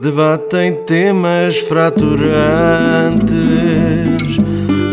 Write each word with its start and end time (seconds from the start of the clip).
Debatem 0.00 0.84
temas 0.84 1.58
fraturantes 1.58 3.28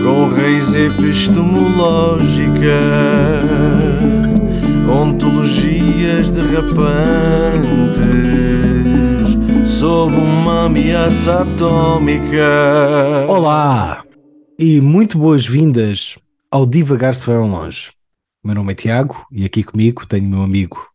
com 0.03 0.27
raiz 0.27 0.75
epistemológica, 0.75 2.81
ontologias 4.91 6.29
derrapantes 6.29 6.99
sob 9.65 10.13
uma 10.15 10.65
ameaça 10.65 11.43
atômica. 11.43 13.25
Olá 13.27 14.03
e 14.59 14.81
muito 14.81 15.17
boas-vindas 15.17 16.17
ao 16.51 16.65
Divagar 16.65 17.15
se 17.15 17.25
vai 17.25 17.37
ao 17.37 17.47
longe. 17.47 17.89
Meu 18.43 18.53
nome 18.53 18.73
é 18.73 18.75
Tiago 18.75 19.25
e 19.31 19.45
aqui 19.45 19.63
comigo 19.63 20.05
tenho 20.05 20.29
meu 20.29 20.41
amigo. 20.41 20.89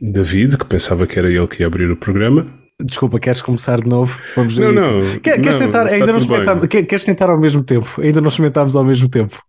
David, 0.00 0.58
que 0.58 0.66
pensava 0.66 1.06
que 1.06 1.16
era 1.18 1.30
ele 1.30 1.46
que 1.46 1.62
ia 1.62 1.66
abrir 1.66 1.90
o 1.90 1.96
programa. 1.96 2.61
Desculpa, 2.84 3.18
queres 3.20 3.40
começar 3.42 3.80
de 3.80 3.88
novo? 3.88 4.20
Vamos 4.36 4.56
Não, 4.56 4.68
ver 4.72 4.76
isso. 4.80 4.90
não, 4.90 5.18
Quer- 5.20 5.40
queres 5.40 5.58
não, 5.60 5.66
tentar? 5.66 5.82
está 5.84 5.94
Ainda 5.94 6.06
não 6.12 6.18
experimentámos. 6.18 6.66
quer- 6.66 6.82
Queres 6.84 7.04
tentar 7.04 7.30
ao 7.30 7.40
mesmo 7.40 7.62
tempo? 7.62 8.00
Ainda 8.00 8.20
não 8.20 8.28
experimentámos 8.28 8.74
ao 8.76 8.84
mesmo 8.84 9.08
tempo. 9.08 9.42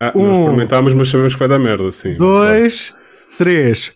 Ah, 0.00 0.12
Um. 0.14 0.26
nós 0.28 0.38
experimentámos, 0.38 0.94
mas 0.94 1.08
sabemos 1.08 1.32
que 1.34 1.38
vai 1.38 1.48
dar 1.48 1.58
merda, 1.58 1.90
sim. 1.92 2.16
Dois, 2.16 2.94
três. 3.38 3.92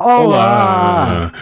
Olá! 0.00 1.30
Olá! 1.30 1.32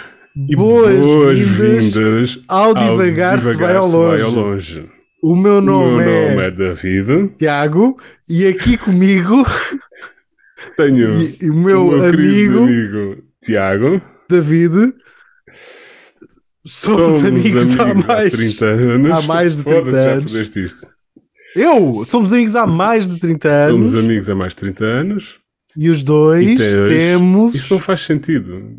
Boas-vindas 0.56 2.40
ao 2.48 2.74
Divagar 2.74 3.40
se 3.40 3.56
vai 3.56 3.74
ao 3.76 3.86
longe. 3.86 4.22
longe. 4.24 4.86
O 5.22 5.34
meu 5.34 5.56
O 5.56 5.60
nome, 5.60 6.04
meu 6.04 6.08
é, 6.14 6.28
nome 6.30 6.42
é 6.46 6.50
David. 6.50 7.28
Tiago 7.38 7.96
e 8.28 8.46
aqui 8.46 8.76
comigo 8.76 9.44
Tenho 10.76 11.20
e, 11.22 11.38
e 11.46 11.50
o 11.50 11.54
meu, 11.54 11.86
o 11.88 11.90
meu 11.98 12.10
querido 12.10 12.58
amigo 12.64 12.64
amigo 13.04 13.22
Tiago. 13.42 14.02
David. 14.28 14.92
Somos, 16.66 17.24
amigos, 17.24 17.78
há 17.78 17.94
mais. 17.94 18.32
30 18.34 18.64
anos. 18.64 19.10
há 19.12 19.22
mais 19.22 19.56
de 19.56 19.62
30 19.62 19.80
Foda-se, 19.80 20.04
já 20.04 20.10
anos. 20.12 20.24
fizeste 20.24 20.62
isto. 20.62 20.86
Eu! 21.54 22.04
Somos 22.04 22.32
amigos 22.32 22.56
há 22.56 22.66
mais 22.66 23.06
de 23.06 23.18
30 23.18 23.48
anos. 23.48 23.90
Somos 23.90 24.04
amigos 24.04 24.28
há 24.30 24.34
mais 24.34 24.52
de 24.52 24.56
30 24.60 24.84
anos. 24.84 25.38
E 25.76 25.88
os 25.90 26.02
dois 26.02 26.46
E 26.46 26.54
tens- 26.56 26.88
temos. 26.88 27.54
Isso 27.54 27.72
não 27.74 27.80
faz 27.80 28.00
sentido. 28.00 28.70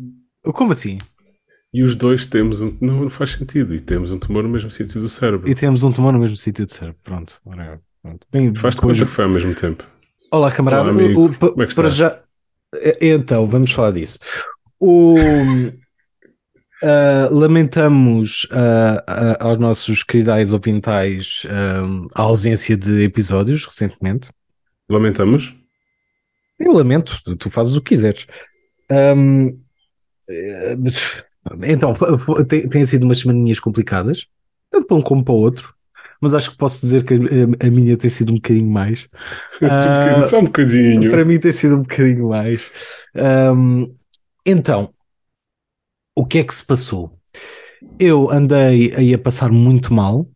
Como 0.44 0.72
assim? 0.72 0.98
E 1.72 1.82
os 1.82 1.94
dois 1.94 2.26
temos 2.26 2.60
um. 2.60 2.76
Não, 2.80 3.02
não 3.02 3.10
faz 3.10 3.32
sentido. 3.32 3.74
E 3.74 3.80
temos 3.80 4.10
um 4.12 4.18
tumor 4.18 4.42
no 4.42 4.48
mesmo 4.48 4.70
sítio 4.70 5.00
do 5.00 5.08
cérebro. 5.08 5.48
E 5.48 5.54
temos 5.54 5.82
um 5.82 5.92
tumor 5.92 6.12
no 6.12 6.18
mesmo 6.18 6.36
sítio 6.36 6.66
de 6.66 6.72
cérebro. 6.72 6.98
Pronto. 7.04 7.34
pronto. 8.02 8.26
Bem, 8.32 8.54
Faz-te 8.54 8.78
depois- 8.78 8.96
conta 8.98 9.08
que 9.10 9.14
foi 9.14 9.24
ao 9.24 9.30
mesmo 9.30 9.54
tempo. 9.54 9.84
Olá, 10.32 10.50
camarada. 10.50 10.82
Olá, 10.90 10.92
amigo. 10.92 11.20
O- 11.20 11.24
o- 11.26 11.34
Como 11.34 11.62
é 11.62 11.66
que 11.66 11.74
para 11.74 11.88
estás? 11.88 11.94
já. 11.94 12.20
Eh, 12.74 12.98
Então, 13.14 13.46
vamos 13.46 13.70
falar 13.72 13.90
disso. 13.92 14.18
O. 14.80 15.16
ah, 16.82 17.28
lamentamos 17.30 18.46
ah, 18.50 19.04
ah, 19.06 19.36
aos 19.40 19.58
nossos 19.58 20.02
queridais 20.02 20.52
ouvintais 20.52 21.46
a 22.14 22.22
ausência 22.22 22.76
de 22.76 23.02
episódios 23.02 23.64
recentemente. 23.64 24.30
Lamentamos. 24.88 25.54
Eu 26.58 26.72
lamento, 26.72 27.20
tu, 27.38 27.50
fazes 27.50 27.74
o 27.76 27.80
que 27.80 27.90
quiseres. 27.90 28.26
Ahm, 28.90 29.50
eh, 30.28 30.76
então, 31.64 31.92
tem, 32.48 32.68
têm 32.68 32.84
sido 32.84 33.04
umas 33.04 33.18
semaninhas 33.18 33.60
complicadas, 33.60 34.26
tanto 34.70 34.86
para 34.86 34.96
um 34.96 35.02
como 35.02 35.24
para 35.24 35.34
o 35.34 35.38
outro, 35.38 35.72
mas 36.20 36.34
acho 36.34 36.50
que 36.50 36.56
posso 36.56 36.80
dizer 36.80 37.04
que 37.04 37.14
a, 37.14 37.66
a 37.66 37.70
minha 37.70 37.96
tem 37.96 38.10
sido 38.10 38.32
um 38.32 38.36
bocadinho 38.36 38.70
mais. 38.70 39.08
Ah, 39.62 40.26
Só 40.26 40.40
um 40.40 40.44
bocadinho. 40.44 41.10
para 41.10 41.24
mim 41.24 41.38
tem 41.38 41.52
sido 41.52 41.76
um 41.76 41.82
bocadinho 41.82 42.28
mais. 42.28 42.60
Ahm, 43.14 43.86
então, 44.44 44.92
o 46.18 46.26
que 46.26 46.38
é 46.38 46.44
que 46.44 46.54
se 46.54 46.64
passou? 46.66 47.12
Eu 47.98 48.30
andei 48.30 48.92
aí 48.96 49.14
a 49.14 49.18
passar 49.18 49.50
muito 49.52 49.92
mal, 49.94 50.28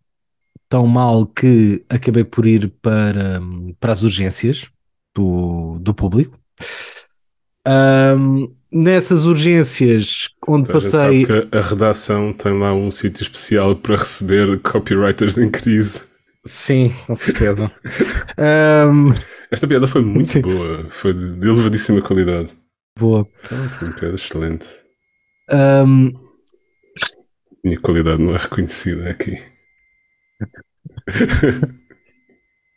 tão 0.69 0.87
mal 0.87 1.27
que 1.27 1.85
acabei 1.89 2.25
por 2.25 2.47
ir 2.47 2.71
para, 2.83 3.41
para 3.81 3.93
as 3.93 4.03
urgências 4.03 4.71
do, 5.15 5.79
do 5.81 5.95
público. 5.95 6.39
Ahm, 7.67 8.49
nessas 8.73 9.25
urgências, 9.25 10.31
onde 10.47 10.69
passei. 10.71 11.25
sabe 11.25 11.49
que 11.51 11.57
a 11.57 11.61
redação 11.61 12.33
tem 12.33 12.59
lá 12.59 12.73
um 12.75 12.91
sítio 12.91 13.23
especial 13.23 13.77
para 13.77 13.97
receber 13.97 14.59
copywriters 14.61 15.39
em 15.39 15.51
crise. 15.51 16.03
Sim, 16.45 16.93
com 17.07 17.15
certeza. 17.15 17.71
Ahm, 18.39 19.13
Esta 19.51 19.67
piada 19.69 19.87
foi 19.87 20.03
muito 20.03 20.25
Sim. 20.25 20.41
boa. 20.41 20.87
Foi 20.91 21.13
de 21.15 21.37
de 21.37 21.49
elevadíssima 21.49 22.03
qualidade. 22.03 22.51
boa. 22.99 23.27
Então, 23.45 23.69
foi 23.69 23.89
uma 23.89 23.95
piada 23.95 24.15
excelente. 24.15 24.67
Ahm, 25.51 26.13
Minha 27.65 27.81
qualidade 27.81 28.23
não 28.23 28.35
é 28.35 28.39
reconhecida 28.39 29.11
aqui. 29.11 29.39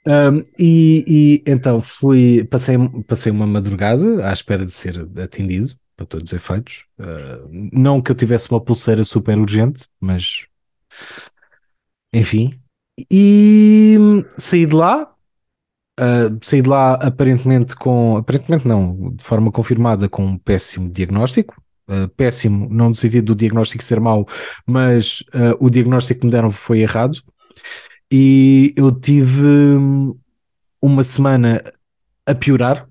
Um, 0.07 0.43
e, 0.59 1.03
e 1.07 1.43
então 1.47 1.81
fui, 1.81 2.43
passei, 2.43 2.75
passei 3.07 3.31
uma 3.31 3.47
madrugada 3.47 4.27
à 4.29 4.31
espera 4.31 4.63
de 4.65 4.71
ser 4.71 4.99
atendido, 5.19 5.75
para 5.95 6.05
todos 6.05 6.31
os 6.31 6.37
efeitos. 6.37 6.85
Uh, 6.99 7.69
não 7.73 8.01
que 8.01 8.11
eu 8.11 8.15
tivesse 8.15 8.49
uma 8.51 8.61
pulseira 8.61 9.03
super 9.03 9.37
urgente, 9.37 9.85
mas 9.99 10.45
enfim. 12.13 12.51
E 13.11 13.97
saí 14.37 14.65
de 14.65 14.75
lá, 14.75 15.11
uh, 15.99 16.37
saí 16.41 16.61
de 16.61 16.69
lá 16.69 16.93
aparentemente 16.95 17.75
com, 17.75 18.17
aparentemente 18.17 18.67
não, 18.67 19.11
de 19.15 19.23
forma 19.23 19.51
confirmada, 19.51 20.07
com 20.07 20.23
um 20.23 20.37
péssimo 20.37 20.89
diagnóstico. 20.89 21.55
Uh, 21.87 22.07
péssimo, 22.17 22.67
não 22.71 22.89
no 22.89 22.95
sentido 22.95 23.25
do 23.25 23.35
diagnóstico 23.35 23.83
ser 23.83 23.99
mau, 23.99 24.27
mas 24.65 25.19
uh, 25.35 25.55
o 25.59 25.69
diagnóstico 25.69 26.21
que 26.21 26.25
me 26.25 26.31
deram 26.31 26.49
foi 26.49 26.79
errado 26.79 27.21
e 28.11 28.73
eu 28.75 28.91
tive 28.91 29.45
hum, 29.45 30.17
uma 30.81 31.03
semana 31.03 31.61
a 32.25 32.35
piorar 32.35 32.87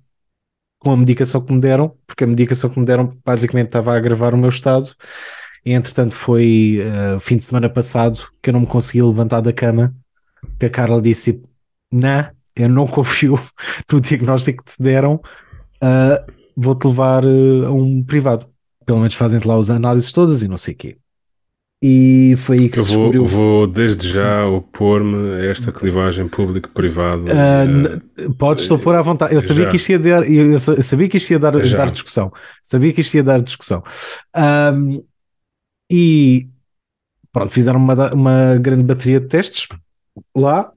com 0.78 0.93
a 0.93 0.97
medicação 0.97 1.41
que 1.41 1.53
me 1.53 1.60
deram, 1.60 1.97
porque 2.06 2.25
a 2.25 2.27
medicação 2.27 2.69
que 2.71 2.78
me 2.78 2.84
deram 2.84 3.16
basicamente 3.25 3.69
estava 3.69 3.93
a 3.94 3.97
agravar 3.97 4.34
o 4.34 4.38
meu 4.38 4.50
estado. 4.50 4.94
E 5.65 5.72
entretanto 5.72 6.15
foi 6.15 6.81
uh, 7.16 7.19
fim 7.21 7.37
de 7.37 7.44
semana 7.44 7.71
passado 7.71 8.21
que 8.43 8.50
eu 8.50 8.53
não 8.53 8.60
me 8.60 8.66
conseguia 8.66 9.04
levantar 9.04 9.41
da 9.41 9.53
cama, 9.53 9.94
que 10.59 10.66
a 10.66 10.71
Carla 10.71 11.00
disse 11.00 11.43
não, 11.91 12.31
eu 12.54 12.69
não 12.69 12.87
confio 12.88 13.41
no 13.91 14.00
diagnóstico 14.00 14.65
que 14.65 14.77
te 14.77 14.83
deram, 14.83 15.15
uh, 15.83 16.33
vou-te 16.56 16.87
levar 16.87 17.25
uh, 17.25 17.66
a 17.66 17.72
um 17.72 18.03
privado. 18.03 18.53
Pelo 18.87 18.99
menos 18.99 19.15
fazem-te 19.15 19.47
lá 19.47 19.56
as 19.59 19.71
análises 19.71 20.12
todas 20.12 20.43
e 20.43 20.49
não 20.49 20.56
sei 20.56 20.75
o 20.75 20.77
quê. 20.77 20.99
E 21.83 22.34
foi 22.39 22.59
aí 22.61 22.69
que 22.71 22.78
Eu 22.78 22.84
se 22.84 22.93
vou, 22.93 23.12
descobriu. 23.12 23.27
vou 23.27 23.67
desde 23.67 24.09
já 24.09 24.47
opor-me 24.47 25.34
a 25.43 25.45
esta 25.50 25.71
clivagem 25.71 26.28
público-privada. 26.28 27.31
Ah, 27.31 27.65
Eh, 27.65 27.67
n- 27.67 28.00
podes 28.39 28.67
pôr 28.67 28.95
à 28.95 29.03
vontade. 29.03 29.34
Eu 29.34 29.43
sabia 29.43 29.65
já. 29.65 29.71
que 29.71 29.77
isto 29.77 29.91
ia 29.93 29.99
dar, 29.99 30.28
eu, 30.31 30.53
eu 30.53 30.59
sa- 30.59 30.72
eu 30.75 30.83
sabia 30.83 31.09
que 31.09 31.17
isto 31.19 31.31
ia 31.33 31.39
dar, 31.39 31.53
Já. 31.67 31.78
dar 31.78 31.91
discussão. 31.91 32.33
Sabia 32.62 32.93
que 32.93 33.00
isto 33.03 33.15
ia 33.15 33.22
dar 33.25 33.41
discussão. 33.43 33.83
Ahm, 34.34 35.03
e 35.91 36.49
pronto, 37.33 37.51
fizeram 37.53 37.78
uma, 37.81 38.15
uma 38.15 38.59
grande 38.59 38.83
bateria 38.84 39.21
de 39.21 39.28
testes 39.28 39.69
lá. 40.37 40.72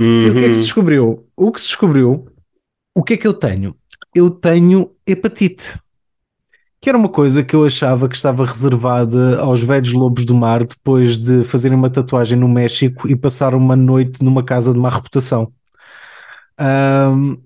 E 0.00 0.30
o 0.30 0.34
que 0.34 0.44
é 0.44 0.48
que 0.48 0.54
se 0.54 0.60
uhum. 0.60 0.64
descobriu? 0.64 1.28
O 1.36 1.52
que 1.52 1.60
se 1.60 1.68
descobriu, 1.68 2.26
o 2.94 3.02
que 3.02 3.14
é 3.14 3.16
que 3.16 3.26
eu 3.26 3.34
tenho? 3.34 3.76
Eu 4.14 4.30
tenho 4.30 4.94
hepatite. 5.06 5.78
Que 6.82 6.88
era 6.88 6.98
uma 6.98 7.08
coisa 7.08 7.44
que 7.44 7.54
eu 7.54 7.64
achava 7.64 8.08
que 8.08 8.16
estava 8.16 8.44
reservada 8.44 9.38
aos 9.38 9.62
velhos 9.62 9.92
lobos 9.92 10.24
do 10.24 10.34
mar 10.34 10.64
depois 10.64 11.16
de 11.16 11.44
fazerem 11.44 11.78
uma 11.78 11.88
tatuagem 11.88 12.36
no 12.36 12.48
México 12.48 13.08
e 13.08 13.14
passar 13.14 13.54
uma 13.54 13.76
noite 13.76 14.22
numa 14.24 14.42
casa 14.42 14.72
de 14.72 14.78
má 14.80 14.90
reputação. 14.90 15.52
Ahm, 16.58 17.36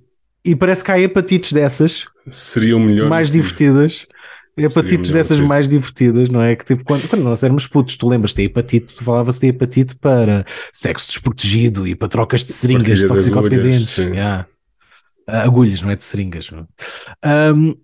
e 0.45 0.57
parece 0.57 0.83
que 0.83 0.91
há 0.91 0.99
hepatites 0.99 1.53
dessas, 1.53 2.07
Seria 2.31 2.77
o 2.77 2.81
melhor. 2.81 3.09
mais 3.09 3.31
divertidas. 3.31 4.07
Hepatites 4.59 5.11
dessas 5.11 5.39
mais 5.39 5.69
divertidas, 5.69 6.31
não 6.31 6.41
é? 6.41 6.57
Que 6.57 6.65
tipo, 6.65 6.83
quando, 6.83 7.07
quando 7.07 7.23
nós 7.23 7.43
éramos 7.43 7.67
putos, 7.67 7.95
tu 7.95 8.09
lembras 8.09 8.33
de 8.33 8.43
hepatite, 8.43 8.95
tu 8.95 9.05
falava-se 9.05 9.39
de 9.39 9.49
hepatite 9.49 9.95
para 9.97 10.47
sexo 10.73 11.09
desprotegido 11.09 11.87
e 11.87 11.95
para 11.95 12.09
trocas 12.09 12.43
de 12.43 12.53
seringas, 12.53 12.85
Partilha 12.89 13.09
toxicodependentes. 13.09 13.99
agulhas. 13.99 14.17
Yeah. 14.17 14.47
Ah, 15.29 15.43
Agulhas, 15.43 15.83
não 15.83 15.91
é 15.91 15.97
de 15.97 16.05
seringas. 16.05 16.51
não. 16.51 16.67
Ahm, 17.23 17.75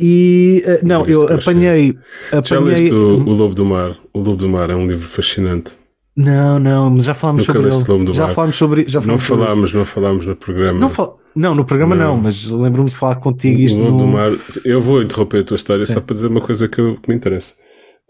e 0.00 0.62
ah, 0.66 0.78
não, 0.82 1.06
eu 1.06 1.26
crochê. 1.26 1.50
apanhei. 1.50 1.98
Já 2.30 2.38
apanhei 2.38 2.64
leste 2.64 2.92
o, 2.94 3.16
o 3.18 3.32
Lobo 3.32 3.54
do 3.54 3.64
Mar? 3.64 3.96
O 4.12 4.18
Lobo 4.18 4.36
do 4.36 4.48
Mar 4.48 4.70
é 4.70 4.74
um 4.74 4.86
livro 4.86 5.06
fascinante. 5.08 5.72
Não, 6.16 6.58
não, 6.58 6.90
mas 6.90 7.04
já 7.04 7.12
falámos 7.14 7.46
Nunca 7.46 7.70
sobre 7.70 7.96
ele. 8.02 8.12
Já 8.14 8.28
falámos 8.28 8.56
sobre. 8.56 8.84
Já 8.88 9.00
Não 9.00 9.18
falámos 9.18 9.22
isso. 9.22 9.36
falámos, 9.36 9.72
não 9.74 9.84
falámos 9.84 10.26
no 10.26 10.36
programa. 10.36 10.78
Não, 10.80 10.88
fal- 10.90 11.18
não, 11.34 11.54
no 11.54 11.64
programa 11.64 11.94
não, 11.94 12.16
Não. 12.16 12.22
mas 12.22 12.46
lembro-me 12.46 12.88
de 12.88 12.96
falar 12.96 13.16
contigo 13.16 13.58
o 13.58 13.62
isto 13.62 13.78
Lobo 13.78 13.90
no... 13.92 13.98
do 13.98 14.06
Mar. 14.06 14.30
Eu 14.64 14.80
vou 14.80 15.02
interromper 15.02 15.40
a 15.40 15.44
tua 15.44 15.56
história 15.56 15.84
Sim. 15.86 15.92
só 15.94 16.00
para 16.00 16.14
dizer 16.14 16.26
uma 16.28 16.40
coisa 16.40 16.66
que, 16.68 16.80
eu- 16.80 16.96
que 17.00 17.08
me 17.10 17.14
interessa. 17.16 17.54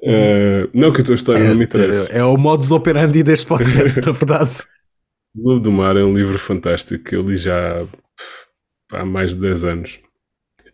Eh, 0.02 0.68
não 0.74 0.92
que 0.92 1.00
a 1.00 1.04
tua 1.04 1.14
história 1.14 1.48
não 1.48 1.54
me 1.56 1.64
interessa. 1.64 2.12
É, 2.12 2.18
é 2.18 2.24
o 2.24 2.36
modus 2.36 2.70
operandi 2.70 3.22
deste 3.24 3.46
podcast, 3.46 4.00
na 4.04 4.12
verdade. 4.12 4.52
O 5.34 5.48
Lobo 5.50 5.60
do 5.60 5.72
Mar 5.72 5.96
é 5.96 6.04
um 6.04 6.14
livro 6.14 6.38
fantástico 6.38 7.02
que 7.02 7.16
eu 7.16 7.22
li 7.22 7.36
já 7.36 7.82
há 8.92 9.04
mais 9.04 9.34
de 9.34 9.40
10 9.40 9.64
anos, 9.64 9.98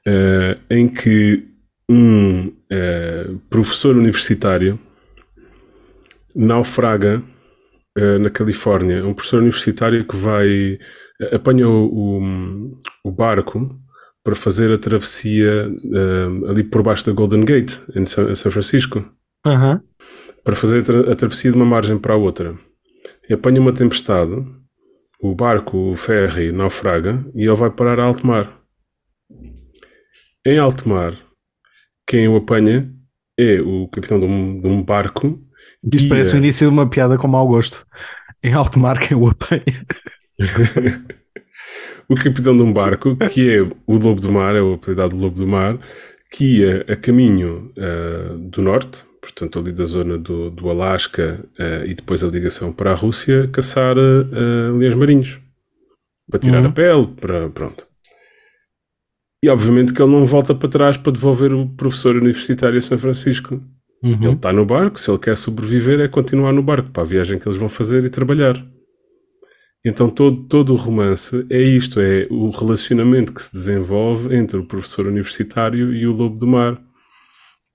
eh, 0.07 0.57
em 0.71 0.89
que 0.89 1.49
um 1.89 2.53
eh, 2.71 3.31
professor 3.51 3.97
universitário 3.97 4.79
naufraga 6.35 7.23
uh, 7.99 8.19
na 8.19 8.31
Califórnia. 8.31 9.05
Um 9.05 9.15
professor 9.15 9.41
universitário 9.41 10.05
que 10.07 10.17
vai. 10.17 10.79
Uh, 11.21 11.37
apanha 11.37 11.69
o, 11.69 11.87
o, 11.87 12.79
o, 13.05 13.11
barco 13.11 13.79
para 14.25 14.35
fazer 14.35 14.73
a 14.73 14.79
travessia 14.79 15.69
uh, 15.69 16.51
ali 16.51 16.63
por 16.63 16.83
baixo 16.83 17.07
da 17.07 17.13
Golden 17.13 17.45
Gate, 17.45 17.79
em 17.95 18.07
São, 18.07 18.31
em 18.31 18.37
São 18.37 18.51
Francisco. 18.51 19.05
Uhum. 19.47 19.81
Para 20.45 20.57
fazer 20.57 20.79
a, 20.79 20.83
tra 20.83 21.13
a 21.13 21.15
travessia 21.15 21.51
de 21.51 21.57
uma 21.57 21.67
margem 21.67 21.99
para 21.99 22.15
a 22.15 22.17
outra. 22.17 22.59
E 23.29 23.35
apanha 23.35 23.61
uma 23.61 23.73
tempestade, 23.73 24.33
o 25.21 25.35
barco, 25.35 25.77
o 25.93 25.97
ferry, 25.97 26.53
naufraga 26.53 27.25
e 27.35 27.47
ele 27.47 27.55
vai 27.55 27.71
parar 27.71 28.01
a 28.01 28.05
alto 28.05 28.27
mar. 28.27 28.62
Em 30.45 30.59
alto 30.59 30.89
mar, 30.89 31.17
quem 32.05 32.27
o 32.27 32.37
apanha 32.37 32.93
é 33.39 33.61
o 33.61 33.87
capitão 33.87 34.19
de 34.19 34.27
um, 34.27 34.61
de 34.61 34.67
um 34.67 34.83
barco. 34.83 35.41
Isto 35.93 36.09
parece 36.09 36.35
o 36.35 36.39
início 36.39 36.67
de 36.67 36.73
uma 36.73 36.91
piada 36.91 37.17
com 37.17 37.29
mau 37.29 37.47
gosto. 37.47 37.87
Em 38.43 38.53
alto 38.53 38.79
mar, 38.81 38.99
quem 38.99 39.17
o 39.17 39.29
apanha. 39.29 39.63
o 42.09 42.17
capitão 42.17 42.57
de 42.57 42.63
um 42.63 42.73
barco, 42.73 43.17
que 43.33 43.51
é 43.51 43.63
o 43.63 43.97
Lobo 43.97 44.21
do 44.21 44.33
Mar, 44.33 44.57
é 44.57 44.61
o 44.61 44.75
apelidado 44.75 45.17
do 45.17 45.23
Lobo 45.23 45.37
do 45.37 45.47
Mar, 45.47 45.79
que 46.33 46.59
ia 46.59 46.85
a 46.89 46.97
caminho 46.97 47.73
uh, 47.79 48.37
do 48.37 48.63
norte, 48.63 49.05
portanto 49.21 49.61
ali 49.61 49.73
da 49.73 49.85
zona 49.85 50.19
do, 50.19 50.51
do 50.51 50.69
Alasca 50.69 51.45
uh, 51.57 51.87
e 51.87 51.95
depois 51.95 52.25
a 52.25 52.27
ligação 52.27 52.73
para 52.73 52.91
a 52.91 52.97
Rússia, 52.97 53.49
caçar 53.53 53.97
uh, 53.97 54.77
leões 54.77 54.95
marinhos. 54.95 55.41
Para 56.29 56.41
tirar 56.41 56.63
uhum. 56.63 56.69
a 56.69 56.73
pele, 56.73 57.07
para, 57.21 57.49
pronto. 57.51 57.92
E 59.43 59.49
obviamente 59.49 59.93
que 59.93 60.01
ele 60.01 60.13
não 60.13 60.25
volta 60.25 60.55
para 60.55 60.69
trás 60.69 60.97
para 60.97 61.13
devolver 61.13 61.53
o 61.53 61.69
professor 61.69 62.17
universitário 62.17 62.79
a 62.79 62.81
São 62.81 62.99
Francisco. 62.99 63.61
Uhum. 64.03 64.25
Ele 64.25 64.35
está 64.35 64.53
no 64.53 64.65
barco, 64.65 64.99
se 64.99 65.11
ele 65.11 65.19
quer 65.19 65.37
sobreviver 65.37 66.01
é 66.01 66.09
continuar 66.09 66.53
no 66.53 66.63
barco 66.63 66.91
para 66.91 67.03
a 67.03 67.07
viagem 67.07 67.39
que 67.39 67.47
eles 67.49 67.59
vão 67.59 67.69
fazer 67.69 68.05
e 68.05 68.11
trabalhar. 68.11 68.65
Então 69.85 70.09
todo, 70.09 70.45
todo 70.45 70.73
o 70.73 70.77
romance 70.77 71.45
é 71.51 71.61
isto, 71.61 72.01
é 72.01 72.27
o 72.31 72.51
relacionamento 72.51 73.35
que 73.35 73.43
se 73.43 73.53
desenvolve 73.53 74.35
entre 74.35 74.59
o 74.59 74.67
professor 74.67 75.07
universitário 75.07 75.93
e 75.93 76.07
o 76.07 76.13
lobo 76.13 76.39
do 76.39 76.47
mar, 76.47 76.81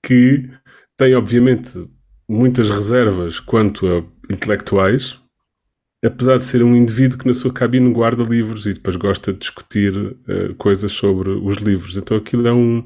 que 0.02 0.48
tem 0.96 1.14
obviamente 1.14 1.86
muitas 2.28 2.70
reservas 2.70 3.40
quanto 3.40 3.86
a 3.86 4.04
intelectuais, 4.32 5.18
apesar 6.04 6.38
de 6.38 6.44
ser 6.44 6.62
um 6.62 6.76
indivíduo 6.76 7.18
que 7.18 7.26
na 7.26 7.34
sua 7.34 7.52
cabine 7.52 7.92
guarda 7.92 8.22
livros 8.22 8.66
e 8.66 8.74
depois 8.74 8.96
gosta 8.96 9.32
de 9.32 9.40
discutir 9.40 9.94
uh, 9.96 10.54
coisas 10.56 10.92
sobre 10.92 11.30
os 11.30 11.56
livros. 11.56 11.96
Então 11.96 12.16
aquilo 12.16 12.46
é 12.46 12.52
um. 12.52 12.84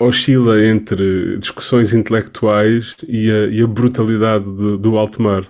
oscila 0.00 0.64
entre 0.64 1.38
discussões 1.38 1.92
intelectuais 1.92 2.96
e 3.06 3.30
a, 3.30 3.46
e 3.46 3.62
a 3.62 3.66
brutalidade 3.66 4.44
do, 4.44 4.78
do 4.78 4.96
alto 4.96 5.20
mar. 5.22 5.48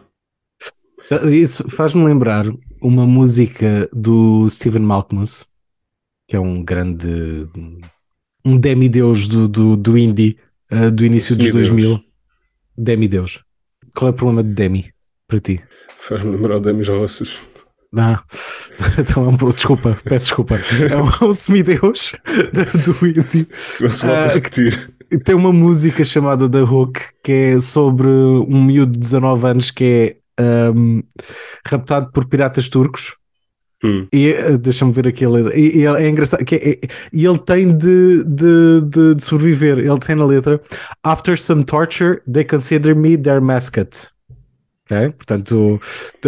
Isso 1.31 1.69
faz-me 1.69 2.05
lembrar 2.05 2.47
uma 2.81 3.07
música 3.07 3.89
do 3.93 4.49
Stephen 4.49 4.83
Malkmus, 4.83 5.45
que 6.27 6.35
é 6.35 6.41
um 6.41 6.65
grande. 6.65 7.49
um 8.45 8.59
demideus 8.59 9.29
do, 9.29 9.47
do, 9.47 9.77
do 9.77 9.99
indie 9.99 10.39
uh, 10.73 10.91
do 10.91 11.05
início 11.05 11.37
dos 11.37 11.51
2000. 11.51 12.01
Demideus. 12.77 13.45
Qual 13.95 14.09
é 14.09 14.11
o 14.11 14.17
problema 14.17 14.43
de 14.43 14.53
Demi? 14.53 14.94
Para 15.27 15.41
ti? 15.41 15.61
Faz-me 15.99 16.37
lembrar 16.37 16.57
o 16.57 16.61
Demis 16.61 16.89
Rossos. 16.89 17.39
Não, 17.93 18.19
então, 18.99 19.37
desculpa, 19.55 19.97
peço 20.03 20.27
desculpa. 20.27 20.57
É 20.91 20.97
um, 20.97 21.29
um 21.29 21.33
semideus 21.33 22.13
do 22.85 23.07
indie. 23.07 23.47
Não 23.81 23.89
se 23.89 24.05
volta 24.05 24.21
a 24.21 24.25
ah, 24.25 24.35
repetir. 24.35 24.93
Tem 25.25 25.35
uma 25.35 25.53
música 25.53 26.03
chamada 26.03 26.51
The 26.51 26.63
Hook 26.63 27.01
que 27.23 27.33
é 27.33 27.61
sobre 27.61 28.09
um 28.09 28.65
miúdo 28.65 28.93
de 28.93 28.99
19 28.99 29.47
anos 29.47 29.71
que 29.71 30.17
é 30.37 30.71
um, 30.71 31.05
raptado 31.65 32.11
por 32.11 32.27
piratas 32.27 32.69
turcos. 32.69 33.15
Hum. 33.85 34.09
E 34.13 34.31
eh, 34.31 34.57
deixa-me 34.59 34.93
ver 34.93 35.07
aqui 35.07 35.25
a 35.25 35.31
letra. 35.31 35.57
E, 35.57 35.79
e 35.79 35.87
é 35.87 36.09
engraçado 36.09 36.45
que 36.45 36.57
é, 36.57 36.81
e 37.13 37.25
ele 37.25 37.39
tem 37.39 37.77
de, 37.77 38.25
de, 38.25 38.81
de, 38.89 39.15
de 39.15 39.23
sobreviver. 39.23 39.79
Ele 39.79 39.99
tem 39.99 40.17
na 40.17 40.25
letra: 40.25 40.61
After 41.03 41.39
some 41.39 41.65
torture, 41.65 42.21
they 42.31 42.45
consider 42.45 42.97
me 42.97 43.17
their 43.17 43.41
mascot. 43.41 44.14
Okay? 44.87 45.11
Portanto, 45.13 45.81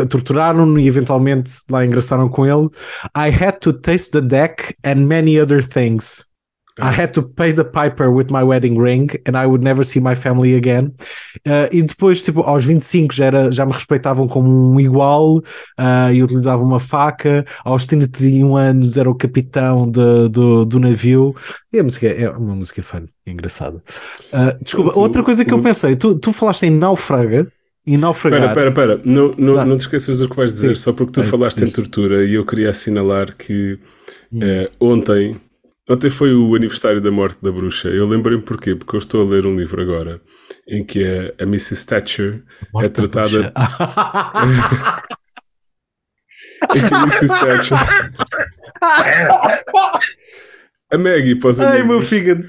torturaram-no 0.08 0.78
e 0.78 0.88
eventualmente 0.88 1.60
lá 1.70 1.84
engraçaram 1.84 2.28
com 2.28 2.46
ele. 2.46 2.68
I 3.16 3.28
had 3.28 3.58
to 3.60 3.72
taste 3.72 4.12
the 4.12 4.20
deck 4.20 4.74
and 4.84 5.06
many 5.06 5.38
other 5.38 5.62
things. 5.62 6.26
I 6.78 6.92
had 6.92 7.14
to 7.14 7.22
pay 7.22 7.52
the 7.52 7.64
piper 7.64 8.10
with 8.10 8.30
my 8.30 8.42
wedding 8.42 8.78
ring 8.78 9.08
and 9.26 9.34
I 9.34 9.46
would 9.46 9.64
never 9.64 9.82
see 9.82 9.98
my 9.98 10.14
family 10.14 10.54
again. 10.54 10.92
Uh, 11.46 11.68
e 11.72 11.82
depois, 11.82 12.22
tipo, 12.22 12.42
aos 12.42 12.66
25 12.66 13.14
já, 13.14 13.26
era, 13.26 13.50
já 13.50 13.64
me 13.64 13.72
respeitavam 13.72 14.28
como 14.28 14.74
um 14.74 14.78
igual 14.78 15.38
uh, 15.38 16.12
e 16.12 16.22
utilizavam 16.22 16.66
uma 16.66 16.78
faca. 16.78 17.46
Aos 17.64 17.86
31 17.86 18.56
anos 18.56 18.96
era 18.98 19.10
o 19.10 19.14
capitão 19.14 19.90
de, 19.90 20.28
do, 20.28 20.66
do 20.66 20.78
navio. 20.78 21.34
E 21.72 21.78
a 21.78 21.82
música 21.82 22.08
é 22.08 22.28
uma 22.28 22.54
música 22.54 22.82
fã, 22.82 23.02
engraçada. 23.26 23.82
Uh, 24.30 24.62
desculpa, 24.62 24.98
outra 24.98 25.22
coisa 25.22 25.46
que 25.46 25.54
eu 25.54 25.62
pensei, 25.62 25.96
tu, 25.96 26.14
tu 26.14 26.30
falaste 26.30 26.64
em 26.64 26.70
Náufraga 26.70 27.50
e 27.86 27.96
naufragar. 27.96 28.48
Espera, 28.48 28.70
espera, 28.70 28.94
espera. 28.94 29.02
Não, 29.04 29.32
não, 29.38 29.64
não 29.64 29.76
te 29.76 29.82
esqueças 29.82 30.18
do 30.18 30.28
que 30.28 30.34
vais 30.36 30.50
dizer, 30.50 30.76
Sim. 30.76 30.82
só 30.82 30.92
porque 30.92 31.12
tu 31.12 31.22
falaste 31.22 31.62
em 31.62 31.70
tortura 31.70 32.24
e 32.24 32.34
eu 32.34 32.44
queria 32.44 32.70
assinalar 32.70 33.36
que 33.36 33.78
eh, 34.42 34.68
ontem, 34.80 35.36
ontem 35.88 36.10
foi 36.10 36.34
o 36.34 36.56
aniversário 36.56 37.00
da 37.00 37.12
morte 37.12 37.38
da 37.40 37.52
bruxa. 37.52 37.88
Eu 37.88 38.08
lembrei-me 38.08 38.42
porquê, 38.42 38.74
porque 38.74 38.96
eu 38.96 38.98
estou 38.98 39.22
a 39.22 39.30
ler 39.30 39.46
um 39.46 39.56
livro 39.56 39.80
agora 39.80 40.20
em 40.68 40.84
que 40.84 41.04
a, 41.04 41.32
a 41.42 41.44
Mrs. 41.44 41.86
Thatcher 41.86 42.42
é 42.82 42.88
tratada. 42.88 43.52
em 46.74 46.80
que 46.88 46.94
a 46.94 47.02
Mrs. 47.02 47.28
Thatcher. 47.28 47.78
a 50.90 50.98
Maggie, 50.98 51.36
pós 51.36 51.60
Ai, 51.60 51.84
meu 51.84 52.02
fígado. 52.02 52.44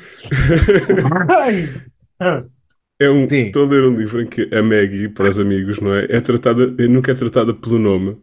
É 2.99 3.09
um, 3.09 3.19
estou 3.19 3.65
a 3.65 3.69
ler 3.69 3.83
um 3.83 3.95
livro 3.95 4.21
em 4.21 4.25
que 4.25 4.49
a 4.53 4.63
Maggie, 4.63 5.07
para 5.09 5.29
os 5.29 5.39
amigos, 5.39 5.79
não 5.79 5.94
é? 5.94 6.07
É 6.09 6.19
tratada, 6.19 6.65
nunca 6.89 7.11
é 7.11 7.15
tratada 7.15 7.53
pelo 7.53 7.77
nome, 7.77 8.17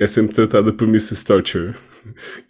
é 0.00 0.06
sempre 0.06 0.34
tratada 0.34 0.72
por 0.72 0.88
Mrs. 0.88 1.24
Torture. 1.24 1.74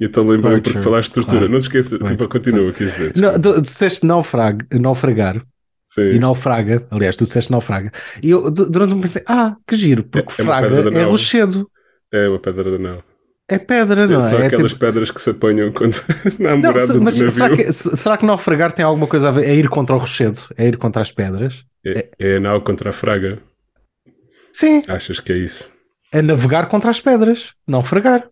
E 0.01 0.07
então 0.07 0.27
lembrei-me 0.27 0.61
porque 0.61 0.81
falaste 0.81 1.11
de 1.11 1.15
tortura. 1.15 1.49
Não 1.49 1.61
te 1.61 1.63
esqueças, 1.63 1.97
claro. 1.97 2.29
continua, 2.29 2.73
quis 2.73 2.91
dizer. 2.91 3.13
Não, 3.17 3.41
tu 3.41 3.61
disseste 3.61 4.05
naufrag, 4.05 4.67
naufragar. 4.73 5.41
Sim. 5.85 6.11
E 6.11 6.19
naufraga, 6.19 6.85
aliás, 6.91 7.15
tu 7.15 7.23
disseste 7.23 7.53
naufraga. 7.53 7.93
E 8.21 8.31
eu 8.31 8.51
durante 8.51 8.95
um 8.95 9.01
pensei, 9.01 9.23
ah, 9.27 9.55
que 9.65 9.77
giro, 9.77 10.03
porque 10.03 10.43
é, 10.43 10.43
é 10.43 10.45
fraga 10.45 10.91
é 10.91 11.05
rochedo. 11.05 11.71
É 12.13 12.29
uma 12.29 12.41
pedra 12.41 12.65
de 12.65 12.75
anel. 12.75 13.05
É 13.49 13.59
pedra, 13.59 14.07
não 14.07 14.19
é? 14.19 14.23
São 14.23 14.39
é 14.39 14.47
aquelas 14.47 14.73
tipo... 14.73 14.81
pedras 14.81 15.11
que 15.11 15.21
se 15.21 15.31
apanham 15.31 15.71
quando 15.71 15.97
namorada 16.41 16.95
não, 16.95 17.03
mas 17.03 17.15
será 17.15 17.55
que, 17.55 17.73
será 17.73 18.17
que 18.17 18.25
naufragar 18.25 18.73
tem 18.73 18.85
alguma 18.85 19.07
coisa 19.07 19.29
a 19.29 19.33
ver? 19.33 19.47
É 19.47 19.55
ir 19.55 19.69
contra 19.69 19.95
o 19.95 19.99
rochedo? 19.99 20.41
É 20.57 20.67
ir 20.67 20.79
contra 20.79 21.03
as 21.03 21.13
pedras? 21.13 21.65
É, 21.85 22.09
é 22.19 22.39
nau 22.41 22.63
contra 22.63 22.89
a 22.89 22.93
fraga. 22.93 23.39
Sim. 24.51 24.83
Achas 24.89 25.21
que 25.21 25.33
é 25.33 25.37
isso? 25.37 25.73
É 26.11 26.23
navegar 26.23 26.69
contra 26.69 26.91
as 26.91 27.01
pedras, 27.01 27.53
naufragar. 27.67 28.27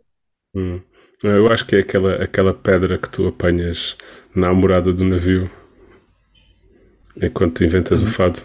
Hum. 0.54 0.80
Eu 1.22 1.52
acho 1.52 1.66
que 1.66 1.76
é 1.76 1.80
aquela, 1.80 2.14
aquela 2.14 2.54
pedra 2.54 2.96
que 2.96 3.08
tu 3.08 3.28
apanhas 3.28 3.96
na 4.34 4.48
amorada 4.48 4.92
do 4.92 5.04
navio 5.04 5.50
enquanto 7.20 7.56
tu 7.56 7.64
inventas 7.64 8.02
hum. 8.02 8.06
o 8.06 8.08
fado. 8.08 8.40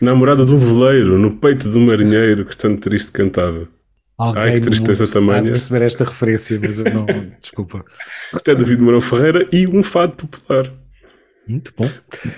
Na 0.00 0.10
amorada 0.10 0.44
do 0.44 0.58
veleiro, 0.58 1.18
no 1.18 1.36
peito 1.36 1.68
do 1.70 1.80
marinheiro 1.80 2.44
que 2.44 2.50
estando 2.50 2.78
triste 2.78 3.10
cantava. 3.10 3.68
Alguém 4.18 4.42
Ai, 4.42 4.52
que 4.54 4.60
tristeza 4.62 5.06
tamanha. 5.06 5.44
perceber 5.44 5.84
esta 5.84 6.04
referência, 6.04 6.58
mas 6.60 6.80
eu 6.80 6.92
não. 6.92 7.06
desculpa. 7.40 7.84
Isto 8.34 8.50
é 8.50 8.54
David 8.56 8.82
Mourão 8.82 9.00
Ferreira 9.00 9.46
e 9.52 9.68
um 9.68 9.82
fado 9.84 10.26
popular. 10.26 10.72
Muito 11.46 11.72
bom. 11.78 11.88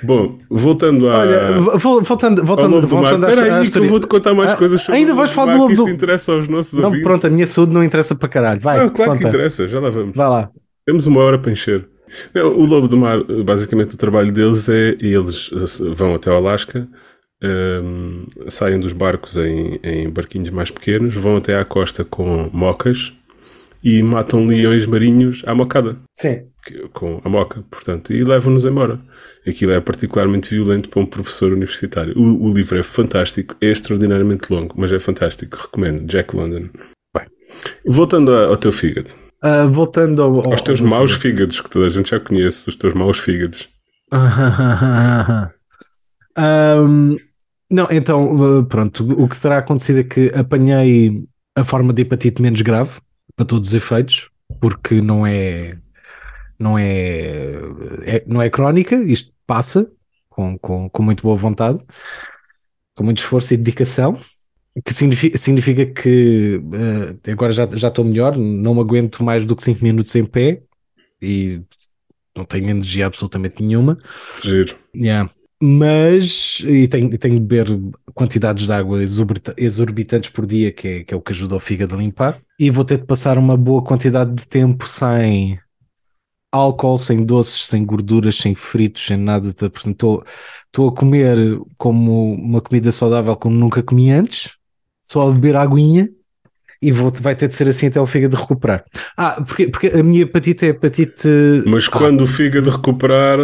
Bom, 0.05 0.39
voltando 0.51 1.09
a. 1.09 1.19
Olha, 1.19 1.41
voltando, 1.79 2.45
voltando, 2.45 2.87
voltando 2.87 3.27
à, 3.27 3.31
Espera 3.31 3.57
aí, 3.57 3.71
que 3.71 3.79
eu 3.79 3.89
vou-te 3.89 4.07
contar 4.07 4.35
mais 4.35 4.53
ah, 4.53 4.57
coisas 4.57 4.83
sobre 4.83 5.01
Ainda 5.01 5.15
vais 5.15 5.33
falar 5.33 5.53
do 5.53 5.59
lobo 5.59 5.75
do. 5.75 5.83
Isto 5.83 5.95
interessa 5.95 6.33
aos 6.33 6.47
nossos 6.47 6.75
não, 6.75 6.85
ouvintes. 6.85 7.03
Pronto, 7.03 7.27
a 7.27 7.31
minha 7.31 7.47
saúde 7.47 7.73
não 7.73 7.83
interessa 7.83 8.15
para 8.15 8.29
caralho. 8.29 8.61
Vai, 8.61 8.79
não, 8.79 8.91
claro 8.91 9.13
conta. 9.13 9.23
que 9.23 9.29
interessa, 9.29 9.67
já 9.67 9.81
lá 9.81 9.91
vamos. 9.91 10.15
Vai 10.15 10.29
lá. 10.29 10.51
Temos 10.87 11.07
uma 11.07 11.21
hora 11.23 11.39
para 11.39 11.51
encher. 11.51 11.89
o 12.37 12.65
Lobo 12.65 12.87
do 12.87 12.99
Mar, 12.99 13.25
basicamente, 13.45 13.95
o 13.95 13.99
trabalho 13.99 14.31
deles 14.31 14.69
é. 14.69 14.97
Eles 15.01 15.51
vão 15.97 16.15
até 16.15 16.31
o 16.31 16.35
Alasca 16.35 16.87
um, 17.43 18.27
saem 18.49 18.79
dos 18.79 18.93
barcos 18.93 19.37
em, 19.37 19.79
em, 19.83 20.11
barquinhos 20.11 20.51
mais 20.51 20.71
pequenos, 20.71 21.15
vão 21.15 21.37
até 21.37 21.57
à 21.57 21.65
costa 21.65 22.05
com 22.05 22.51
mocas 22.53 23.13
e 23.83 24.03
matam 24.03 24.47
leões 24.47 24.85
marinhos 24.87 25.43
à 25.47 25.55
mocada. 25.55 25.97
Sim. 26.15 26.43
Com 26.93 27.23
a 27.25 27.29
moca, 27.29 27.65
portanto, 27.71 28.13
e 28.13 28.23
levam-nos 28.23 28.67
embora. 28.67 29.01
Aquilo 29.47 29.73
é 29.73 29.81
particularmente 29.81 30.55
violento 30.55 30.91
para 30.91 31.01
um 31.01 31.07
professor 31.07 31.53
universitário. 31.53 32.13
O, 32.17 32.49
o, 32.49 32.53
livro 32.53 32.79
é 32.79 32.83
fantástico, 32.83 33.57
é 33.61 33.71
extraordinariamente 33.71 34.53
longo, 34.53 34.75
mas 34.77 34.93
é 34.93 35.01
fantástico. 35.01 35.57
Recomendo. 35.57 36.05
Jack 36.05 36.37
London. 36.37 36.69
Bem, 37.17 37.27
voltando 37.87 38.35
ao 38.35 38.59
teu 38.59 38.73
fígado. 38.73 39.11
Uh, 39.43 39.67
voltando 39.71 40.23
ao, 40.23 40.41
ao, 40.41 40.51
aos 40.53 40.61
teus 40.61 40.83
maus 40.83 41.13
fígados, 41.13 41.63
que 41.63 41.71
toda 41.71 41.87
a 41.87 41.89
gente 41.89 42.11
já 42.11 42.21
conhece, 42.21 42.69
os 42.69 42.77
teus 42.77 42.93
maus 42.93 43.19
fígados. 43.19 43.71
Ahm, 46.37 47.17
não, 47.71 47.87
então, 47.91 48.59
uh, 48.59 48.65
pronto, 48.65 49.05
o 49.13 49.29
que 49.29 49.41
terá 49.41 49.59
acontecido 49.59 50.01
é 50.01 50.05
que 50.05 50.33
apanhei 50.35 51.25
a 51.55 51.65
forma 51.65 51.93
de 51.93 52.03
hepatite 52.03 52.43
menos 52.43 52.61
grave, 52.63 53.01
para 53.37 53.47
todos 53.47 53.69
os 53.69 53.75
efeitos, 53.75 54.31
porque 54.61 55.01
não 55.01 55.27
é, 55.27 55.79
não 56.59 56.79
é, 56.79 57.53
é- 58.03 58.25
não 58.27 58.43
é 58.43 58.51
crónica, 58.51 58.97
isto 58.97 59.33
passa 59.47 59.91
com, 60.29 60.59
com, 60.59 60.89
com 60.91 61.03
muito 61.03 61.23
boa 61.23 61.37
vontade, 61.37 61.83
com 62.95 63.05
muito 63.05 63.19
esforço 63.19 63.55
e 63.55 63.57
dedicação, 63.57 64.15
que 64.85 64.93
significa, 64.93 65.39
significa 65.39 65.87
que 65.87 66.57
uh, 66.57 67.31
agora 67.31 67.53
já, 67.53 67.69
já 67.73 67.89
estou 67.89 68.05
melhor, 68.05 68.37
não 68.37 68.75
me 68.75 68.81
aguento 68.81 69.23
mais 69.23 69.45
do 69.45 69.57
que 69.57 69.63
5 69.63 69.83
minutos 69.83 70.15
em 70.15 70.25
pé 70.25 70.63
e 71.21 71.63
não 72.37 72.45
tenho 72.45 72.69
energia 72.69 73.07
absolutamente 73.07 73.63
nenhuma. 73.63 73.97
Giro. 74.43 74.77
Yeah. 74.95 75.31
Mas, 75.63 76.63
e 76.67 76.89
tenho, 76.89 77.17
tenho 77.19 77.35
de 77.35 77.41
beber 77.41 77.79
quantidades 78.15 78.67
de 78.67 78.73
água 78.73 79.03
exorbita- 79.03 79.55
exorbitantes 79.59 80.31
por 80.31 80.47
dia, 80.47 80.73
que 80.73 80.89
é, 80.89 81.05
que 81.05 81.13
é 81.13 81.17
o 81.17 81.21
que 81.21 81.33
ajuda 81.33 81.57
o 81.57 81.61
fígado 81.61 81.95
a 81.95 81.99
limpar. 81.99 82.39
E 82.59 82.71
vou 82.71 82.85
ter 82.85 82.99
de 82.99 83.05
passar 83.05 83.37
uma 83.37 83.57
boa 83.57 83.83
quantidade 83.85 84.33
de 84.35 84.47
tempo 84.49 84.87
sem 84.89 85.59
álcool, 86.51 86.97
sem 86.99 87.23
doces, 87.25 87.67
sem 87.67 87.85
gorduras, 87.85 88.37
sem 88.37 88.55
fritos, 88.55 89.05
sem 89.05 89.19
nada. 89.19 89.53
Portanto, 89.53 90.25
estou- 90.67 90.89
a 90.89 90.93
comer 90.97 91.59
como 91.77 92.33
uma 92.33 92.61
comida 92.63 92.91
saudável 92.91 93.37
como 93.37 93.55
nunca 93.55 93.83
comi 93.83 94.11
antes, 94.11 94.53
só 95.05 95.29
a 95.29 95.33
beber 95.33 95.57
aguinha. 95.57 96.09
E 96.83 96.91
vou, 96.91 97.13
vai 97.21 97.37
ter 97.37 97.47
de 97.47 97.55
ser 97.55 97.69
assim 97.69 97.89
até 97.89 98.01
o 98.01 98.07
fígado 98.07 98.35
recuperar. 98.39 98.83
Ah, 99.15 99.43
porque, 99.47 99.69
porque 99.69 99.89
a 99.89 100.03
minha 100.03 100.23
hepatite 100.23 100.65
é 100.65 100.69
hepatite 100.69 101.29
Mas 101.67 101.87
Ah. 101.87 101.91
quando 101.91 102.23
o 102.23 102.27
fígado 102.27 102.71
recuperar, 102.71 103.39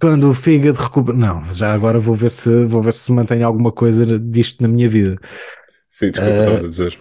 quando 0.00 0.28
o 0.30 0.34
fígado 0.34 0.78
recupera. 0.80 1.16
Não, 1.16 1.44
já 1.52 1.72
agora 1.72 1.98
vou 1.98 2.14
ver 2.14 2.30
se 2.30 2.64
vou 2.64 2.80
ver 2.82 2.92
se 2.92 3.12
mantém 3.12 3.42
alguma 3.42 3.72
coisa 3.72 4.18
disto 4.18 4.62
na 4.62 4.68
minha 4.68 4.88
vida. 4.88 5.18
sim, 5.88 6.10
desculpa, 6.10 6.40
Eh, 6.40 6.40
estavas 6.40 6.64
a 6.64 6.68
dizer. 6.68 6.98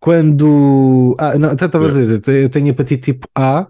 Quando. 0.00 1.14
Ah, 1.18 1.38
não, 1.38 1.50
até 1.50 1.66
estava 1.66 1.84
a 1.84 1.88
dizer, 1.88 2.08
eu 2.10 2.20
te- 2.20 2.30
eu 2.30 2.48
tenho 2.48 2.68
hepatite 2.68 3.12
tipo 3.12 3.28
A, 3.36 3.66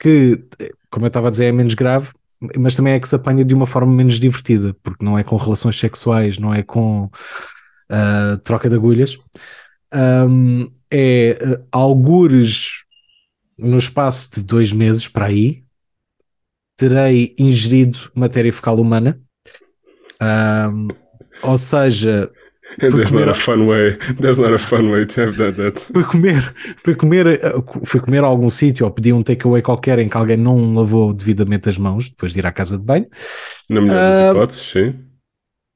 que, 0.00 0.44
como 0.90 1.06
eu 1.06 1.08
estava 1.08 1.28
a 1.28 1.30
dizer, 1.30 1.46
é 1.46 1.52
menos 1.52 1.74
grave, 1.74 2.10
mas 2.58 2.76
também 2.76 2.94
é 2.94 3.00
que 3.00 3.08
se 3.08 3.16
apanha 3.16 3.44
de 3.44 3.54
uma 3.54 3.66
forma 3.66 3.92
menos 3.94 4.20
divertida, 4.20 4.74
porque 4.82 5.04
não 5.04 5.18
é 5.18 5.24
com 5.24 5.36
relações 5.36 5.78
sexuais, 5.78 6.38
não 6.38 6.54
é 6.54 6.62
com 6.62 7.10
ah, 7.90 8.38
troca 8.44 8.68
de 8.70 8.76
agulhas. 8.76 9.18
Ahm, 9.92 10.68
é 10.92 11.32
ah, 11.44 11.62
algures 11.72 12.84
no 13.58 13.78
espaço 13.78 14.30
de 14.36 14.44
dois 14.44 14.72
meses 14.72 15.08
para 15.08 15.26
aí, 15.26 15.64
terei 16.76 17.34
ingerido 17.38 17.98
matéria 18.14 18.52
fecal 18.52 18.76
humana. 18.78 19.20
Ahm, 20.20 20.88
ou 21.42 21.58
seja, 21.58 22.30
There's 22.78 22.94
not 22.94 23.08
comer- 23.10 23.28
a 23.28 23.34
fun 23.34 23.66
way. 23.68 23.96
There's 24.20 24.38
not 24.38 24.52
a 24.52 24.58
fun 24.58 24.90
way 24.90 25.06
to 25.06 25.20
have 25.20 25.36
done 25.36 25.52
that. 25.52 25.78
fui 25.80 26.04
comer, 26.04 26.54
fui 26.84 26.94
comer, 26.94 27.26
eh, 27.28 27.52
fui 27.84 28.00
comer 28.00 28.24
a 28.24 28.26
algum 28.26 28.50
sítio 28.50 28.86
ou 28.86 28.92
pedi 28.92 29.12
um 29.12 29.22
takeaway 29.22 29.62
qualquer 29.62 29.98
em 29.98 30.08
que 30.08 30.16
alguém 30.16 30.36
não 30.36 30.74
lavou 30.74 31.14
devidamente 31.14 31.68
as 31.68 31.78
mãos 31.78 32.08
depois 32.08 32.32
de 32.32 32.38
ir 32.40 32.46
à 32.46 32.52
casa 32.52 32.76
de 32.78 32.84
banho. 32.84 33.06
Na 33.70 33.80
melhor 33.80 33.94
das 33.94 34.30
hipóteses, 34.30 34.62
sim. 34.62 34.94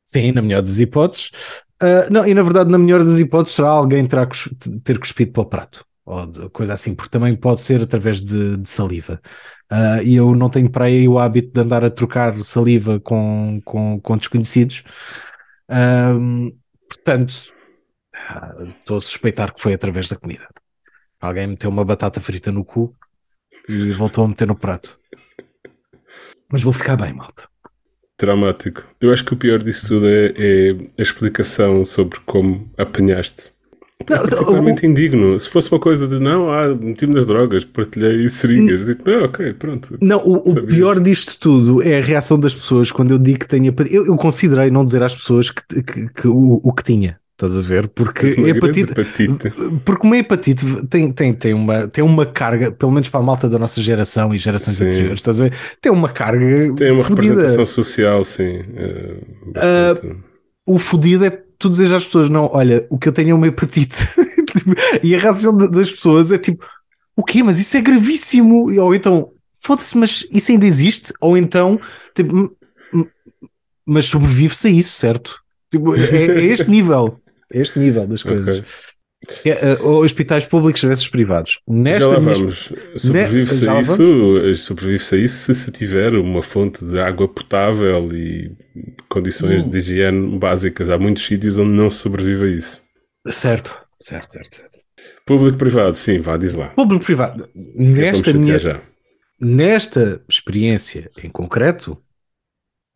Sim, 0.06 0.32
na 0.32 0.42
melhor 0.42 0.62
das 0.62 0.78
hipóteses. 0.80 1.30
Ah, 1.80 2.08
não, 2.10 2.26
e 2.26 2.34
na 2.34 2.42
verdade, 2.42 2.70
na 2.70 2.78
melhor 2.78 3.04
das 3.04 3.18
hipóteses, 3.18 3.54
será 3.56 3.68
alguém 3.68 4.04
terá 4.06 4.26
cus- 4.26 4.50
ter 4.82 4.98
cuspido 4.98 5.32
para 5.32 5.42
o 5.42 5.46
prato 5.46 5.84
ou 6.10 6.26
de- 6.26 6.48
coisa 6.50 6.72
assim, 6.74 6.94
porque 6.94 7.10
também 7.10 7.36
pode 7.36 7.60
ser 7.60 7.82
através 7.82 8.20
de, 8.22 8.56
de 8.56 8.68
saliva. 8.68 9.20
Ah, 9.70 10.02
e 10.02 10.16
eu 10.16 10.34
não 10.34 10.50
tenho 10.50 10.70
para 10.70 10.86
aí 10.86 11.06
o 11.08 11.18
hábito 11.18 11.52
de 11.52 11.60
andar 11.60 11.84
a 11.84 11.90
trocar 11.90 12.34
saliva 12.42 12.98
com, 13.00 13.60
com, 13.64 14.00
com 14.00 14.16
desconhecidos. 14.16 14.82
Ahm, 15.68 16.50
portanto, 16.88 17.34
ah, 18.14 18.54
estou 18.62 18.96
a 18.96 19.00
suspeitar 19.00 19.54
que 19.54 19.60
foi 19.62 19.74
através 19.74 20.08
da 20.08 20.16
comida. 20.16 20.48
Alguém 21.20 21.46
meteu 21.46 21.70
uma 21.70 21.84
batata 21.84 22.20
frita 22.20 22.50
no 22.50 22.64
cu 22.64 22.94
e 23.68 23.90
voltou 23.92 24.24
a 24.24 24.28
meter 24.28 24.46
no 24.48 24.56
prato. 24.56 24.98
Mas 26.50 26.62
vou 26.62 26.72
ficar 26.72 26.96
bem, 26.96 27.12
malta. 27.12 27.48
Traumático. 28.16 28.84
Eu 29.00 29.12
acho 29.12 29.24
que 29.24 29.32
o 29.32 29.36
pior 29.36 29.62
disso 29.62 29.88
tudo 29.88 30.08
é, 30.08 30.26
é 30.36 30.70
a 30.98 31.02
explicação 31.02 31.86
sobre 31.86 32.20
como 32.20 32.70
apanhaste. 32.76 33.52
Não, 34.08 34.16
é 34.16 34.20
o- 34.20 34.28
particularmente 34.28 34.86
indigno. 34.86 35.38
Se 35.38 35.48
fosse 35.48 35.70
uma 35.70 35.78
coisa 35.78 36.08
de 36.08 36.18
não, 36.18 36.50
ah, 36.50 36.74
meti-me 36.74 37.14
nas 37.14 37.26
drogas, 37.26 37.64
partilhei 37.64 38.28
seringas. 38.28 38.86
Tipo, 38.86 39.08
ah, 39.10 39.24
ok, 39.24 39.52
pronto. 39.54 39.96
Não, 40.00 40.18
o, 40.18 40.50
o 40.52 40.62
pior 40.66 40.98
disto 41.00 41.38
tudo 41.38 41.82
é 41.82 41.98
a 41.98 42.02
reação 42.02 42.38
das 42.38 42.54
pessoas 42.54 42.90
quando 42.90 43.10
eu 43.12 43.18
digo 43.18 43.40
que 43.40 43.46
tenho 43.48 43.66
hepatite. 43.66 43.94
Eu, 43.94 44.06
eu 44.06 44.16
considerei 44.16 44.70
não 44.70 44.84
dizer 44.84 45.02
às 45.02 45.14
pessoas 45.14 45.50
que, 45.50 45.82
que- 45.82 46.08
que 46.08 46.28
o, 46.28 46.60
o 46.62 46.72
que 46.72 46.82
tinha, 46.82 47.18
estás 47.32 47.56
a 47.56 47.62
ver? 47.62 47.88
Porque 47.88 48.34
Uma 48.38 48.48
hepatite, 48.48 48.92
hepatite. 48.92 49.52
porque 49.84 50.06
uma 50.06 50.16
hepatite 50.16 50.64
tem, 50.88 51.10
tem, 51.12 51.32
tem, 51.32 51.54
uma, 51.54 51.86
tem 51.88 52.02
uma 52.02 52.26
carga, 52.26 52.70
pelo 52.72 52.92
menos 52.92 53.08
para 53.08 53.20
a 53.20 53.22
malta 53.22 53.48
da 53.48 53.58
nossa 53.58 53.80
geração 53.80 54.34
e 54.34 54.38
gerações 54.38 54.76
Sim. 54.78 54.86
anteriores, 54.86 55.20
estás 55.20 55.38
a 55.40 55.44
ver? 55.44 55.52
Tem 55.80 55.92
uma 55.92 56.08
carga. 56.08 56.46
Tem 56.74 56.90
uma 56.90 57.04
fodida. 57.04 57.22
representação 57.34 57.66
social, 57.66 58.24
sim. 58.24 58.60
bastante. 59.52 60.16
O 60.66 60.78
fodido 60.78 61.24
é 61.24 61.42
tu 61.60 61.70
dizer 61.70 61.94
às 61.94 62.04
pessoas: 62.04 62.28
não, 62.28 62.50
olha, 62.52 62.84
o 62.90 62.98
que 62.98 63.06
eu 63.08 63.12
tenho 63.12 63.30
é 63.30 63.34
uma 63.34 63.46
hepatite. 63.46 64.08
e 65.02 65.14
a 65.14 65.18
reação 65.20 65.56
da- 65.56 65.66
das 65.68 65.90
pessoas 65.90 66.32
é 66.32 66.38
tipo: 66.38 66.64
o 67.14 67.22
quê? 67.22 67.42
Mas 67.42 67.60
isso 67.60 67.76
é 67.76 67.80
gravíssimo. 67.80 68.72
Ou 68.82 68.94
então, 68.94 69.30
foda-se, 69.54 69.96
mas 69.96 70.26
isso 70.32 70.50
ainda 70.50 70.66
existe? 70.66 71.12
Ou 71.20 71.36
então, 71.36 71.78
tipo, 72.14 72.34
"M- 72.36 72.50
m- 72.92 73.08
mas 73.86 74.06
sobrevive-se 74.06 74.66
a 74.66 74.70
isso, 74.70 74.92
certo? 74.98 75.38
Tipo, 75.70 75.94
é, 75.94 76.26
é 76.26 76.44
este 76.46 76.68
nível. 76.68 77.20
É 77.52 77.60
este 77.60 77.78
nível 77.78 78.06
das 78.06 78.22
coisas. 78.22 78.58
Ok. 78.58 78.68
É, 79.44 79.50
é, 79.50 79.82
hospitais 79.82 80.46
públicos 80.46 80.82
versus 80.82 81.08
privados. 81.08 81.60
Nesta 81.68 82.00
Já 82.06 82.06
lá 82.10 82.18
vamos. 82.20 82.72
Sobrevive-se 82.96 83.68
a 83.68 83.80
isso, 83.80 84.54
sobrevive-se 84.56 85.14
a 85.14 85.18
isso 85.18 85.36
se 85.36 85.54
se 85.54 85.70
tiver 85.70 86.14
uma 86.14 86.42
fonte 86.42 86.82
de 86.84 86.98
água 86.98 87.28
potável 87.28 88.08
e 88.14 88.50
condições 89.10 89.62
Hum. 89.64 89.68
de 89.68 89.76
higiene 89.78 90.38
básicas. 90.38 90.88
Há 90.88 90.98
muitos 90.98 91.26
sítios 91.26 91.58
onde 91.58 91.70
não 91.70 91.90
se 91.90 91.98
sobrevive 91.98 92.44
a 92.46 92.48
isso. 92.56 92.82
Certo, 93.28 93.78
certo, 94.00 94.32
certo, 94.32 94.56
certo. 94.56 94.78
Público-privado, 95.26 95.94
sim, 95.94 96.18
vá, 96.18 96.36
diz 96.38 96.54
lá. 96.54 96.68
Público-privado. 96.68 97.44
É 97.54 97.82
Nesta 97.84 98.32
me 98.32 98.38
minha, 98.38 98.58
já. 98.58 98.80
nesta 99.38 100.22
experiência 100.28 101.10
em 101.22 101.28
concreto, 101.28 101.96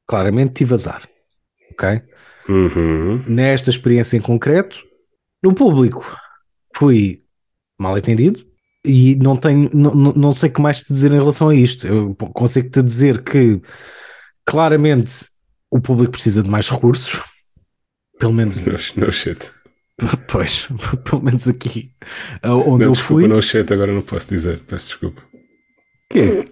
claramente 0.08 0.54
tive 0.54 0.72
azar. 0.74 1.06
Ok? 1.72 2.00
Uhum. 2.48 3.22
Nesta 3.26 3.68
experiência 3.70 4.16
em 4.16 4.20
concreto, 4.20 4.78
no 5.44 5.54
público, 5.54 6.04
fui 6.76 7.22
mal 7.78 7.96
entendido 7.96 8.44
e 8.84 9.16
não 9.16 9.36
tenho, 9.36 9.70
não, 9.72 9.94
não- 9.94 10.12
não 10.12 10.32
sei 10.32 10.48
o 10.50 10.52
que 10.52 10.60
mais 10.60 10.82
te 10.82 10.92
dizer 10.92 11.10
em 11.12 11.16
relação 11.18 11.48
a 11.48 11.54
isto. 11.54 11.86
Eu 11.86 12.14
consigo 12.14 12.68
te 12.70 12.82
dizer 12.82 13.22
que 13.22 13.60
claramente 14.46 15.26
o 15.70 15.80
público 15.80 16.12
precisa 16.12 16.42
de 16.42 16.48
mais 16.50 16.68
recursos. 16.68 17.20
Pelo 18.18 18.32
menos, 18.32 18.64
No, 18.64 18.72
no 19.06 19.12
shit. 19.12 19.50
pois, 20.30 20.68
pelo 21.04 21.22
menos 21.22 21.46
aqui 21.48 21.90
onde 22.44 22.82
Não, 22.84 22.88
eu 22.88 22.92
desculpa, 22.92 23.22
fui. 23.22 23.28
no 23.28 23.42
shit, 23.42 23.72
agora 23.72 23.92
não 23.92 24.02
posso 24.02 24.28
dizer. 24.28 24.60
Peço 24.66 24.86
desculpa. 24.88 25.22
Quê? 26.10 26.44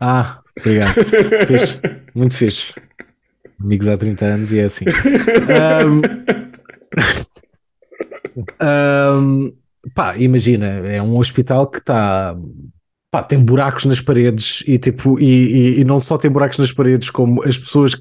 Ah, 0.00 0.40
obrigado. 0.58 0.94
Fixe. 1.46 1.80
Muito 2.14 2.34
fixe. 2.34 2.72
Amigos 3.60 3.88
há 3.88 3.96
30 3.98 4.24
anos 4.24 4.52
e 4.52 4.58
é 4.58 4.64
assim. 4.64 4.86
Ahm, 4.88 6.00
ahm, 8.60 9.50
pá, 9.94 10.16
imagina, 10.18 10.66
é 10.66 11.00
um 11.02 11.18
hospital 11.18 11.66
que 11.66 11.78
está. 11.78 12.36
Pá, 13.10 13.22
tem 13.24 13.40
buracos 13.42 13.84
nas 13.86 14.00
paredes 14.00 14.62
e 14.68 14.78
tipo, 14.78 15.18
e, 15.18 15.24
e- 15.24 15.80
e 15.80 15.84
não 15.84 15.98
só 15.98 16.16
tem 16.16 16.30
buracos 16.30 16.58
nas 16.58 16.70
paredes, 16.72 17.10
como 17.10 17.42
as 17.42 17.58
pessoas 17.58 18.00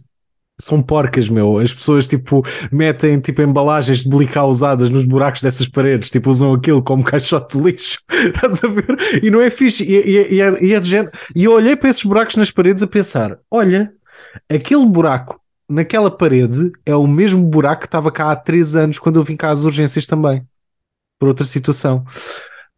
são 0.62 0.84
porcas, 0.84 1.27
meu. 1.29 1.58
As 1.58 1.74
pessoas 1.74 2.06
tipo 2.08 2.44
metem 2.72 3.20
tipo 3.20 3.41
embalagens 3.41 4.03
de 4.03 4.10
blicar 4.10 4.46
usadas 4.48 4.89
nos 4.89 5.06
buracos 5.08 5.41
dessas 5.41 5.68
paredes, 5.68 6.12
tipo 6.12 6.29
usam 6.29 6.53
aquilo 6.53 6.84
como 6.84 7.01
caixote 7.06 7.58
de 7.58 7.63
lixo, 7.63 7.98
estás 8.12 8.63
a 8.63 8.68
ver? 8.68 8.86
E 9.24 9.32
não 9.32 9.41
é 9.41 9.50
fixe. 9.50 9.84
E, 9.84 9.96
e- 9.96 10.34
e 10.36 10.41
é, 10.41 10.63
e 10.63 10.74
é 10.74 11.12
E 11.36 11.46
eu 11.46 11.53
olhei 11.53 11.75
para 11.75 11.89
esses 11.89 12.03
buracos 12.03 12.36
nas 12.36 12.51
paredes 12.51 12.84
a 12.84 12.88
pensar: 12.88 13.38
olha, 13.50 13.91
aquele 14.48 14.86
buraco 14.86 15.38
naquela 15.70 16.12
parede 16.12 16.72
é 16.86 16.96
o 16.96 17.08
mesmo 17.08 17.44
buraco 17.46 17.82
que 17.82 17.88
estava 17.88 18.12
cá 18.12 18.32
há 18.32 18.36
três 18.36 18.76
anos 18.76 19.00
quando 19.00 19.20
eu 19.20 19.24
vim 19.24 19.36
cá 19.38 19.52
às 19.52 19.64
urgências 19.64 20.06
também, 20.06 20.46
por 21.20 21.30
outra 21.30 21.46
situação. 21.46 22.06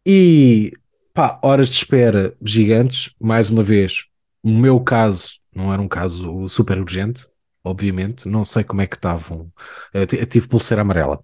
E 0.06 0.72
pá, 1.14 1.38
horas 1.42 1.68
de 1.68 1.76
espera 1.76 2.34
gigantes, 2.42 3.14
mais 3.20 3.50
uma 3.50 3.62
vez. 3.62 4.04
O 4.42 4.50
meu 4.50 4.80
caso 4.80 5.40
não 5.54 5.72
era 5.72 5.80
um 5.82 5.88
caso 5.88 6.48
super 6.48 6.78
urgente, 6.78 7.26
obviamente. 7.64 8.28
Não 8.28 8.44
sei 8.44 8.64
como 8.64 8.80
é 8.82 8.86
que 8.86 8.96
estavam. 8.96 9.52
Eu 9.92 10.06
ti- 10.06 10.16
eu 10.18 10.26
tive 10.26 10.48
pulseira 10.48 10.82
amarela. 10.82 11.20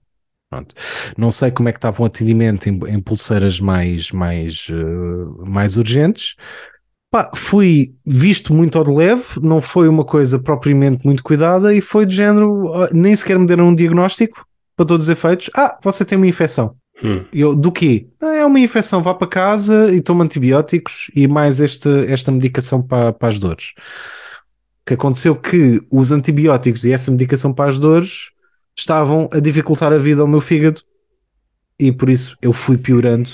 Pronto. 0.50 0.74
Não 1.16 1.30
sei 1.30 1.50
como 1.50 1.68
é 1.68 1.72
que 1.72 1.78
estava 1.78 2.02
o 2.02 2.06
atendimento 2.06 2.68
em, 2.68 2.78
em 2.88 3.00
pulseiras 3.00 3.60
mais, 3.60 4.10
mais, 4.12 4.66
eh, 4.70 5.48
mais 5.50 5.76
urgentes. 5.76 6.34
Pá, 7.10 7.30
fui 7.34 7.94
visto 8.04 8.52
muito 8.52 8.76
ao 8.76 8.84
de 8.84 8.90
leve, 8.90 9.24
não 9.42 9.62
foi 9.62 9.88
uma 9.88 10.04
coisa 10.04 10.38
propriamente 10.38 11.06
muito 11.06 11.22
cuidada 11.22 11.74
e 11.74 11.80
foi 11.80 12.04
de 12.04 12.14
género, 12.14 12.70
nem 12.92 13.14
sequer 13.14 13.38
me 13.38 13.46
deram 13.46 13.68
um 13.68 13.74
diagnóstico 13.74 14.44
para 14.76 14.84
todos 14.84 15.06
os 15.06 15.08
efeitos. 15.08 15.50
Ah, 15.56 15.78
você 15.82 16.04
tem 16.04 16.16
uma 16.18 16.26
infecção. 16.26 16.74
Hum. 17.02 17.24
Eu, 17.32 17.54
do 17.54 17.72
quê? 17.72 18.08
"Ah, 18.20 18.34
É 18.34 18.44
uma 18.44 18.60
infecção, 18.60 19.02
vá 19.02 19.14
para 19.14 19.26
casa 19.26 19.88
e 19.94 20.00
toma 20.00 20.24
antibióticos 20.24 21.10
e 21.14 21.26
mais 21.26 21.60
este, 21.60 21.88
esta 22.08 22.30
medicação 22.30 22.82
para, 22.82 23.12
para 23.12 23.28
as 23.28 23.38
dores. 23.38 23.72
O 24.82 24.88
que 24.88 24.94
aconteceu 24.94 25.34
que 25.34 25.80
os 25.90 26.12
antibióticos 26.12 26.84
e 26.84 26.92
essa 26.92 27.10
medicação 27.10 27.54
para 27.54 27.70
as 27.70 27.78
dores 27.78 28.30
estavam 28.76 29.28
a 29.32 29.40
dificultar 29.40 29.92
a 29.92 29.98
vida 29.98 30.20
ao 30.22 30.28
meu 30.28 30.40
fígado 30.40 30.82
e 31.78 31.92
por 31.92 32.08
isso 32.10 32.36
eu 32.42 32.52
fui 32.52 32.76
piorando. 32.76 33.30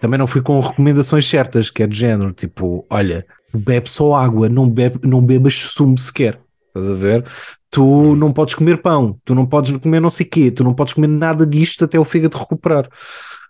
Também 0.00 0.18
não 0.18 0.26
fui 0.26 0.40
com 0.42 0.60
recomendações 0.60 1.26
certas, 1.28 1.70
que 1.70 1.82
é 1.82 1.86
do 1.86 1.94
género, 1.94 2.32
tipo, 2.32 2.86
olha, 2.88 3.26
bebe 3.52 3.90
só 3.90 4.14
água, 4.14 4.48
não, 4.48 4.68
bebe, 4.68 5.00
não 5.06 5.20
bebas 5.24 5.54
sumo 5.54 5.98
sequer. 5.98 6.40
Estás 6.68 6.90
a 6.90 6.94
ver? 6.94 7.24
Tu 7.70 8.16
não 8.16 8.32
podes 8.32 8.54
comer 8.54 8.78
pão, 8.80 9.18
tu 9.24 9.34
não 9.34 9.44
podes 9.46 9.72
comer 9.76 10.00
não 10.00 10.10
sei 10.10 10.24
quê, 10.24 10.50
tu 10.50 10.62
não 10.64 10.72
podes 10.74 10.94
comer 10.94 11.08
nada 11.08 11.44
disto 11.46 11.84
até 11.84 11.98
o 11.98 12.04
fígado 12.04 12.38
recuperar. 12.38 12.88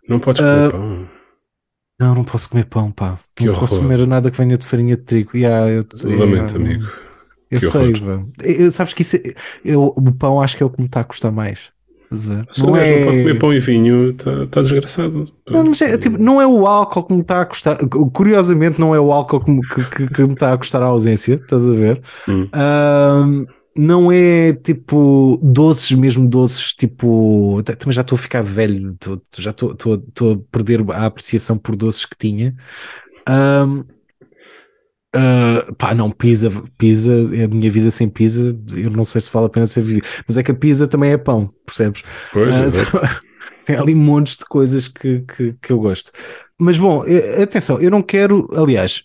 Não 0.09 0.19
podes 0.19 0.41
comer 0.41 0.67
Ah, 0.67 0.71
pão. 0.71 1.09
Não, 2.01 2.15
não 2.15 2.25
posso 2.25 2.49
comer 2.49 2.65
pão, 2.67 2.91
pá. 2.93 3.19
Que 3.37 3.45
não 3.47 3.55
posso 3.55 3.75
horror. 3.75 3.89
comer 3.89 4.07
nada 4.07 4.31
que 4.31 4.39
venha 4.39 4.57
de 4.57 4.65
farinha 4.67 4.97
de 4.97 5.03
trigo. 5.03 5.37
Yeah, 5.37 5.69
eu, 5.71 5.85
Lamento, 6.17 6.55
eu- 6.55 6.61
amigo. 6.61 6.85
Eu 7.51 7.61
Que 7.61 7.67
sei. 7.71 7.93
Eu- 8.43 8.71
Sabes 8.71 8.93
que 8.95 9.03
isso 9.03 9.17
é- 9.17 9.35
eu, 9.65 9.93
o 9.97 10.13
pão 10.13 10.41
acho 10.41 10.57
que 10.57 10.63
é 10.63 10.67
o 10.67 10.71
que 10.71 10.79
me 10.81 10.87
está 10.87 11.01
a 11.01 11.05
custar 11.05 11.33
mais. 11.33 11.71
A 12.11 12.15
ver? 12.17 12.47
Se 12.53 12.63
não, 12.63 12.69
não 12.69 13.05
pode 13.05 13.19
comer 13.19 13.39
pão 13.39 13.53
e 13.53 13.61
vinho, 13.61 14.11
está 14.11 14.47
tá 14.47 14.63
desgraçado. 14.63 15.23
Não, 15.51 15.65
mas 15.67 15.81
é, 15.83 15.97
tipo, 15.99 16.17
não 16.19 16.41
é 16.41 16.47
o 16.47 16.67
álcool 16.67 17.05
que 17.05 17.13
me 17.15 17.21
está 17.21 17.43
a 17.43 17.45
custar. 17.47 17.79
Curiosamente, 18.13 18.81
não 18.81 18.95
é 18.95 19.01
o 19.01 19.13
álcool 19.13 19.41
que 19.45 19.51
me, 19.51 19.61
que, 19.61 19.85
que- 19.85 20.09
que 20.15 20.23
me 20.25 20.33
está 20.33 20.53
a 20.53 20.59
custar 20.59 20.83
a 20.83 20.87
ausência, 20.87 21.35
estás 21.35 21.69
a 21.69 21.73
ver? 21.73 22.01
Hum. 22.27 22.49
Ahm, 22.53 23.45
não 23.77 24.11
é 24.11 24.55
tipo 24.55 25.39
doces, 25.43 25.93
mesmo 25.93 26.27
doces, 26.29 26.73
tipo. 26.73 27.63
Também 27.63 27.93
já 27.93 28.01
estou 28.01 28.17
a 28.17 28.19
ficar 28.19 28.43
velho, 28.43 28.97
tô- 28.99 29.21
já 29.39 29.51
estou 29.51 29.95
a 29.95 30.39
perder 30.51 30.85
a 30.91 31.05
apreciação 31.07 31.59
por 31.59 31.77
doces 31.77 32.07
que 32.07 32.17
tinha. 32.19 32.57
Ahm, 33.27 33.83
ah, 35.15 35.67
pá, 35.79 35.95
não, 35.95 36.11
pizza, 36.11 36.51
pizza, 36.77 37.13
é 37.33 37.45
a 37.45 37.49
minha 37.49 37.71
vida 37.71 37.91
sem 37.91 38.09
pizza, 38.09 38.57
eu 38.77 38.91
não 38.91 39.05
sei 39.05 39.21
se 39.21 39.31
vale 39.31 39.47
a 39.47 39.51
pena 39.51 39.67
ser 39.67 39.83
vivido, 39.83 40.07
mas 40.27 40.37
é 40.37 40.43
que 40.43 40.51
a 40.51 40.55
pizza 40.55 40.87
também 40.87 41.13
é 41.13 41.17
pão, 41.17 41.51
percebes? 41.65 42.03
Pois, 42.33 42.55
exato. 42.55 43.01
tem 43.65 43.77
ali 43.77 43.95
montes 43.95 44.37
de 44.37 44.45
coisas 44.45 44.89
que, 44.89 45.21
que, 45.21 45.55
que 45.61 45.73
eu 45.73 45.79
gosto. 45.79 46.11
Mas 46.59 46.79
bom, 46.79 47.05
eh, 47.07 47.43
atenção, 47.43 47.81
eu 47.81 47.91
não 47.91 48.03
quero, 48.03 48.49
aliás, 48.53 49.05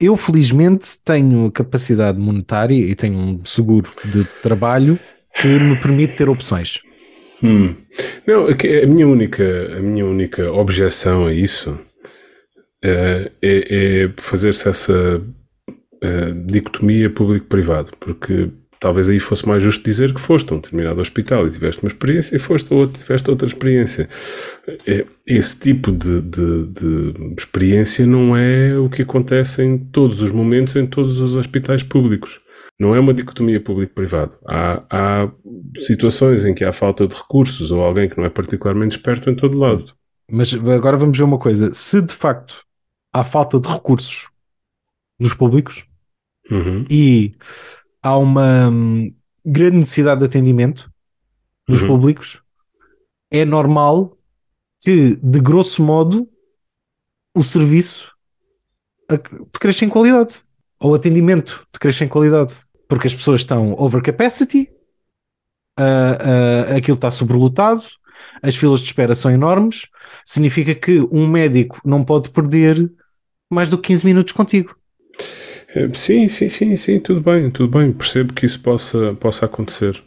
eu 0.00 0.16
felizmente 0.16 0.98
tenho 1.04 1.50
capacidade 1.50 2.18
monetária 2.18 2.74
e 2.74 2.94
tenho 2.94 3.16
um 3.16 3.44
seguro 3.44 3.90
de 4.04 4.24
trabalho 4.42 4.98
que 5.40 5.46
me 5.46 5.76
permite 5.76 6.16
ter 6.16 6.28
opções. 6.28 6.80
Hum. 7.42 7.74
Não, 8.26 8.48
é 8.48 8.84
a 8.84 8.86
minha 8.86 9.06
única, 9.06 9.76
a 9.76 9.80
minha 9.80 10.06
única 10.06 10.50
objeção 10.52 11.26
a 11.26 11.34
isso 11.34 11.78
é, 12.82 13.30
é 13.42 14.10
fazer-se 14.16 14.68
essa 14.68 15.22
eh, 16.02 16.32
dicotomia 16.46 17.08
público-privado, 17.10 17.92
porque 18.00 18.50
talvez 18.80 19.08
aí 19.08 19.20
fosse 19.20 19.46
mais 19.46 19.62
justo 19.62 19.84
dizer 19.84 20.12
que 20.12 20.20
foste 20.20 20.52
a 20.52 20.56
um 20.56 20.58
determinado 20.58 21.00
hospital 21.00 21.46
e 21.46 21.50
tiveste 21.50 21.82
uma 21.84 21.88
experiência 21.88 22.34
e 22.34 22.38
foste 22.40 22.72
a 22.72 22.76
outro 22.76 23.00
tiveste 23.00 23.30
outra 23.30 23.46
experiência. 23.46 24.08
Eh, 24.86 25.04
Esse 25.26 25.58
tipo 25.60 25.92
de, 25.92 26.20
de- 26.20 26.66
de 26.66 27.34
experiência 27.38 28.06
não 28.06 28.36
é 28.36 28.76
o 28.76 28.88
que 28.88 29.02
acontece 29.02 29.62
em 29.62 29.78
todos 29.78 30.20
os 30.20 30.30
momentos 30.32 30.74
em 30.76 30.86
todos 30.86 31.20
os 31.20 31.34
hospitais 31.36 31.82
públicos. 31.82 32.40
Não 32.80 32.94
é 32.96 32.98
uma 33.00 33.14
dicotomia 33.14 33.60
público-privado. 33.60 34.36
Há, 34.48 34.82
há 34.90 35.30
situações 35.78 36.44
em 36.44 36.52
que 36.52 36.64
há 36.64 36.72
falta 36.72 37.06
de 37.06 37.14
recursos 37.14 37.70
ou 37.70 37.80
alguém 37.82 38.08
que 38.08 38.18
não 38.18 38.24
é 38.24 38.30
particularmente 38.30 38.96
esperto 38.96 39.30
em 39.30 39.36
todo 39.36 39.56
lado. 39.56 39.84
Mas 40.28 40.52
agora 40.54 40.96
vamos 40.96 41.16
ver 41.16 41.22
uma 41.24 41.38
coisa: 41.38 41.72
se 41.72 42.00
de 42.02 42.12
facto 42.12 42.64
há 43.12 43.24
falta 43.24 43.60
de 43.60 43.68
recursos 43.68 44.28
nos 45.18 45.34
públicos 45.34 45.84
Uhum. 46.50 46.84
e 46.90 47.32
há 48.02 48.16
uma 48.16 48.68
hum, 48.68 49.14
grande 49.44 49.76
necessidade 49.78 50.20
de 50.20 50.26
atendimento 50.26 50.90
nos 51.68 51.82
Uhum. 51.82 51.88
públicos, 51.88 52.42
é 53.30 53.44
normal 53.44 54.18
que, 54.82 55.14
de 55.16 55.40
grosso 55.40 55.82
modo, 55.82 56.28
o 57.34 57.44
serviço 57.44 58.12
decresça 59.52 59.84
em 59.84 59.88
qualidade. 59.88 60.40
Ou 60.80 60.90
o 60.90 60.94
atendimento 60.94 61.66
decresça 61.72 62.04
em 62.04 62.08
qualidade. 62.08 62.54
Porque 62.88 63.06
as 63.06 63.14
pessoas 63.14 63.40
estão 63.40 63.72
over 63.78 64.02
capacity, 64.02 64.68
ah, 65.78 66.18
ah, 66.72 66.76
aquilo 66.76 66.96
está 66.96 67.10
sobrelotado, 67.10 67.82
as 68.42 68.56
filas 68.56 68.80
de 68.80 68.86
espera 68.86 69.14
são 69.14 69.30
enormes, 69.30 69.88
significa 70.24 70.74
que 70.74 71.00
um 71.10 71.26
médico 71.26 71.80
não 71.84 72.04
pode 72.04 72.30
perder 72.30 72.92
mais 73.54 73.68
do 73.68 73.76
que 73.78 73.88
15 73.88 74.04
minutos 74.04 74.32
contigo. 74.32 74.74
Eh, 75.74 75.88
Sim, 75.94 76.28
sim, 76.28 76.48
sim, 76.48 76.76
sim, 76.76 77.00
tudo 77.00 77.20
bem, 77.20 77.50
tudo 77.50 77.78
bem. 77.78 77.92
Percebo 77.92 78.32
que 78.32 78.44
isso 78.46 78.60
possa, 78.60 79.14
possa 79.14 79.46
acontecer. 79.46 80.02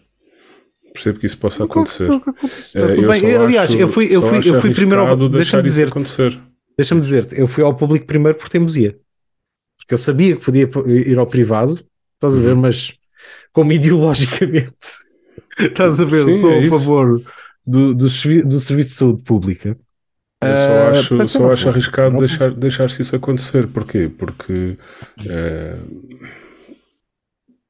Percebo 0.93 1.19
que 1.19 1.25
isso 1.25 1.37
possa 1.37 1.63
acontecer. 1.63 2.09
Eh, 2.09 2.87
tudo 2.93 3.01
eu 3.03 3.09
bem. 3.09 3.35
Aliás, 3.35 3.71
acho- 3.71 3.79
eu 3.81 3.87
fui, 3.89 4.07
eu 4.09 4.21
fui, 4.21 4.37
eu 4.45 4.61
fui 4.61 4.73
primeiro 4.73 5.01
ao. 5.05 5.29
Deixa-me 5.29 5.63
dizer-te. 5.63 5.89
acontecer. 5.91 6.39
Deixa-me 6.77 6.99
dizer-te, 7.01 7.39
eu 7.39 7.47
fui 7.47 7.63
ao 7.63 7.75
público 7.75 8.05
primeiro 8.05 8.37
por 8.37 8.49
teimosia. 8.49 8.97
Porque 9.77 9.93
eu 9.93 9.97
sabia 9.97 10.35
que 10.35 10.43
podia 10.43 10.69
ir 10.87 11.17
ao 11.17 11.27
privado, 11.27 11.79
estás 12.15 12.37
a 12.37 12.41
ver, 12.41 12.53
Uhum. 12.53 12.61
mas 12.61 12.93
como 13.53 13.71
ideologicamente, 13.71 14.75
estás 15.59 15.99
a 16.01 16.05
ver, 16.05 16.29
Sim, 16.31 16.37
sou 16.37 16.51
é 16.51 16.55
a 16.55 16.59
isso. 16.59 16.69
favor 16.69 17.21
do, 17.65 17.93
do, 17.93 18.09
do 18.45 18.59
Serviço 18.59 18.89
de 18.89 18.95
Saúde 18.95 19.21
Pública. 19.23 19.77
Eu 20.43 20.49
Ah, 20.49 20.57
só 20.67 20.99
acho, 20.99 21.17
passei 21.17 21.41
só 21.41 21.51
acho 21.51 21.69
arriscado 21.69 22.11
Não- 22.11 22.19
deixar, 22.19 22.51
deixar-se 22.51 23.01
isso 23.01 23.15
acontecer. 23.15 23.67
Porquê? 23.67 24.09
Porque, 24.09 24.77
eh, 25.29 25.77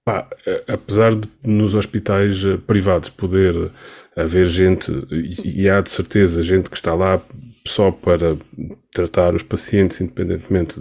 pá, 0.04 0.28
eh, 0.46 0.64
apesar 0.68 1.16
de 1.16 1.28
nos 1.44 1.76
hospitais 1.76 2.44
eh, 2.46 2.58
privados 2.58 3.10
poder 3.10 3.72
haver 4.16 4.48
gente, 4.48 4.92
e, 5.12 5.64
e 5.64 5.70
há 5.70 5.82
de 5.82 5.90
certeza 5.90 6.42
gente 6.44 6.70
que 6.70 6.76
está 6.76 6.94
lá 6.94 7.22
só 7.68 7.92
para 7.92 8.38
tratar 8.94 9.34
os 9.36 9.44
pacientes, 9.44 10.00
independentemente 10.02 10.80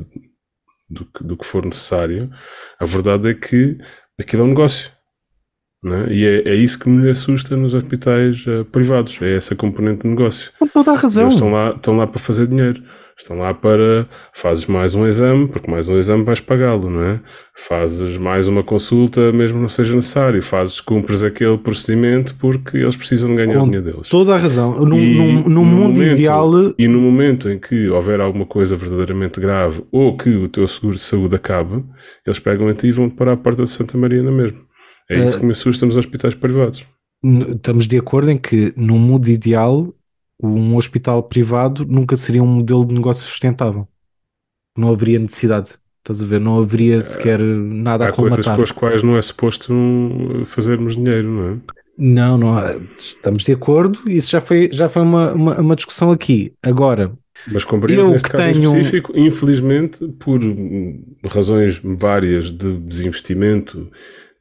do 0.89 1.05
que, 1.07 1.25
do 1.25 1.37
que 1.37 1.47
for 1.47 1.65
necessário, 1.65 2.31
a 2.79 2.85
verdade 2.85 3.29
é 3.31 3.35
que 3.35 3.79
aquilo 4.19 4.43
é 4.43 4.45
um 4.47 4.49
negócio. 4.49 4.91
É? 5.93 6.13
E 6.13 6.25
é, 6.27 6.49
é 6.51 6.55
isso 6.55 6.79
que 6.79 6.89
me 6.89 7.11
assusta 7.11 7.57
nos 7.57 7.75
hospitais 7.75 8.45
eh, 8.47 8.65
privados, 8.71 9.19
é 9.21 9.37
essa 9.37 9.55
componente 9.55 10.03
de 10.03 10.09
negócio. 10.09 10.51
Com 10.59 10.67
toda 10.69 10.93
a 10.93 10.97
razão. 10.97 11.25
Eles 11.25 11.35
estão 11.35 11.53
lá, 11.53 11.71
estão 11.71 11.97
lá 11.97 12.07
para 12.07 12.19
fazer 12.19 12.47
dinheiro. 12.47 12.81
Estão 13.17 13.39
lá 13.39 13.55
para. 13.55 14.09
Fazes 14.33 14.67
mais 14.67 14.97
um 14.97 15.07
exame, 15.07 15.47
porque 15.47 15.71
mais 15.71 15.89
um 15.89 15.97
exame 15.97 16.25
vais 16.25 16.41
pagá-lo, 16.41 16.91
não 16.91 17.01
é? 17.03 17.21
Fazes 17.55 18.17
mais 18.17 18.49
uma 18.49 18.65
consulta, 18.65 19.31
mesmo 19.33 19.61
não 19.61 19.69
seja 19.69 19.95
necessário. 19.95 20.43
Fazes, 20.43 20.81
cumpres 20.81 21.23
aquele 21.23 21.57
procedimento 21.57 22.35
porque 22.41 22.79
eles 22.79 22.97
precisam 22.97 23.29
de 23.31 23.37
ganhar 23.37 23.59
Com 23.61 23.65
dinheiro 23.67 23.85
deles. 23.85 24.09
Toda 24.09 24.35
a 24.35 24.37
razão. 24.37 24.85
Num, 24.85 24.99
E 24.99 25.15
num, 25.17 25.33
num 25.43 25.49
no 25.49 25.65
mundo 25.65 25.95
momento- 25.99 26.13
ideal, 26.15 26.51
E 26.77 26.89
no 26.89 27.01
momento 27.01 27.49
em 27.49 27.57
que 27.59 27.89
houver 27.89 28.21
alguma 28.21 28.47
coisa 28.47 28.75
verdadeiramente 28.75 29.39
grave 29.41 29.85
ou 29.93 30.17
que 30.17 30.31
o 30.31 30.49
teu 30.49 30.67
seguro 30.67 30.97
de 30.97 31.03
saúde 31.03 31.37
acabe, 31.37 31.85
eles 32.27 32.41
pegam 32.41 32.69
em 32.69 32.75
ti 32.75 32.89
e 32.89 32.93
vão 32.93 33.09
para 33.09 33.35
a 33.35 33.37
porta 33.37 33.63
de 33.63 33.71
Santa 33.71 33.97
Maria 33.97 34.25
na 34.25 34.33
mesma. 34.33 34.59
É 35.11 35.17
Eh, 35.19 35.25
isso 35.25 35.39
que 35.39 35.45
me 35.45 35.53
assusta 35.53 35.85
nos 35.87 35.97
hospitais 35.97 36.35
privados. 36.35 36.87
estamos 37.23 37.87
de 37.87 37.99
acordo 37.99 38.31
em 38.31 38.39
que, 38.39 38.73
num 38.77 38.99
mundo 38.99 39.29
ideal, 39.29 39.93
um 40.43 40.77
hospital 40.77 41.23
privado 41.23 41.87
nunca 41.87 42.17
seria 42.17 42.43
um 42.43 42.47
modelo 42.47 42.85
de 42.87 42.95
negócio 42.95 43.27
sustentável. 43.27 43.87
Não 44.77 44.91
haveria 44.91 45.19
necessidade. 45.19 45.75
Estás 46.01 46.23
a 46.23 46.27
ver? 46.27 46.39
Não 46.41 46.59
haveria 46.59 47.01
sequer 47.01 47.39
nada 47.41 48.07
a 48.07 48.09
Há 48.09 48.13
coisas 48.13 48.45
com 48.45 48.63
as 48.63 48.73
quais 48.73 49.03
não 49.03 49.17
é 49.17 49.23
suposto 49.23 49.73
hum, 49.73 50.45
fazermos 50.45 50.97
dinheiro, 50.97 51.29
não 51.29 51.49
é? 51.55 51.57
Não, 51.97 52.37
não, 52.37 52.59
há- 52.59 52.77
estamos 52.99 53.43
de 53.45 53.53
acordo. 53.53 54.01
Isso 54.11 54.31
já 54.31 54.41
foi, 54.41 54.69
já 54.73 54.89
foi 54.89 55.01
uma, 55.03 55.33
uma, 55.33 55.61
uma 55.61 55.77
discussão 55.77 56.11
aqui. 56.11 56.53
Agora, 56.63 57.13
Mas 57.51 57.65
compreendo 57.65 58.03
Eu 58.03 58.11
neste 58.11 58.29
que 58.29 58.37
caso 58.37 58.53
tenho- 58.53 58.71
específico, 58.77 59.13
infelizmente, 59.17 60.07
por 60.19 60.41
razões 61.31 61.81
várias 61.83 62.51
de 62.53 62.77
desinvestimento 62.81 63.89
eh, 63.91 64.34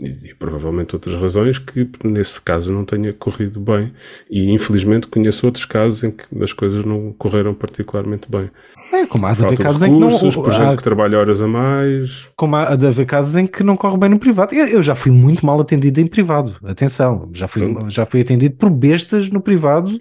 e, 0.00 0.30
e 0.30 0.34
provavelmente 0.34 0.94
outras 0.96 1.20
razões 1.20 1.58
que 1.58 1.88
nesse 2.04 2.40
caso 2.40 2.72
não 2.72 2.84
tenha 2.84 3.12
corrido 3.12 3.60
bem. 3.60 3.92
E 4.30 4.50
infelizmente 4.50 5.06
conheço 5.06 5.44
outros 5.46 5.64
casos 5.66 6.02
em 6.02 6.10
que 6.10 6.24
as 6.42 6.52
coisas 6.52 6.84
não 6.84 7.12
correram 7.12 7.52
particularmente 7.54 8.26
bem. 8.30 8.50
é 8.92 9.06
como 9.06 9.26
há 9.26 9.32
de 9.32 9.44
haver 9.44 9.58
casos 9.58 9.82
em 9.82 9.92
que 9.92 9.98
não. 10.00 10.08
recursos, 10.08 10.34
por 10.34 10.50
há- 10.50 10.52
gente 10.52 10.76
que 10.76 10.82
trabalha 10.82 11.18
horas 11.18 11.42
a 11.42 11.46
mais. 11.46 12.28
como 12.36 12.56
há 12.56 12.74
de 12.74 12.86
haver 12.86 13.06
casos 13.06 13.36
em 13.36 13.46
que 13.46 13.62
não 13.62 13.76
corre 13.76 13.98
bem 13.98 14.08
no 14.08 14.18
privado. 14.18 14.54
Eu, 14.54 14.66
eu 14.66 14.82
já 14.82 14.94
fui 14.94 15.12
muito 15.12 15.44
mal 15.44 15.60
atendido 15.60 16.00
em 16.00 16.06
privado. 16.06 16.56
Atenção, 16.64 17.30
já 17.34 17.46
fui, 17.46 17.62
Pronto. 17.72 17.90
já 17.90 18.06
fui 18.06 18.22
atendido 18.22 18.56
por 18.56 18.70
bestas 18.70 19.28
no 19.30 19.40
privado. 19.42 19.98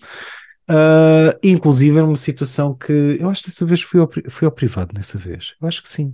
Uh, 0.69 1.35
inclusive 1.43 1.99
numa 1.99 2.15
situação 2.15 2.73
que 2.73 3.17
eu 3.19 3.29
acho 3.29 3.41
que 3.43 3.49
dessa 3.49 3.65
vez 3.65 3.81
fui 3.81 3.99
ao, 3.99 4.09
fui 4.29 4.45
ao 4.45 4.51
privado 4.51 4.91
nessa 4.95 5.17
vez. 5.17 5.53
Eu 5.61 5.67
acho 5.67 5.83
que 5.83 5.89
sim. 5.89 6.13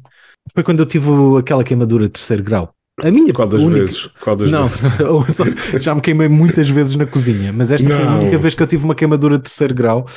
Foi 0.53 0.63
quando 0.63 0.79
eu 0.79 0.85
tive 0.85 1.09
aquela 1.39 1.63
queimadura 1.63 2.05
de 2.05 2.11
terceiro 2.11 2.43
grau. 2.43 2.73
A 2.99 3.11
minha 3.11 3.31
Qual 3.31 3.47
das 3.47 3.61
única... 3.61 3.81
vezes? 3.81 4.07
Qual 4.19 4.35
das 4.35 4.49
não, 4.49 4.65
vezes? 4.65 5.55
já 5.83 5.93
me 5.93 6.01
queimei 6.01 6.27
muitas 6.27 6.67
vezes 6.67 6.95
na 6.95 7.05
cozinha, 7.05 7.53
mas 7.53 7.69
esta 7.69 7.87
não. 7.87 7.95
foi 7.95 8.07
a 8.07 8.15
única 8.15 8.37
vez 8.39 8.55
que 8.55 8.63
eu 8.63 8.67
tive 8.67 8.85
uma 8.85 8.95
queimadura 8.95 9.37
de 9.37 9.43
terceiro 9.43 9.75
grau. 9.75 10.07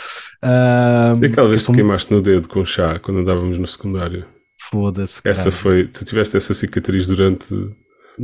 Uh, 0.42 1.22
e 1.22 1.26
aquela 1.26 1.48
vez 1.48 1.60
que 1.60 1.66
sou... 1.66 1.74
queimaste 1.74 2.10
no 2.10 2.22
dedo 2.22 2.48
com 2.48 2.64
chá 2.64 2.98
quando 2.98 3.20
andávamos 3.20 3.58
no 3.58 3.66
secundário? 3.66 4.24
Foda-se. 4.70 5.20
Essa 5.26 5.50
foi. 5.50 5.88
Tu 5.88 6.04
tiveste 6.06 6.38
essa 6.38 6.54
cicatriz 6.54 7.04
durante 7.04 7.54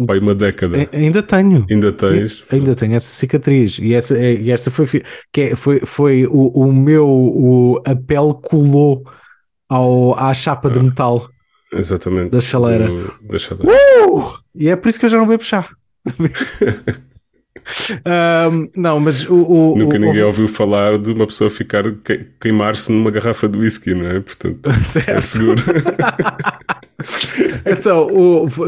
Pai, 0.07 0.19
uma 0.19 0.35
década. 0.35 0.89
Ainda 0.93 1.23
tenho. 1.23 1.65
Ainda 1.71 1.93
tens. 1.93 2.45
Ainda 2.51 2.75
tenho 2.75 2.95
essa 2.95 3.09
cicatriz. 3.09 3.79
E, 3.79 3.95
essa, 3.95 4.19
e 4.19 4.51
esta 4.51 4.71
foi, 4.71 4.87
que 5.33 5.41
é, 5.41 5.57
foi, 5.57 5.81
foi 5.81 6.27
o, 6.27 6.49
o 6.49 6.73
meu. 6.73 7.07
O, 7.09 7.83
a 7.87 7.95
pele 7.95 8.35
colou 8.43 9.05
ao, 9.69 10.19
à 10.19 10.35
chapa 10.35 10.71
de 10.71 10.81
metal. 10.81 11.29
Exatamente. 11.73 12.31
Da 12.31 12.41
chaleira. 12.41 12.87
Do, 12.87 13.15
da 13.23 13.39
chaleira. 13.39 13.73
Uh! 14.07 14.39
E 14.55 14.69
é 14.69 14.77
por 14.77 14.89
isso 14.89 14.99
que 14.99 15.07
eu 15.07 15.11
já 15.11 15.19
não 15.19 15.27
bebo 15.27 15.43
chá. 15.43 15.69
um, 18.51 18.69
não, 18.77 19.01
mas 19.01 19.29
o. 19.29 19.35
o 19.35 19.77
Nunca 19.77 19.97
o, 19.97 20.01
ninguém 20.01 20.23
o... 20.23 20.27
ouviu 20.27 20.49
falar 20.49 20.99
de 20.99 21.13
uma 21.13 21.27
pessoa 21.27 21.51
ficar 21.51 21.85
queimar-se 22.41 22.93
numa 22.93 23.11
garrafa 23.11 23.49
de 23.49 23.59
whisky, 23.59 23.95
não 23.95 24.07
é? 24.07 24.21
Portanto, 24.21 24.73
certo. 24.81 25.11
é 25.11 25.21
seguro. 25.21 25.63
então, 27.67 28.09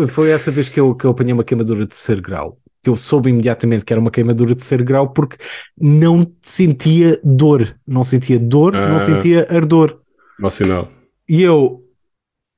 foi 0.09 0.31
essa 0.31 0.51
vez 0.51 0.69
que 0.69 0.81
eu, 0.81 0.95
que 0.95 1.05
eu 1.05 1.11
apanhei 1.11 1.33
uma 1.33 1.45
queimadura 1.45 1.81
de 1.81 1.89
terceiro 1.89 2.23
grau. 2.23 2.59
Que 2.83 2.91
eu 2.91 2.97
soube 2.97 3.31
imediatamente 3.31 3.85
que 3.85 3.93
era 3.93 4.01
uma 4.01 4.11
queimadura 4.11 4.51
de 4.51 4.57
terceiro 4.57 4.85
grau 4.85 5.13
porque 5.13 5.37
não 5.81 6.23
sentia 6.41 7.19
dor. 7.25 7.75
Não 7.87 8.05
sentia 8.05 8.39
dor, 8.39 8.77
ah, 8.77 8.89
não 8.89 8.99
sentia 8.99 9.47
ardor. 9.51 9.99
Mau 10.39 10.51
sinal. 10.51 10.89
E 11.29 11.43
eu, 11.43 11.83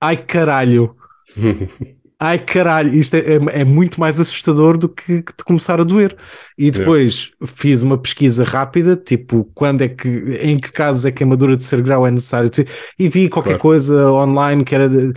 ai 0.01 0.25
caralho. 0.25 0.97
ai 2.21 2.39
caralho, 2.39 2.93
isto 2.93 3.15
é, 3.15 3.21
é, 3.21 3.61
é, 3.61 3.65
muito 3.65 3.99
mais 3.99 4.21
assustador 4.21 4.77
do 4.77 4.91
que, 4.91 5.23
que 5.23 5.33
te 5.33 5.43
começar 5.43 5.81
a 5.81 5.85
doer. 5.85 6.15
E 6.59 6.71
depois 6.71 7.33
yeah. 7.41 7.57
fiz 7.57 7.81
uma 7.81 7.97
pesquisa 7.97 8.45
rápida, 8.45 8.95
tipo, 8.95 9.51
quando 9.55 9.81
é 9.81 9.89
que, 9.89 10.09
em 10.43 10.59
que 10.59 10.71
casos 10.71 11.07
é 11.07 11.11
que 11.11 11.15
a 11.15 11.19
queimadura 11.21 11.57
de 11.57 11.65
ser 11.65 11.81
grau 11.81 12.07
é 12.07 12.11
necessário, 12.11 12.51
e 12.99 13.09
vi 13.09 13.31
qualquer 13.31 13.51
claro. 13.51 13.63
coisa 13.63 14.11
online 14.13 14.63
que 14.63 14.75
era. 14.75 14.87
De, 14.87 15.15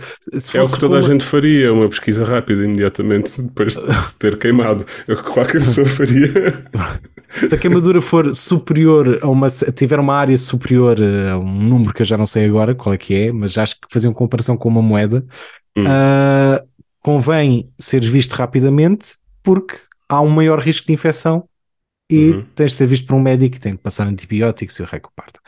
é 0.54 0.62
o 0.62 0.68
que 0.70 0.78
toda 0.78 0.94
uma... 0.94 0.98
a 0.98 1.02
gente 1.02 1.22
faria, 1.22 1.70
uma 1.70 1.88
pesquisa 1.90 2.24
rápida 2.24 2.64
imediatamente 2.64 3.30
depois 3.42 3.74
de 3.74 4.14
ter 4.18 4.38
queimado. 4.38 4.86
É 5.06 5.12
o 5.12 5.16
que 5.16 5.30
qualquer 5.30 5.62
pessoa 5.62 5.86
faria. 5.86 6.64
Se 7.46 7.54
a 7.54 7.58
queimadura 7.58 8.00
for 8.00 8.32
superior 8.32 9.18
a 9.20 9.28
uma. 9.28 9.48
tiver 9.74 9.98
uma 9.98 10.14
área 10.14 10.36
superior 10.38 10.96
a 11.02 11.36
um 11.36 11.52
número 11.52 11.92
que 11.92 12.00
eu 12.00 12.06
já 12.06 12.16
não 12.16 12.26
sei 12.26 12.46
agora 12.46 12.74
qual 12.74 12.94
é 12.94 12.98
que 12.98 13.14
é, 13.14 13.32
mas 13.32 13.58
acho 13.58 13.74
que 13.74 13.88
faziam 13.90 14.14
comparação 14.14 14.56
com 14.56 14.68
uma 14.68 14.80
moeda. 14.80 15.24
Hum. 15.76 15.82
Uh, 15.82 16.73
convém 17.04 17.70
seres 17.78 18.08
visto 18.08 18.32
rapidamente 18.32 19.16
porque 19.42 19.76
há 20.08 20.22
um 20.22 20.30
maior 20.30 20.58
risco 20.58 20.86
de 20.86 20.94
infecção 20.94 21.46
e 22.10 22.30
uhum. 22.30 22.46
tens 22.54 22.70
de 22.70 22.78
ser 22.78 22.86
visto 22.86 23.06
por 23.06 23.14
um 23.14 23.20
médico 23.20 23.56
e 23.56 23.60
tem 23.60 23.72
de 23.72 23.78
passar 23.78 24.06
antibióticos 24.06 24.78
e 24.78 24.82
o 24.82 24.86
recuparto. 24.86 25.38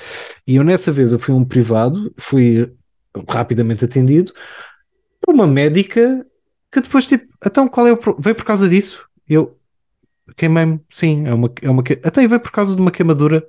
E 0.46 0.56
eu 0.56 0.62
nessa 0.62 0.92
vez 0.92 1.12
eu 1.12 1.18
fui 1.18 1.32
a 1.32 1.36
um 1.36 1.46
privado, 1.46 2.12
fui 2.18 2.70
rapidamente 3.26 3.86
atendido 3.86 4.34
por 5.18 5.34
uma 5.34 5.46
médica 5.46 6.26
que 6.70 6.82
depois 6.82 7.06
tipo, 7.06 7.26
então 7.44 7.66
qual 7.66 7.86
é 7.86 7.92
o 7.92 7.98
veio 8.18 8.36
por 8.36 8.44
causa 8.44 8.68
disso? 8.68 9.08
Eu 9.26 9.58
queimei-me, 10.36 10.78
sim, 10.90 11.26
é 11.26 11.32
uma, 11.32 11.50
é 11.62 11.70
uma 11.70 11.82
então 11.88 12.28
veio 12.28 12.40
por 12.40 12.52
causa 12.52 12.76
de 12.76 12.82
uma 12.82 12.90
queimadura, 12.90 13.46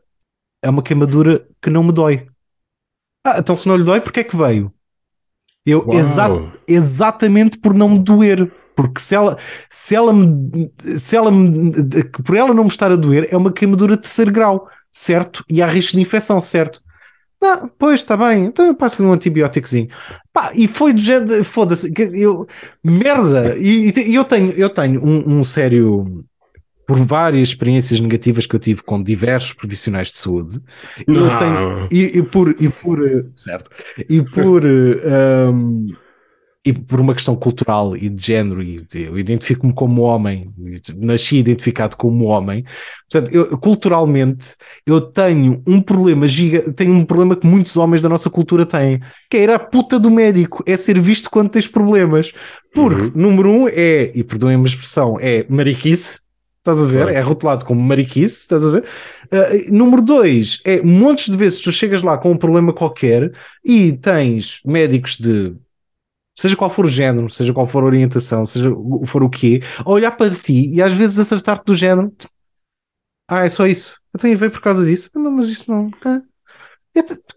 é 0.63 0.69
uma 0.69 0.81
queimadura 0.81 1.45
que 1.61 1.69
não 1.69 1.83
me 1.83 1.91
dói. 1.91 2.25
Ah, 3.25 3.39
então 3.39 3.53
se 3.53 3.67
não 3.67 3.75
lhe 3.75 3.83
dói, 3.83 3.99
porque 3.99 4.21
é 4.21 4.23
que 4.23 4.37
veio? 4.37 4.71
Eu, 5.67 5.85
exa 5.91 6.29
exatamente 6.65 7.57
por 7.57 7.73
não 7.73 7.89
me 7.89 7.99
doer. 7.99 8.49
Porque 8.73 9.01
se 9.01 9.15
ela, 9.15 9.37
se 9.69 9.95
ela 9.95 10.13
me, 10.13 10.71
se 10.97 11.15
ela 11.15 11.31
me, 11.31 11.71
por 12.23 12.37
ela 12.37 12.53
não 12.53 12.63
me 12.63 12.69
estar 12.69 12.91
a 12.91 12.95
doer, 12.95 13.27
é 13.29 13.35
uma 13.35 13.51
queimadura 13.51 13.95
de 13.95 14.03
terceiro 14.03 14.31
grau, 14.31 14.69
certo? 14.91 15.43
E 15.49 15.61
há 15.61 15.67
risco 15.67 15.95
de 15.95 16.01
infecção, 16.01 16.39
certo? 16.39 16.79
Não, 17.41 17.69
pois 17.77 18.01
está 18.01 18.15
bem, 18.15 18.45
então 18.45 18.65
eu 18.65 18.75
passo 18.75 19.03
um 19.03 19.11
antibióticozinho. 19.11 19.87
Pá, 20.33 20.51
e 20.55 20.67
foi 20.67 20.93
do 20.93 20.99
género, 20.99 21.43
foda-se, 21.43 21.91
eu, 22.13 22.47
merda. 22.83 23.55
E, 23.57 23.91
e, 23.95 24.15
eu 24.15 24.23
tenho, 24.23 24.51
eu 24.51 24.69
tenho 24.69 25.03
um, 25.03 25.39
um 25.39 25.43
sério, 25.43 26.23
por 26.87 26.97
várias 27.05 27.49
experiências 27.49 27.99
negativas 27.99 28.45
que 28.45 28.55
eu 28.55 28.59
tive 28.59 28.81
com 28.81 29.03
diversos 29.03 29.51
profissionais 29.51 30.09
de 30.09 30.19
saúde, 30.19 30.61
não. 31.05 31.15
eu 31.15 31.37
tenho, 31.37 31.89
e, 31.91 32.17
e, 32.17 32.23
por, 32.23 32.55
e 32.57 32.69
por, 32.69 32.99
certo, 33.35 33.69
e 34.09 34.21
por, 34.21 34.63
um, 34.65 35.87
e 36.63 36.71
por 36.71 37.01
uma 37.01 37.13
questão 37.13 37.35
cultural 37.35 37.95
e 37.97 38.07
de 38.07 38.25
género, 38.25 38.63
e 38.63 38.87
eu 38.93 39.19
identifico-me 39.19 39.73
como 39.73 40.01
homem, 40.01 40.49
nasci 40.95 41.39
identificado 41.39 41.97
como 41.97 42.23
homem, 42.23 42.63
portanto, 43.11 43.35
eu, 43.35 43.57
culturalmente, 43.57 44.55
eu 44.85 45.01
tenho 45.01 45.61
um 45.67 45.81
problema 45.81 46.25
giga, 46.25 46.71
tenho 46.71 46.93
um 46.93 47.03
problema 47.03 47.35
que 47.35 47.45
muitos 47.45 47.75
homens 47.75 47.99
da 47.99 48.07
nossa 48.07 48.29
cultura 48.29 48.65
têm, 48.65 49.01
que 49.29 49.35
é 49.35 49.43
ir 49.43 49.49
à 49.49 49.59
puta 49.59 49.99
do 49.99 50.09
médico, 50.09 50.63
é 50.65 50.77
ser 50.77 50.97
visto 51.01 51.29
quando 51.29 51.49
tens 51.49 51.67
problemas, 51.67 52.31
porque, 52.73 53.01
uhum. 53.01 53.11
número 53.13 53.49
um, 53.49 53.67
é, 53.67 54.09
e 54.15 54.23
perdoem-me 54.23 54.63
a 54.63 54.67
expressão, 54.67 55.17
é 55.19 55.45
mariquice, 55.49 56.25
Estás 56.67 56.83
a 56.83 56.85
ver? 56.85 57.03
Claro. 57.03 57.17
É 57.17 57.21
rotulado 57.21 57.65
como 57.65 57.81
mariquice, 57.81 58.41
estás 58.41 58.67
a 58.67 58.69
ver? 58.69 58.83
Uh, 59.25 59.73
número 59.73 60.01
dois, 60.01 60.59
é 60.65 60.81
montes 60.81 61.31
de 61.31 61.37
vezes 61.37 61.61
tu 61.61 61.71
chegas 61.71 62.03
lá 62.03 62.17
com 62.17 62.31
um 62.31 62.37
problema 62.37 62.73
qualquer 62.73 63.31
e 63.63 63.93
tens 63.93 64.59
médicos 64.65 65.15
de 65.15 65.55
seja 66.37 66.57
qual 66.57 66.69
for 66.69 66.85
o 66.85 66.89
género, 66.89 67.29
seja 67.29 67.53
qual 67.53 67.65
for 67.65 67.83
a 67.83 67.85
orientação, 67.85 68.45
seja 68.45 68.69
for 69.05 69.23
o 69.23 69.29
quê, 69.29 69.61
a 69.79 69.89
olhar 69.89 70.11
para 70.11 70.29
ti 70.29 70.73
e 70.73 70.81
às 70.81 70.93
vezes 70.93 71.19
a 71.21 71.25
tratar-te 71.25 71.65
do 71.65 71.73
género. 71.73 72.13
Ah, 73.29 73.45
é 73.45 73.49
só 73.49 73.65
isso. 73.65 73.97
Então 74.13 74.35
veio 74.35 74.51
por 74.51 74.61
causa 74.61 74.85
disso. 74.85 75.09
Não, 75.15 75.31
mas 75.31 75.47
isso 75.47 75.71
não. 75.71 75.89
Ah. 76.03 76.21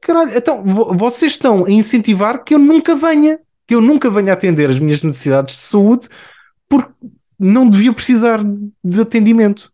Caralho, 0.01 0.37
então 0.37 0.65
vocês 0.97 1.33
estão 1.33 1.67
a 1.67 1.71
incentivar 1.71 2.43
que 2.43 2.55
eu 2.55 2.59
nunca 2.59 2.97
venha, 2.97 3.39
que 3.67 3.75
eu 3.77 3.81
nunca 3.81 4.11
venha 4.11 4.33
atender 4.33 4.69
as 4.71 4.81
minhas 4.81 5.05
necessidades 5.05 5.55
de 5.55 5.63
saúde 5.63 6.09
porque 6.69 6.93
não 7.41 7.69
devia 7.69 7.93
precisar 7.93 8.45
de 8.85 9.01
atendimento. 9.01 9.73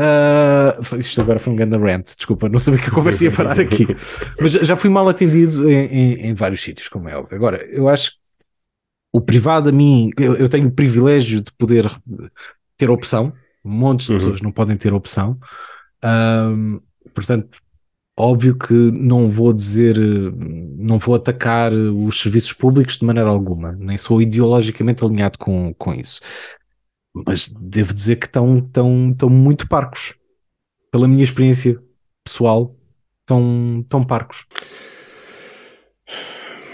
Uh, 0.00 0.96
isto 0.96 1.20
agora 1.20 1.38
foi 1.38 1.52
um 1.52 1.56
grande 1.56 1.76
rant, 1.76 2.16
desculpa, 2.16 2.48
não 2.48 2.58
sabia 2.58 2.80
que 2.80 2.88
a 2.88 2.92
conversa 2.92 3.24
ia 3.24 3.30
parar 3.30 3.60
aqui, 3.60 3.86
mas 4.40 4.52
já 4.52 4.74
fui 4.74 4.90
mal 4.90 5.08
atendido 5.08 5.70
em, 5.70 5.86
em, 5.86 6.14
em, 6.26 6.34
vários 6.34 6.62
sítios, 6.62 6.88
como 6.88 7.08
é 7.08 7.16
óbvio. 7.16 7.36
Agora, 7.36 7.64
eu 7.66 7.88
acho 7.88 8.12
que 8.12 8.16
o 9.12 9.20
privado 9.20 9.68
a 9.68 9.72
mim, 9.72 10.10
eu, 10.18 10.34
eu 10.34 10.48
tenho 10.48 10.66
o 10.66 10.72
privilégio 10.72 11.40
de 11.40 11.52
poder 11.52 11.88
ter 12.76 12.90
opção, 12.90 13.32
montes 13.62 14.06
de 14.06 14.12
uhum. 14.12 14.18
pessoas 14.18 14.40
não 14.40 14.50
podem 14.50 14.76
ter 14.76 14.92
opção, 14.92 15.38
uh, 16.04 16.82
portanto, 17.14 17.60
óbvio 18.18 18.58
que 18.58 18.74
não 18.74 19.30
vou 19.30 19.52
dizer, 19.52 19.96
não 20.76 20.98
vou 20.98 21.14
atacar 21.14 21.72
os 21.72 22.18
serviços 22.18 22.52
públicos 22.52 22.98
de 22.98 23.04
maneira 23.04 23.28
alguma, 23.28 23.76
nem 23.78 23.96
sou 23.96 24.20
ideologicamente 24.20 25.04
alinhado 25.04 25.38
com, 25.38 25.72
com 25.74 25.94
isso 25.94 26.20
mas 27.14 27.48
devo 27.48 27.94
dizer 27.94 28.16
que 28.16 28.26
estão, 28.26 28.58
estão, 28.58 29.10
estão 29.10 29.30
muito 29.30 29.68
parcos. 29.68 30.14
Pela 30.90 31.06
minha 31.06 31.22
experiência 31.22 31.80
pessoal, 32.24 32.76
estão, 33.20 33.80
estão 33.82 34.02
parcos. 34.02 34.44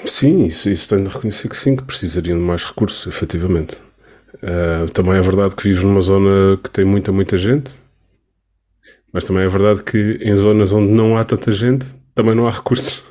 Sim, 0.06 0.46
isso, 0.46 0.70
isso 0.70 0.88
tenho 0.88 1.04
de 1.04 1.10
reconhecer 1.10 1.48
que 1.48 1.56
sim, 1.56 1.76
que 1.76 1.84
precisariam 1.84 2.38
de 2.38 2.44
mais 2.44 2.64
recursos, 2.64 3.06
efetivamente. 3.06 3.76
Uh, 4.36 4.90
também 4.92 5.14
é 5.14 5.20
verdade 5.20 5.54
que 5.54 5.64
vives 5.64 5.84
numa 5.84 6.00
zona 6.00 6.56
que 6.62 6.70
tem 6.70 6.84
muita, 6.84 7.12
muita 7.12 7.36
gente, 7.36 7.70
mas 9.12 9.24
também 9.24 9.44
é 9.44 9.48
verdade 9.48 9.82
que 9.82 10.18
em 10.22 10.34
zonas 10.36 10.72
onde 10.72 10.90
não 10.90 11.18
há 11.18 11.24
tanta 11.24 11.52
gente, 11.52 11.84
também 12.14 12.34
não 12.34 12.46
há 12.46 12.50
recursos. 12.50 13.04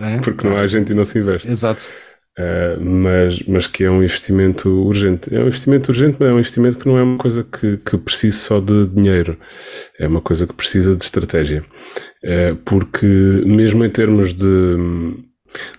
É? 0.00 0.18
Porque 0.20 0.46
não 0.46 0.56
há 0.56 0.66
gente 0.66 0.92
e 0.92 0.94
não 0.94 1.04
se 1.04 1.18
investe. 1.18 1.48
Exato. 1.48 1.80
Uh, 2.38 2.84
mas, 2.84 3.42
mas 3.44 3.66
que 3.66 3.84
é 3.84 3.90
um 3.90 4.02
investimento 4.02 4.68
urgente. 4.68 5.34
É 5.34 5.38
um 5.38 5.46
investimento 5.46 5.90
urgente, 5.90 6.16
mas 6.20 6.28
é 6.28 6.32
um 6.32 6.38
investimento 6.38 6.78
que 6.78 6.86
não 6.86 6.98
é 6.98 7.02
uma 7.02 7.16
coisa 7.16 7.42
que, 7.42 7.78
que 7.78 7.96
precisa 7.96 8.36
só 8.36 8.60
de 8.60 8.86
dinheiro, 8.88 9.38
é 9.98 10.06
uma 10.06 10.20
coisa 10.20 10.46
que 10.46 10.52
precisa 10.52 10.94
de 10.94 11.02
estratégia. 11.02 11.64
Uh, 12.22 12.56
porque, 12.64 13.06
mesmo 13.46 13.82
em 13.84 13.90
termos 13.90 14.34
de, 14.34 14.76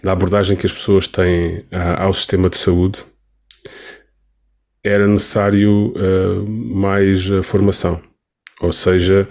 da 0.03 0.13
abordagem 0.13 0.57
que 0.57 0.65
as 0.65 0.71
pessoas 0.71 1.07
têm 1.07 1.63
ao 1.99 2.13
sistema 2.13 2.49
de 2.49 2.57
saúde, 2.57 3.05
era 4.83 5.07
necessário 5.07 5.93
uh, 5.95 6.49
mais 6.49 7.27
formação. 7.43 8.01
Ou 8.61 8.73
seja, 8.73 9.27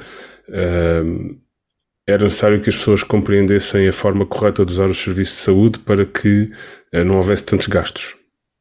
era 2.06 2.24
necessário 2.24 2.60
que 2.60 2.70
as 2.70 2.76
pessoas 2.76 3.02
compreendessem 3.02 3.88
a 3.88 3.92
forma 3.92 4.24
correta 4.24 4.64
de 4.64 4.72
usar 4.72 4.88
os 4.88 4.98
serviços 4.98 5.38
de 5.38 5.42
saúde 5.42 5.78
para 5.80 6.06
que 6.06 6.50
uh, 6.94 7.04
não 7.04 7.16
houvesse 7.16 7.44
tantos 7.44 7.66
gastos. 7.66 8.14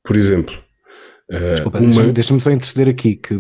Por 0.04 0.16
exemplo, 0.16 0.56
uh, 1.32 1.54
Desculpa, 1.54 1.78
uma... 1.78 1.88
deixa-me 1.88 2.12
deixa 2.12 2.40
só 2.40 2.52
interceder 2.52 2.90
aqui 2.90 3.16
que 3.16 3.40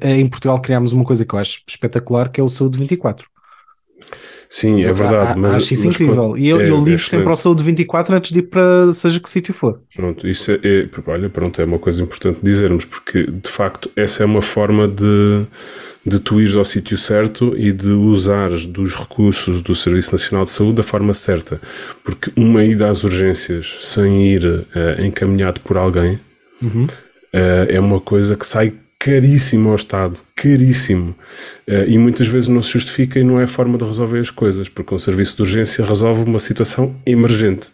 eh, 0.00 0.16
em 0.16 0.28
Portugal 0.28 0.60
criámos 0.60 0.92
uma 0.92 1.04
coisa 1.04 1.24
que 1.24 1.34
eu 1.34 1.38
acho 1.38 1.62
espetacular 1.66 2.30
que 2.30 2.40
é 2.40 2.44
o 2.44 2.48
Saúde 2.48 2.78
24. 2.78 3.31
Sim, 4.54 4.84
é 4.84 4.92
verdade. 4.92 5.40
Mas, 5.40 5.54
Acho 5.54 5.72
isso 5.72 5.86
mas 5.86 5.94
incrível. 5.94 6.36
E 6.36 6.46
eu, 6.46 6.60
é, 6.60 6.68
eu 6.68 6.76
é 6.76 6.78
ligo 6.78 6.90
excelente. 6.90 7.08
sempre 7.08 7.28
ao 7.30 7.36
Saúde 7.36 7.64
24 7.64 8.14
antes 8.14 8.32
de 8.32 8.40
ir 8.40 8.42
para 8.42 8.92
seja 8.92 9.18
que 9.18 9.30
sítio 9.30 9.54
for. 9.54 9.80
Pronto, 9.96 10.28
isso 10.28 10.50
é, 10.52 10.60
é- 10.62 10.88
olha, 11.06 11.30
pronto, 11.30 11.58
é 11.62 11.64
uma 11.64 11.78
coisa 11.78 12.02
importante 12.02 12.40
dizermos, 12.42 12.84
porque 12.84 13.24
de 13.24 13.48
facto 13.48 13.90
essa 13.96 14.22
é 14.22 14.26
uma 14.26 14.42
forma 14.42 14.86
de, 14.86 15.46
de 16.04 16.18
tu 16.18 16.38
ires 16.38 16.54
ao 16.54 16.66
sítio 16.66 16.98
certo 16.98 17.54
e 17.56 17.72
de 17.72 17.88
usares 17.88 18.66
dos 18.66 18.94
recursos 18.94 19.62
do 19.62 19.74
Serviço 19.74 20.12
Nacional 20.12 20.44
de 20.44 20.50
Saúde 20.50 20.74
da 20.74 20.82
forma 20.82 21.14
certa. 21.14 21.58
Porque 22.04 22.30
uma 22.36 22.62
ida 22.62 22.88
às 22.90 23.04
urgências 23.04 23.78
sem 23.80 24.34
ir 24.34 24.66
eh, 24.74 24.96
encaminhado 25.06 25.62
por 25.62 25.78
alguém 25.78 26.20
eh, 27.32 27.68
é 27.70 27.80
uma 27.80 28.00
coisa 28.00 28.36
que 28.36 28.46
sai 28.46 28.74
caríssimo 29.04 29.70
ao 29.70 29.74
Estado, 29.74 30.16
caríssimo. 30.36 31.16
Eh, 31.66 31.86
e 31.88 31.98
muitas 31.98 32.28
vezes 32.28 32.48
não 32.48 32.62
se 32.62 32.70
justifica 32.70 33.18
e 33.18 33.24
não 33.24 33.40
é 33.40 33.48
forma 33.48 33.76
de 33.76 33.84
resolver 33.84 34.20
as 34.20 34.30
coisas, 34.30 34.68
porque 34.68 34.94
um 34.94 34.98
serviço 34.98 35.34
de 35.36 35.42
urgência 35.42 35.84
resolve 35.84 36.22
uma 36.22 36.38
situação 36.38 36.94
emergente. 37.04 37.72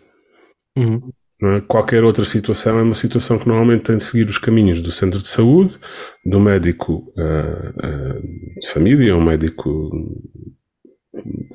Não 1.40 1.52
é? 1.52 1.60
Qualquer 1.60 2.02
outra 2.02 2.24
situação 2.24 2.78
é 2.78 2.82
uma 2.82 2.94
situação 2.94 3.38
que 3.38 3.46
normalmente 3.46 3.84
tem 3.84 3.98
de 3.98 4.02
seguir 4.02 4.26
os 4.26 4.38
caminhos 4.38 4.80
do 4.80 4.90
centro 4.90 5.20
de 5.20 5.28
saúde, 5.28 5.78
do 6.24 6.40
médico 6.40 7.12
ah, 7.18 7.74
ah, 7.78 8.18
de 8.60 8.68
família, 8.68 9.14
um 9.14 9.22
médico 9.22 9.90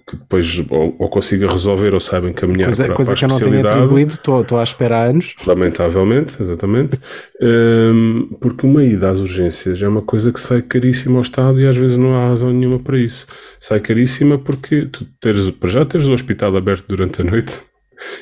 que 0.08 0.18
depois 0.18 0.64
ou, 0.70 0.96
ou 0.98 1.10
consiga 1.10 1.48
resolver 1.48 1.94
ou 1.94 2.00
saiba 2.00 2.30
encaminhar 2.30 2.68
Coisa, 2.68 2.86
para, 2.86 2.96
coisa 2.96 3.12
para 3.12 3.26
a 3.26 3.28
que 3.38 3.44
eu 3.44 3.48
não 3.48 3.52
tenho 3.52 3.68
atribuído, 3.68 4.14
estou 4.14 4.42
estou 4.42 4.60
à 4.60 4.64
espera 4.64 4.98
há 4.98 5.04
anos. 5.04 5.36
Lamentavelmente, 5.46 6.42
exatamente. 6.42 7.00
Hum, 7.42 8.30
porque 8.42 8.66
uma 8.66 8.84
ida 8.84 9.10
às 9.10 9.20
urgências 9.20 9.82
é 9.82 9.88
uma 9.88 10.02
coisa 10.02 10.32
que 10.32 10.40
sai 10.40 10.62
caríssima 10.62 11.18
ao 11.18 11.22
Estado 11.22 11.60
e 11.60 11.68
às 11.68 11.78
vezes 11.78 11.98
não 11.98 12.16
há 12.16 12.30
razão 12.30 12.52
nenhuma 12.52 12.80
para 12.80 12.98
isso. 12.98 13.28
Sai 13.60 13.80
caríssima 13.80 14.40
porque 14.40 14.88
tu 14.88 15.06
teres, 15.20 15.50
para 15.52 15.70
já 15.70 15.86
teres 15.86 16.08
o 16.08 16.14
hospital 16.14 16.56
aberto 16.58 16.86
durante 16.88 17.22
a 17.22 17.24
noite 17.24 17.62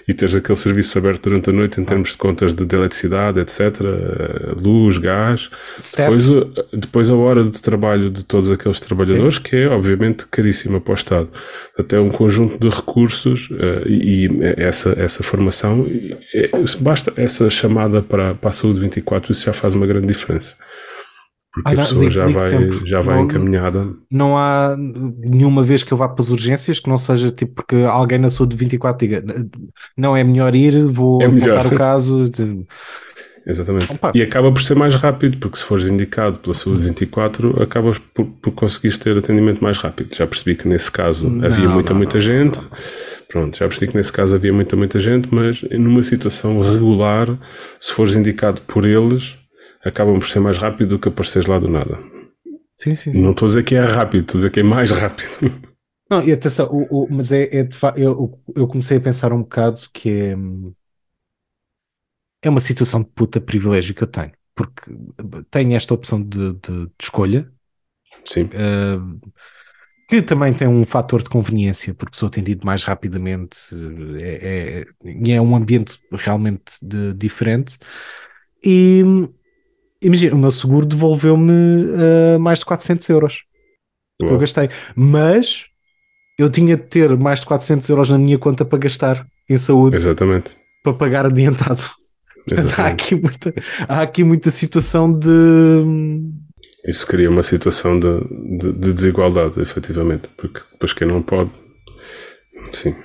e 0.08 0.14
teres 0.14 0.36
aquele 0.36 0.58
serviço 0.58 0.98
aberto 0.98 1.24
durante 1.30 1.50
a 1.50 1.54
noite 1.54 1.80
em 1.80 1.86
termos 1.86 2.10
de 2.12 2.18
contas 2.18 2.54
de, 2.54 2.66
de 2.66 2.76
eletricidade, 2.76 3.40
etc., 3.40 3.60
eh, 3.60 4.54
luz, 4.56 4.98
gás. 4.98 5.50
Depois, 6.06 6.30
o- 6.30 6.54
depois 6.74 7.10
a 7.10 7.16
hora 7.16 7.44
de 7.44 7.62
trabalho 7.62 8.10
de 8.10 8.24
todos 8.26 8.50
aqueles 8.52 8.80
trabalhadores, 8.80 9.38
que 9.40 9.56
é 9.56 9.68
obviamente 9.68 10.26
caríssima 10.30 10.80
para 10.82 10.92
o 10.92 10.96
Estado. 10.96 11.30
Até 11.78 12.00
um 12.00 12.10
conjunto 12.10 12.58
de 12.60 12.70
recursos 12.76 13.50
eh, 13.52 13.84
e, 13.88 14.26
e 14.28 14.30
essa, 14.58 14.94
essa 14.98 15.24
formação, 15.24 15.86
e- 15.88 16.16
é- 16.34 16.50
basta 16.80 17.14
essa 17.16 17.50
chamada 17.50 18.02
para, 18.02 18.34
para 18.36 18.50
a 18.50 18.54
saúde 18.54 18.80
24, 18.80 19.32
isso 19.32 19.46
já 19.46 19.54
faz 19.54 19.74
uma 19.74 19.86
grande 19.88 20.08
diferença. 20.08 20.56
Porque 21.54 21.70
Ah, 21.70 21.72
a 21.72 21.76
não, 21.76 21.84
pessoa 21.84 22.10
já 22.10 22.26
vai, 22.28 22.40
sempre. 22.50 22.88
já 22.90 23.02
vai 23.02 23.16
Não- 23.18 23.24
encaminhada. 23.26 23.90
Não 24.10 24.38
há 24.38 24.76
nenhuma 24.78 25.62
vez 25.64 25.84
que 25.84 25.92
eu 25.92 25.98
vá 25.98 26.08
para 26.08 26.24
as 26.24 26.30
urgências 26.30 26.80
que 26.80 26.88
não 26.90 26.98
seja 26.98 27.30
tipo 27.30 27.56
porque 27.56 27.76
alguém 27.76 28.18
na 28.20 28.30
saúde 28.30 28.56
24 28.56 29.06
diga 29.06 29.24
não 29.98 30.16
é 30.16 30.24
melhor 30.24 30.56
ir, 30.56 30.86
vou 30.88 31.22
É 31.22 31.28
melhor. 31.28 31.66
o 31.66 31.76
caso. 31.76 32.24
Exatamente. 33.46 33.92
Opa. 33.94 34.12
E 34.14 34.22
acaba 34.22 34.52
por 34.52 34.62
ser 34.62 34.76
mais 34.76 34.94
rápido, 34.96 35.38
porque 35.40 35.58
se 35.58 35.64
fores 35.64 35.88
indicado 35.88 36.38
pela 36.38 36.54
Saúde 36.54 36.84
24, 36.84 37.62
acabas 37.62 37.98
por, 37.98 38.26
por 38.26 38.52
conseguires 38.52 39.00
ter 39.00 39.18
atendimento 39.18 39.64
mais 39.64 39.80
rápido. 39.80 40.16
Já 40.16 40.28
percebi 40.28 40.56
que 40.56 40.68
nesse 40.68 40.92
caso 40.92 41.28
havia 41.44 41.66
Não, 41.66 41.74
muita, 41.74 41.90
não, 41.92 41.98
muita 41.98 42.20
gente. 42.20 42.60
Pronto, 43.28 43.58
já 43.58 43.66
percebi 43.68 43.92
que 43.92 43.98
nesse 43.98 44.14
caso 44.14 44.36
havia 44.36 44.54
muita, 44.54 44.76
muita 44.76 45.00
gente, 45.00 45.28
mas 45.34 45.64
numa 45.72 46.04
situação 46.04 46.62
regular, 46.62 47.36
se 47.80 47.92
fores 47.92 48.16
indicado 48.16 48.62
por 48.62 48.86
eles, 48.86 49.36
acabam 49.84 50.20
por 50.20 50.28
ser 50.28 50.40
mais 50.40 50.58
rápido 50.58 50.90
do 50.90 51.00
que 51.00 51.10
apareceres 51.10 51.48
lá 51.48 51.60
do 51.60 51.68
nada. 51.70 52.00
Sim, 52.78 52.96
sim. 52.96 53.12
Não 53.14 53.32
estou 53.32 53.46
a 53.46 53.50
dizer 53.50 53.64
que 53.64 53.76
é 53.76 53.82
rápido, 53.82 54.22
estou 54.22 54.36
a 54.38 54.40
dizer 54.40 54.52
que 54.52 54.60
é 54.60 54.64
mais 54.64 54.92
rápido. 54.92 55.30
Não, 56.10 56.24
e 56.28 56.32
atenção, 56.34 56.68
o, 56.72 57.06
o- 57.06 57.08
mas 57.10 57.32
é, 57.32 57.44
é 57.46 57.70
eu, 57.96 58.40
eu 58.56 58.68
comecei 58.68 58.98
a 58.98 59.02
pensar 59.02 59.32
um 59.32 59.42
bocado 59.44 59.80
que 59.94 60.10
é, 60.10 60.36
é 62.42 62.50
uma 62.50 62.60
situação 62.60 63.02
de 63.02 63.10
puta 63.10 63.40
privilégio 63.40 63.94
que 63.96 64.04
eu 64.04 64.08
tenho, 64.08 64.32
porque 64.56 64.92
tenho 65.50 65.76
esta 65.76 65.94
opção 65.94 66.22
de, 66.22 66.54
de- 66.54 66.86
de 66.88 66.92
escolha, 67.02 67.52
Sim, 68.26 68.50
uh, 68.54 69.32
que 70.10 70.22
também 70.22 70.54
tem 70.54 70.68
um 70.68 70.86
fator 70.86 71.24
de 71.24 71.30
conveniência, 71.30 71.94
porque 71.94 72.18
sou 72.18 72.28
atendido 72.28 72.66
mais 72.66 72.84
rapidamente, 72.84 73.58
é, 74.20 74.86
é, 75.06 75.32
é 75.34 75.42
um 75.42 75.56
ambiente 75.56 75.98
realmente 76.12 76.74
de- 76.82 77.14
diferente. 77.14 77.78
E 78.64 79.04
imagina, 80.02 80.36
o 80.36 80.40
meu 80.40 80.52
seguro 80.52 80.86
devolveu-me 80.86 81.52
uh, 81.52 82.40
mais 82.40 82.60
de 82.60 82.66
400 82.66 83.08
euros 83.10 83.44
que 84.20 84.26
eu 84.26 84.38
gastei, 84.38 84.70
mas 84.96 85.66
eu 86.38 86.50
tinha 86.50 86.76
de 86.78 86.84
ter 86.84 87.18
mais 87.18 87.40
de 87.40 87.46
400 87.46 87.88
euros 87.90 88.10
na 88.10 88.18
minha 88.18 88.38
conta 88.38 88.64
para 88.66 88.80
gastar 88.80 89.28
em 89.50 89.58
saúde 89.58 89.96
exatamente. 89.96 90.56
para 90.84 90.94
pagar 90.94 91.26
adiantado. 91.26 91.82
Portanto, 92.48 92.80
há 92.80 92.88
aqui 92.88 93.16
muita, 93.16 93.54
há 93.88 94.02
aqui 94.02 94.24
muita 94.24 94.50
situação 94.50 95.12
de. 95.12 95.30
Isso 96.88 97.06
cria 97.06 97.30
uma 97.30 97.44
situação 97.44 98.00
de, 98.00 98.08
de, 98.58 98.74
de 98.74 98.94
desigualdade, 98.94 99.62
efetivamente, 99.62 100.28
porque 100.36 100.60
depois 100.72 100.94
quem 100.94 101.08
não 101.08 101.22
pode. 101.22 101.54
Sim, 102.74 102.96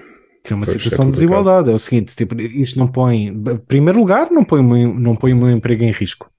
é 0.42 0.54
uma 0.54 0.64
é 0.64 0.66
situação 0.66 1.06
de 1.06 1.12
desigualdade. 1.12 1.70
É 1.70 1.74
o 1.74 1.78
seguinte: 1.78 2.16
tipo, 2.16 2.40
isto 2.40 2.78
não 2.78 2.88
põe, 2.88 3.26
em 3.26 3.58
primeiro 3.66 3.98
lugar, 3.98 4.30
não 4.30 4.44
põe, 4.44 4.62
meu- 4.62 4.94
não 4.94 5.14
põe 5.14 5.34
o 5.34 5.36
meu 5.36 5.50
emprego 5.50 5.84
em 5.84 5.90
risco. 5.90 6.30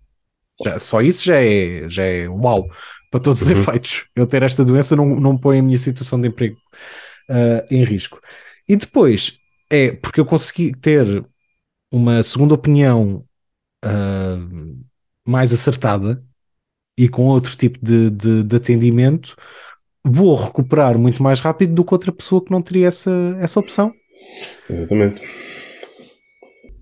Já- 0.63 0.80
só 0.80 1.02
isso 1.02 1.26
já 1.26 1.41
é, 1.41 1.88
já 1.88 2.04
é 2.04 2.28
uau, 2.28 2.67
para 3.12 3.20
todos 3.20 3.41
os 3.41 3.50
Uhum. 3.50 3.54
efeitos. 3.54 4.06
Eu 4.15 4.28
ter 4.28 4.43
esta 4.43 4.65
doença 4.65 4.96
não, 4.96 5.20
não 5.20 5.38
põe 5.38 5.60
a 5.60 5.63
minha 5.63 5.78
situação 5.78 6.20
de 6.20 6.28
emprego 6.28 6.58
ah, 7.30 7.65
em 7.70 7.84
risco. 7.84 8.20
E 8.67 8.76
depois 8.76 9.38
é 9.70 9.91
porque 9.91 10.20
eu 10.20 10.26
consegui 10.26 10.74
ter 10.76 11.24
uma 11.91 12.24
segunda 12.24 12.54
opinião 12.54 13.24
ah, 13.84 14.38
mais 15.26 15.54
acertada 15.54 16.24
e 16.98 17.08
com 17.08 17.24
outro 17.26 17.56
tipo 17.56 17.80
de, 17.82 18.10
de, 18.10 18.43
de 18.43 18.56
atendimento, 18.56 19.36
vou 20.04 20.36
recuperar 20.36 20.98
muito 20.98 21.22
mais 21.22 21.39
rápido 21.39 21.74
do 21.76 21.86
que 21.86 21.93
outra 21.93 22.12
pessoa 22.12 22.43
que 22.43 22.52
não 22.52 22.62
teria 22.62 22.88
essa, 22.88 23.12
essa 23.39 23.60
opção. 23.60 23.93
exatamente. 24.70 25.22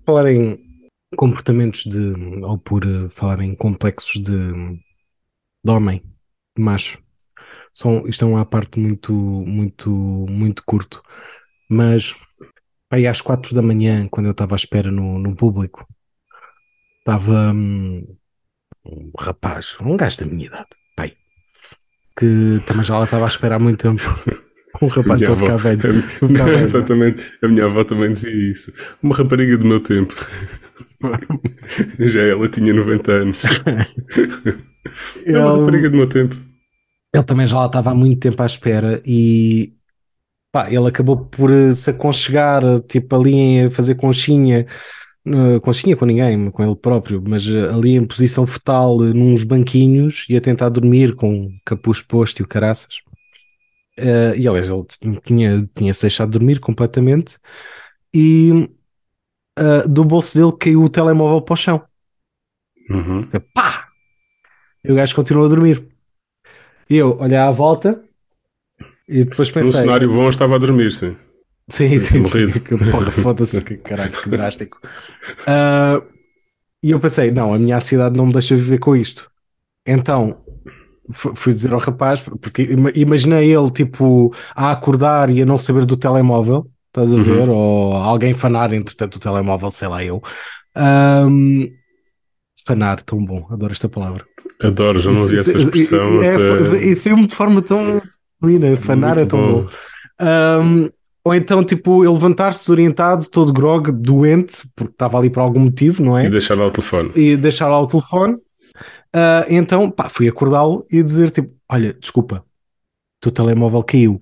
falar 0.04 0.30
em 0.30 0.58
comportamentos 1.16 1.84
de, 1.84 2.14
ou 2.44 2.58
por 2.58 2.84
eh, 2.86 3.08
falar 3.08 3.40
em 3.40 3.54
complexos 3.54 4.22
de, 4.22 4.52
de 5.64 5.70
homem, 5.70 6.00
de 6.56 6.62
macho, 6.62 6.98
são, 7.72 8.06
isto 8.08 8.24
é 8.24 8.28
uma 8.28 8.46
parte 8.46 8.80
muito, 8.80 9.12
muito, 9.14 9.90
muito 9.90 10.64
curto, 10.66 11.02
mas 11.70 12.16
aí 12.90 13.06
às 13.06 13.20
quatro 13.22 13.54
da 13.54 13.62
manhã, 13.62 14.08
quando 14.10 14.26
eu 14.26 14.32
estava 14.32 14.54
à 14.54 14.58
espera 14.58 14.90
no, 14.92 15.18
no 15.18 15.36
público, 15.36 15.86
estava 16.98 17.52
hum, 17.52 18.04
um 18.86 19.12
rapaz, 19.18 19.76
um 19.82 19.96
gajo 19.96 20.18
da 20.20 20.26
minha 20.26 20.46
idade, 20.48 20.70
pai, 20.96 21.16
que 22.18 22.60
também 22.66 22.84
já 22.84 22.98
lá 22.98 23.04
estava 23.04 23.24
à 23.24 23.28
espera 23.28 23.56
há 23.56 23.58
muito 23.58 23.82
tempo. 23.82 24.02
Um 24.82 24.88
rapaz 24.88 25.22
para 25.22 25.34
ficar 25.34 25.56
velho. 25.56 25.80
a- 26.22 26.28
ficar 26.28 26.48
velho. 26.50 26.64
exatamente. 26.64 27.38
A 27.42 27.48
minha 27.48 27.64
avó 27.64 27.82
também 27.82 28.12
dizia 28.12 28.30
isso. 28.52 28.70
Uma 29.02 29.16
rapariga 29.16 29.56
do 29.56 29.64
meu 29.64 29.80
tempo. 29.80 30.14
Já 31.98 32.22
ela 32.22 32.48
tinha 32.48 32.72
90 32.72 33.12
anos. 33.12 33.42
É 35.26 35.36
uma 35.36 35.50
Ele- 35.50 35.58
rapariga 35.60 35.90
do 35.90 35.96
meu 35.96 36.08
tempo. 36.08 36.36
Ele 37.12 37.24
também 37.24 37.46
já 37.46 37.58
lá 37.58 37.66
estava 37.66 37.90
há 37.90 37.94
muito 37.94 38.20
tempo 38.20 38.40
à 38.42 38.46
espera 38.46 39.02
e 39.04 39.72
pá, 40.52 40.70
ele 40.70 40.88
acabou 40.88 41.16
por 41.26 41.52
eh, 41.52 41.72
se 41.72 41.90
aconchegar, 41.90 42.64
eh, 42.64 42.76
tipo 42.88 43.16
ali 43.16 43.62
a 43.62 43.70
fazer 43.70 43.96
conchinha, 43.96 44.66
eh, 45.26 45.60
conchinha 45.62 45.96
com 45.96 46.06
ninguém, 46.06 46.50
com 46.50 46.62
ele 46.64 46.76
próprio, 46.76 47.22
mas 47.26 47.46
eh, 47.48 47.68
ali 47.70 47.92
em 47.96 48.04
posição 48.06 48.46
fetal, 48.46 49.04
eh, 49.04 49.12
nos 49.14 49.44
banquinhos 49.44 50.26
e 50.28 50.36
a 50.36 50.40
tentar 50.40 50.68
dormir 50.70 51.14
com 51.16 51.50
capuz 51.64 52.02
posto 52.02 52.40
e 52.40 52.44
o 52.44 52.48
caraças. 52.48 52.96
Eh, 53.98 54.34
e 54.38 54.48
aliás, 54.48 54.68
ele 54.70 54.84
tinha, 55.24 55.68
tinha-se 55.74 56.02
deixado 56.02 56.30
dormir 56.30 56.60
completamente 56.60 57.38
e 58.14 58.68
eh, 59.58 59.88
do 59.88 60.04
bolso 60.04 60.36
dele 60.36 60.52
caiu 60.58 60.82
o 60.82 60.88
telemóvel 60.88 61.40
para 61.42 61.54
o 61.54 61.56
chão. 61.56 61.82
Uhum. 62.90 63.28
Pá! 63.54 63.86
E 64.84 64.92
o 64.92 64.94
gajo 64.94 65.16
continuou 65.16 65.46
a 65.46 65.48
dormir. 65.48 65.86
E 66.88 66.96
eu 66.96 67.18
olhei 67.18 67.36
à 67.36 67.50
volta 67.50 68.02
e 69.08 69.24
depois 69.24 69.48
Num 69.48 69.54
pensei. 69.54 69.72
cenário 69.72 70.08
bom 70.08 70.28
estava 70.28 70.54
a 70.54 70.58
dormir, 70.58 70.92
sim. 70.92 71.16
Sim, 71.68 71.98
sim, 71.98 72.22
sim. 72.22 72.46
porra, 72.92 73.10
foda-se, 73.10 73.60
que 73.62 73.76
caralho, 73.78 74.12
que 74.12 74.28
drástico. 74.30 74.78
Ah, 75.48 76.00
e 76.80 76.92
eu 76.92 77.00
pensei, 77.00 77.32
não, 77.32 77.52
a 77.52 77.58
minha 77.58 77.76
ansiedade 77.76 78.16
não 78.16 78.26
me 78.26 78.32
deixa 78.32 78.54
viver 78.54 78.78
com 78.78 78.94
isto. 78.94 79.28
Então 79.84 80.44
fu- 81.12 81.34
fui 81.34 81.52
dizer 81.52 81.72
ao 81.72 81.80
rapaz, 81.80 82.22
porque 82.22 82.62
ima- 82.62 82.92
imaginei 82.94 83.52
ele 83.52 83.70
tipo 83.72 84.32
a 84.54 84.70
acordar 84.70 85.28
e 85.30 85.42
a 85.42 85.46
não 85.46 85.58
saber 85.58 85.84
do 85.84 85.96
telemóvel, 85.96 86.70
estás 86.96 87.12
a 87.12 87.16
Uhum. 87.16 87.22
ver? 87.22 87.48
Ou 87.48 87.92
alguém 87.94 88.34
fanar 88.34 88.72
entretanto 88.72 89.16
o 89.16 89.20
telemóvel, 89.20 89.70
sei 89.70 89.88
lá 89.88 90.02
eu. 90.04 90.22
Ahm, 90.74 91.68
fanar, 92.66 93.02
tão 93.02 93.24
bom, 93.24 93.46
adoro 93.50 93.72
esta 93.72 93.88
palavra. 93.88 94.24
Adoro, 94.62 94.98
já 94.98 95.06
não 95.10 95.12
Isso- 95.12 95.22
ouvi 95.22 95.34
essa 95.34 95.50
isso- 95.50 95.60
expressão. 95.60 96.22
é, 96.22 96.34
até- 96.34 96.84
E 96.86 96.96
saiu-me 96.96 97.26
de 97.26 97.34
forma 97.36 97.62
tão 97.62 98.00
genuína, 98.42 98.76
fanar 98.76 99.16
é 99.16 99.20
Muito 99.20 99.30
tão 99.30 99.52
bom. 99.64 99.68
Um, 100.20 100.90
ou 101.24 101.34
então, 101.34 101.62
tipo, 101.64 102.02
ele 102.04 102.12
levantar-se 102.12 102.60
desorientado, 102.60 103.26
todo 103.28 103.52
grog, 103.52 103.90
doente, 103.92 104.62
porque 104.74 104.92
estava 104.92 105.18
ali 105.18 105.28
por 105.28 105.40
algum 105.40 105.60
motivo, 105.60 106.02
não 106.02 106.16
é? 106.16 106.26
E 106.26 106.30
deixar 106.30 106.56
lá 106.56 106.66
o 106.66 106.70
telefone. 106.70 107.10
E 107.14 107.36
deixar 107.36 107.68
lá 107.68 107.80
o 107.80 107.86
telefone. 107.86 108.34
Uh, 108.34 109.44
então, 109.48 109.90
pá, 109.90 110.08
fui 110.08 110.28
acordá-lo 110.28 110.86
e 110.90 111.02
dizer, 111.02 111.30
tipo, 111.30 111.52
olha, 111.70 111.92
desculpa, 111.94 112.36
o 113.18 113.20
teu 113.20 113.32
telemóvel 113.32 113.82
caiu. 113.82 114.20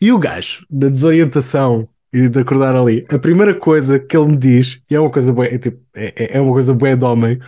E 0.00 0.12
o 0.12 0.18
gajo, 0.18 0.64
da 0.70 0.88
desorientação 0.88 1.86
e 2.12 2.28
de 2.28 2.40
acordar 2.40 2.74
ali, 2.74 3.06
a 3.10 3.18
primeira 3.18 3.54
coisa 3.54 3.98
que 3.98 4.16
ele 4.16 4.28
me 4.28 4.36
diz, 4.36 4.80
e 4.90 4.94
é 4.94 5.00
uma 5.00 5.10
coisa 5.10 5.32
boa, 5.32 5.46
é, 5.46 5.58
tipo, 5.58 5.78
é, 5.94 6.36
é 6.36 6.40
uma 6.40 6.52
coisa 6.52 6.72
boa 6.72 6.96
de 6.96 7.04
homem, 7.04 7.38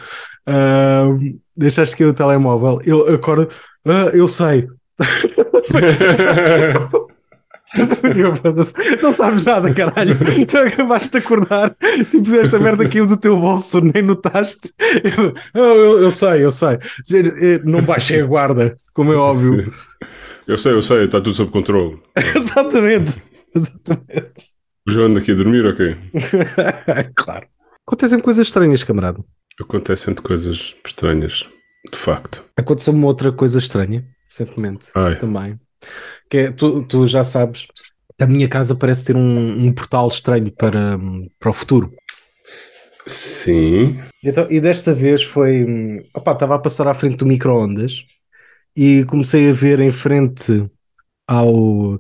uh, 0.49 1.41
deixaste 1.57 1.97
cair 1.97 2.09
o 2.09 2.13
telemóvel, 2.13 2.81
ele 2.85 3.15
acorda, 3.15 3.49
ah, 3.87 4.11
eu 4.13 4.29
sei. 4.29 4.69
não 9.03 9.13
sabes 9.13 9.45
nada, 9.45 9.73
caralho. 9.73 10.19
Então 10.37 10.63
acabaste 10.63 11.13
de 11.13 11.19
acordar, 11.19 11.75
tipo, 12.11 12.35
esta 12.35 12.59
merda 12.59 12.89
caiu 12.89 13.07
do 13.07 13.17
teu 13.17 13.39
bolso, 13.39 13.81
nem 13.81 14.03
notaste. 14.03 14.73
Eu, 15.55 15.63
eu, 15.63 16.03
eu 16.03 16.11
sei, 16.11 16.45
eu 16.45 16.51
sei. 16.51 16.79
Não 17.65 17.83
baixei 17.83 18.21
a 18.21 18.27
guarda, 18.27 18.77
como 18.93 19.13
é 19.13 19.17
óbvio. 19.17 19.73
Eu 20.47 20.59
sei, 20.59 20.73
eu 20.73 20.83
sei, 20.83 21.05
está 21.05 21.21
tudo 21.21 21.35
sob 21.35 21.53
controle. 21.53 21.99
exatamente, 22.35 23.23
exatamente. 23.55 24.61
O 24.87 24.91
João 24.91 25.07
anda 25.07 25.21
aqui 25.21 25.33
a 25.33 25.35
dormir, 25.35 25.67
ok? 25.67 25.97
claro. 27.15 27.47
Acontecem 27.87 28.21
coisas 28.21 28.47
estranhas, 28.47 28.83
camarada. 28.83 29.23
Acontecem 29.61 30.15
coisas 30.15 30.75
estranhas, 30.87 31.47
de 31.91 31.99
facto. 31.99 32.45
Aconteceu 32.57 32.93
uma 32.93 33.07
outra 33.07 33.31
coisa 33.33 33.59
estranha, 33.59 34.05
recentemente, 34.29 34.87
Ai. 34.95 35.19
também. 35.19 35.59
Que 36.31 36.39
é, 36.39 36.53
tu, 36.53 36.83
tu 36.83 37.07
já 37.07 37.25
sabes, 37.25 37.67
a 38.21 38.27
minha 38.27 38.49
casa 38.49 38.75
parece 38.75 39.05
ter 39.05 39.17
um, 39.17 39.67
um 39.67 39.73
portal 39.73 40.07
estranho 40.07 40.53
para, 40.53 40.99
para 41.39 41.51
o 41.51 41.55
futuro. 41.55 41.91
Sim. 43.07 44.01
Então, 44.23 44.47
e 44.51 44.61
desta 44.61 44.95
vez 44.95 45.23
foi. 45.23 45.67
Opá, 46.15 46.33
estava 46.33 46.55
a 46.55 46.59
passar 46.59 46.87
à 46.87 46.95
frente 46.95 47.17
do 47.17 47.27
micro-ondas 47.27 48.05
e 48.77 49.05
comecei 49.05 49.49
a 49.49 49.53
ver 49.53 49.81
em 49.81 49.91
frente 49.91 50.71
ao. 51.31 51.95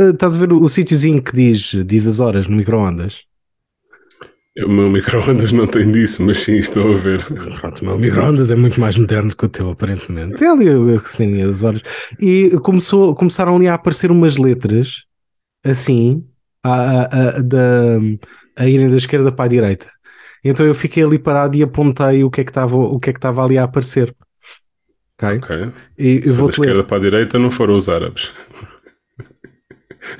Eh, 0.00 0.10
Estás 0.12 0.36
a 0.36 0.38
ver 0.38 0.52
o, 0.52 0.62
o 0.62 0.68
sítiozinho 0.68 1.22
que 1.22 1.32
diz, 1.32 1.72
diz 1.86 2.06
as 2.06 2.20
horas 2.20 2.48
no 2.48 2.56
micro-ondas? 2.56 3.22
O 4.56 4.68
meu 4.68 4.88
micro-ondas 4.88 5.52
não 5.52 5.66
tem 5.66 5.90
disso, 5.90 6.22
mas 6.22 6.38
sim, 6.38 6.56
estou 6.58 6.92
a 6.92 6.96
ver. 6.96 7.24
Pronto, 7.60 7.82
o 7.82 7.86
meu 7.86 7.98
micro-ondas 7.98 8.50
é 8.52 8.56
muito 8.56 8.80
mais 8.80 8.96
moderno 8.96 9.34
que 9.36 9.44
o 9.44 9.48
teu, 9.48 9.68
aparentemente. 9.70 10.36
Tem 10.36 10.48
ali 10.48 10.68
assim, 10.94 11.42
as 11.42 11.64
horas. 11.64 11.82
E 12.20 12.50
começou, 12.62 13.14
começaram 13.16 13.56
ali 13.56 13.66
a 13.66 13.74
aparecer 13.74 14.12
umas 14.12 14.36
letras 14.36 15.04
assim, 15.64 16.26
a, 16.62 17.02
a, 17.02 17.28
a- 17.38 17.40
da, 17.40 17.98
a 18.56 18.68
irem 18.68 18.90
da 18.90 18.96
esquerda 18.96 19.32
para 19.32 19.46
a 19.46 19.48
direita. 19.48 19.90
Então 20.44 20.66
eu 20.66 20.74
fiquei 20.74 21.02
ali 21.04 21.18
parado 21.18 21.56
e 21.56 21.62
apontei 21.62 22.24
o 22.24 22.30
que 22.30 22.42
é 22.42 22.44
que 22.44 22.50
estava, 22.50 22.76
o 22.76 23.00
que 23.00 23.10
é 23.10 23.12
que 23.12 23.18
estava 23.18 23.44
ali 23.44 23.58
a 23.58 23.64
aparecer. 23.64 24.14
Ok? 25.18 25.42
Ok. 25.42 25.72
E 25.98 26.22
Se 26.22 26.32
for 26.34 26.50
da 26.50 26.52
ler. 26.58 26.68
esquerda 26.68 26.84
para 26.84 26.96
a 26.96 27.00
direita, 27.00 27.38
não 27.38 27.50
foram 27.50 27.76
os 27.76 27.88
árabes. 27.88 28.32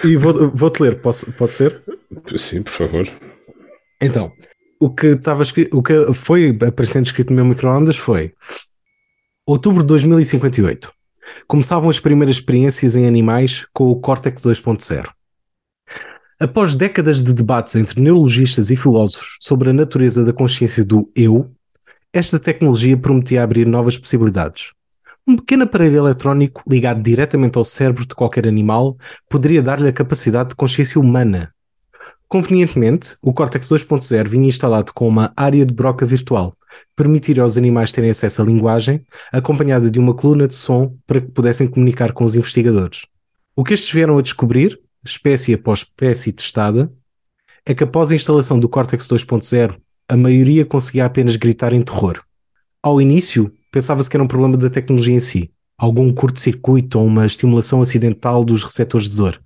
E 0.05 0.17
vou- 0.17 0.51
vou-te 0.51 0.83
ler, 0.83 1.01
posso, 1.01 1.33
pode 1.33 1.55
ser? 1.55 1.83
Sim, 2.37 2.63
por 2.63 2.71
favor. 2.73 3.09
Então, 4.01 4.33
o 4.81 4.91
que 4.91 5.09
estava 5.09 5.43
o 5.73 5.83
que 5.83 6.13
foi 6.13 6.57
aparecendo 6.67 7.07
escrito 7.07 7.31
no 7.31 7.37
meu 7.37 7.45
micro-ondas 7.45 7.97
foi 7.97 8.33
outubro 9.47 9.81
de 9.83 9.87
2058. 9.89 10.93
Começavam 11.47 11.89
as 11.89 11.99
primeiras 12.01 12.37
experiências 12.37 12.97
em 12.97 13.07
animais 13.07 13.67
com 13.73 13.85
o 13.85 13.97
Cortex 14.01 14.43
2.0. 14.43 15.11
Após 16.39 16.77
décadas 16.77 17.23
de 17.23 17.33
debates 17.33 17.77
entre 17.77 18.01
neurologistas 18.01 18.71
e 18.71 18.77
filósofos 18.77 19.39
sobre 19.41 19.71
a 19.71 19.73
natureza 19.73 20.25
da 20.25 20.33
consciência 20.33 20.85
do 20.85 21.11
eu, 21.15 21.51
esta 22.13 22.39
tecnologia 22.39 22.97
prometia 22.97 23.43
abrir 23.43 23.67
novas 23.67 23.97
possibilidades. 23.97 24.73
Um 25.27 25.37
pequeno 25.37 25.65
aparelho 25.65 25.99
eletrónico 25.99 26.63
ligado 26.69 27.03
diretamente 27.03 27.57
ao 27.57 27.65
cérebro 27.65 28.07
de 28.07 28.15
qualquer 28.15 28.47
animal 28.47 28.97
poderia 29.29 29.63
dar-lhe 29.63 29.89
a 29.89 29.93
capacidade 29.93 30.51
de 30.51 30.55
consciência 30.55 31.01
humana, 31.01 31.55
Convenientemente, 32.35 33.17
o 33.23 33.33
Cortex 33.33 33.69
2.0 33.69 34.29
vinha 34.29 34.49
instalado 34.49 34.93
com 34.93 35.07
uma 35.07 35.33
área 35.37 35.65
de 35.65 35.73
broca 35.73 36.05
virtual, 36.05 36.57
permitir 36.97 37.39
aos 37.39 37.57
animais 37.57 37.93
terem 37.93 38.11
acesso 38.11 38.43
à 38.43 38.45
linguagem, 38.45 39.05
acompanhada 39.33 39.89
de 39.89 40.01
uma 40.01 40.15
coluna 40.15 40.49
de 40.49 40.55
som 40.57 40.97
para 41.07 41.21
que 41.21 41.31
pudessem 41.31 41.69
comunicar 41.69 42.13
com 42.13 42.25
os 42.25 42.35
investigadores. 42.35 43.07
O 43.55 43.63
que 43.63 43.75
estes 43.75 43.93
vieram 43.93 44.19
a 44.19 44.21
descobrir, 44.21 44.81
espécie 45.05 45.55
após 45.55 45.81
espécie 45.81 46.33
testada, 46.33 46.93
é 47.65 47.73
que 47.73 47.85
após 47.85 48.11
a 48.11 48.17
instalação 48.17 48.59
do 48.59 48.69
Cortex 48.69 49.07
2.0, 49.07 49.77
a 50.09 50.17
maioria 50.17 50.67
conseguia 50.67 51.05
apenas 51.05 51.37
gritar 51.37 51.73
em 51.73 51.83
terror. 51.83 52.21
Ao 52.83 53.01
início, 53.01 53.53
pensava-se 53.75 54.09
que 54.09 54.17
era 54.17 54.23
um 54.23 54.29
problema 54.29 54.57
da 54.57 54.71
tecnologia 54.71 55.17
em 55.17 55.19
si, 55.19 55.51
algum 55.77 56.13
curto-circuito 56.13 57.01
ou 57.01 57.07
uma 57.07 57.27
estimulação 57.27 57.83
acidental 57.83 58.45
dos 58.45 58.63
receptores 58.63 59.09
de 59.09 59.17
dor 59.17 59.41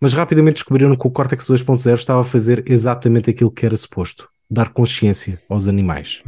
mas 0.00 0.14
rapidamente 0.14 0.54
descobriram 0.54 0.96
que 0.96 1.06
o 1.06 1.10
Cortex 1.10 1.46
2.0 1.46 1.94
estava 1.94 2.20
a 2.20 2.24
fazer 2.24 2.64
exatamente 2.66 3.30
aquilo 3.30 3.50
que 3.50 3.64
era 3.64 3.76
suposto: 3.76 4.28
dar 4.50 4.70
consciência 4.70 5.40
aos 5.48 5.68
animais. 5.68 6.22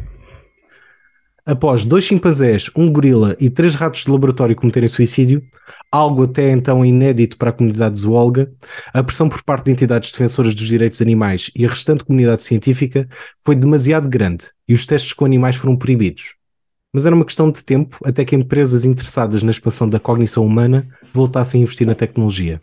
Após 1.47 1.85
dois 1.85 2.05
chimpanzés, 2.05 2.71
um 2.77 2.89
gorila 2.89 3.35
e 3.41 3.51
três 3.51 3.75
ratos 3.75 4.05
de 4.05 4.11
laboratório 4.11 4.55
cometerem 4.55 4.89
suicídio, 4.89 5.43
algo 5.91 6.25
até 6.25 6.51
então 6.51 6.85
inédito 6.85 7.37
para 7.37 7.51
a 7.51 7.53
comunidade 7.53 7.99
zoóloga, 7.99 8.53
a 8.93 9.03
pressão 9.03 9.29
por 9.29 9.43
parte 9.43 9.65
de 9.65 9.73
entidades 9.73 10.13
defensoras 10.13 10.55
dos 10.55 10.67
direitos 10.67 11.01
animais 11.01 11.51
e 11.57 11.65
a 11.65 11.69
restante 11.69 12.05
comunidade 12.05 12.43
científica 12.43 13.09
foi 13.45 13.57
demasiado 13.57 14.09
grande 14.09 14.47
e 14.69 14.75
os 14.75 14.85
testes 14.85 15.13
com 15.13 15.25
animais 15.25 15.57
foram 15.57 15.77
proibidos. 15.77 16.40
Mas 16.93 17.07
era 17.07 17.15
uma 17.15 17.25
questão 17.25 17.51
de 17.51 17.63
tempo 17.63 17.99
até 18.05 18.25
que 18.25 18.35
empresas 18.35 18.85
interessadas 18.85 19.43
na 19.43 19.51
expansão 19.51 19.89
da 19.89 20.01
cognição 20.01 20.45
humana 20.45 20.89
voltassem 21.13 21.61
a 21.61 21.63
investir 21.63 21.87
na 21.87 21.95
tecnologia. 21.95 22.61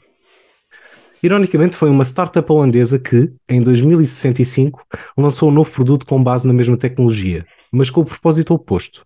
Ironicamente, 1.23 1.75
foi 1.75 1.89
uma 1.89 2.03
startup 2.03 2.51
holandesa 2.51 2.99
que, 2.99 3.31
em 3.49 3.61
2065, 3.61 4.85
lançou 5.17 5.49
um 5.49 5.51
novo 5.51 5.71
produto 5.71 6.05
com 6.05 6.21
base 6.21 6.45
na 6.45 6.53
mesma 6.53 6.77
tecnologia, 6.77 7.45
mas 7.71 7.89
com 7.89 8.01
o 8.01 8.05
propósito 8.05 8.53
oposto. 8.53 9.05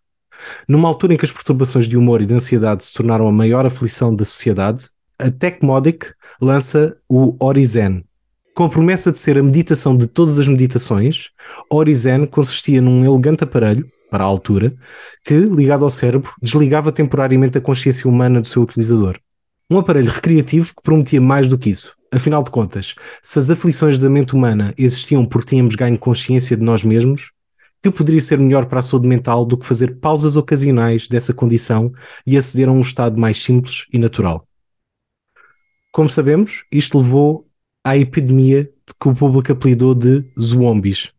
Numa 0.67 0.87
altura 0.87 1.13
em 1.13 1.17
que 1.17 1.25
as 1.25 1.31
perturbações 1.31 1.87
de 1.87 1.95
humor 1.95 2.21
e 2.21 2.25
de 2.25 2.33
ansiedade 2.33 2.83
se 2.83 2.93
tornaram 2.93 3.27
a 3.27 3.31
maior 3.31 3.65
aflição 3.65 4.13
da 4.13 4.25
sociedade, 4.25 4.89
a 5.17 5.29
Tecmodic 5.29 6.07
lança 6.41 6.97
o 7.07 7.35
Orizen. 7.39 8.03
Com 8.53 8.65
a 8.65 8.69
promessa 8.69 9.11
de 9.11 9.19
ser 9.19 9.37
a 9.37 9.43
meditação 9.43 9.95
de 9.95 10.07
todas 10.07 10.37
as 10.37 10.47
meditações, 10.47 11.29
Orizen 11.69 12.25
consistia 12.25 12.81
num 12.81 13.05
elegante 13.05 13.43
aparelho, 13.43 13.89
para 14.11 14.25
a 14.25 14.27
altura, 14.27 14.75
que, 15.23 15.33
ligado 15.33 15.85
ao 15.85 15.89
cérebro, 15.89 16.29
desligava 16.41 16.91
temporariamente 16.91 17.57
a 17.57 17.61
consciência 17.61 18.09
humana 18.09 18.41
do 18.41 18.47
seu 18.47 18.61
utilizador. 18.61 19.17
Um 19.69 19.79
aparelho 19.79 20.11
recreativo 20.11 20.75
que 20.75 20.81
prometia 20.83 21.21
mais 21.21 21.47
do 21.47 21.57
que 21.57 21.69
isso. 21.69 21.95
Afinal 22.13 22.43
de 22.43 22.51
contas, 22.51 22.93
se 23.23 23.39
as 23.39 23.49
aflições 23.49 23.97
da 23.97 24.09
mente 24.09 24.35
humana 24.35 24.73
existiam 24.77 25.25
porque 25.25 25.51
tínhamos 25.51 25.75
ganho 25.75 25.97
consciência 25.97 26.57
de 26.57 26.63
nós 26.63 26.83
mesmos, 26.83 27.31
que 27.81 27.89
poderia 27.89 28.19
ser 28.19 28.37
melhor 28.37 28.65
para 28.65 28.79
a 28.79 28.81
saúde 28.81 29.07
mental 29.07 29.45
do 29.45 29.57
que 29.57 29.65
fazer 29.65 29.95
pausas 29.95 30.35
ocasionais 30.35 31.07
dessa 31.07 31.33
condição 31.33 31.91
e 32.27 32.35
aceder 32.35 32.67
a 32.67 32.71
um 32.71 32.81
estado 32.81 33.17
mais 33.17 33.41
simples 33.41 33.85
e 33.93 33.97
natural? 33.97 34.45
Como 35.93 36.09
sabemos, 36.09 36.65
isto 36.69 36.97
levou 36.97 37.47
à 37.83 37.97
epidemia 37.97 38.69
que 38.99 39.07
o 39.07 39.15
público 39.15 39.53
apelidou 39.53 39.95
de 39.95 40.25
zombies. 40.37 41.13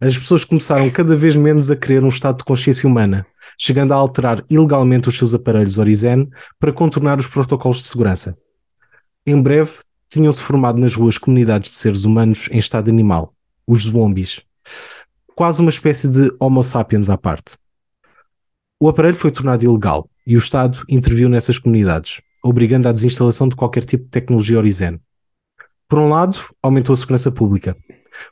As 0.00 0.16
pessoas 0.18 0.44
começaram 0.44 0.88
cada 0.90 1.16
vez 1.16 1.34
menos 1.36 1.70
a 1.70 1.76
querer 1.76 2.04
um 2.04 2.08
estado 2.08 2.38
de 2.38 2.44
consciência 2.44 2.88
humana, 2.88 3.26
chegando 3.58 3.92
a 3.92 3.96
alterar 3.96 4.44
ilegalmente 4.48 5.08
os 5.08 5.16
seus 5.16 5.34
aparelhos 5.34 5.78
Orizen 5.78 6.28
para 6.58 6.72
contornar 6.72 7.18
os 7.18 7.26
protocolos 7.26 7.78
de 7.78 7.86
segurança. 7.86 8.36
Em 9.26 9.40
breve, 9.40 9.72
tinham-se 10.08 10.42
formado 10.42 10.80
nas 10.80 10.94
ruas 10.94 11.18
comunidades 11.18 11.70
de 11.70 11.76
seres 11.76 12.04
humanos 12.04 12.48
em 12.50 12.58
estado 12.58 12.88
animal, 12.88 13.34
os 13.66 13.82
zombies. 13.84 14.40
Quase 15.34 15.60
uma 15.60 15.70
espécie 15.70 16.08
de 16.08 16.32
Homo 16.40 16.62
sapiens 16.62 17.10
à 17.10 17.18
parte. 17.18 17.56
O 18.80 18.88
aparelho 18.88 19.16
foi 19.16 19.30
tornado 19.30 19.64
ilegal 19.64 20.08
e 20.26 20.36
o 20.36 20.38
Estado 20.38 20.84
interviu 20.88 21.28
nessas 21.28 21.58
comunidades, 21.58 22.20
obrigando 22.42 22.88
à 22.88 22.92
desinstalação 22.92 23.48
de 23.48 23.56
qualquer 23.56 23.84
tipo 23.84 24.04
de 24.04 24.10
tecnologia 24.10 24.58
Orizen. 24.58 25.00
Por 25.88 25.98
um 25.98 26.08
lado, 26.08 26.38
aumentou 26.62 26.92
a 26.92 26.96
segurança 26.96 27.32
pública. 27.32 27.76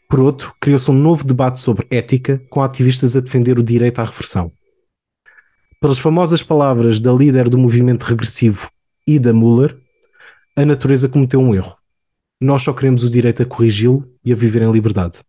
Por 0.08 0.20
outro, 0.20 0.54
criou-se 0.60 0.90
um 0.90 0.94
novo 0.94 1.24
debate 1.24 1.60
sobre 1.60 1.86
ética, 1.90 2.42
com 2.50 2.62
ativistas 2.62 3.16
a 3.16 3.20
defender 3.20 3.58
o 3.58 3.62
direito 3.62 3.98
à 4.00 4.04
reversão. 4.04 4.52
Pelas 5.80 5.98
famosas 5.98 6.42
palavras 6.42 6.98
da 6.98 7.12
líder 7.12 7.48
do 7.48 7.58
movimento 7.58 8.04
regressivo, 8.04 8.70
Ida 9.06 9.32
Muller, 9.32 9.76
a 10.56 10.64
natureza 10.64 11.08
cometeu 11.08 11.40
um 11.40 11.54
erro. 11.54 11.76
Nós 12.40 12.62
só 12.62 12.72
queremos 12.72 13.04
o 13.04 13.10
direito 13.10 13.42
a 13.42 13.46
corrigi-lo 13.46 14.04
e 14.24 14.32
a 14.32 14.36
viver 14.36 14.62
em 14.62 14.72
liberdade. 14.72 15.20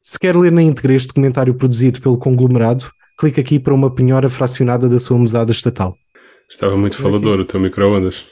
Se 0.00 0.18
quer 0.18 0.36
ler 0.36 0.50
na 0.50 0.62
íntegra 0.62 0.94
este 0.94 1.12
comentário 1.12 1.54
produzido 1.54 2.00
pelo 2.00 2.18
conglomerado, 2.18 2.90
clique 3.18 3.40
aqui 3.40 3.58
para 3.58 3.74
uma 3.74 3.94
penhora 3.94 4.28
fracionada 4.28 4.88
da 4.88 4.98
sua 4.98 5.18
mesada 5.18 5.52
estatal. 5.52 5.94
Estava 6.50 6.76
muito 6.76 6.96
falador 6.96 7.38
o 7.40 7.44
teu 7.44 7.60
micro-ondas. 7.60 8.24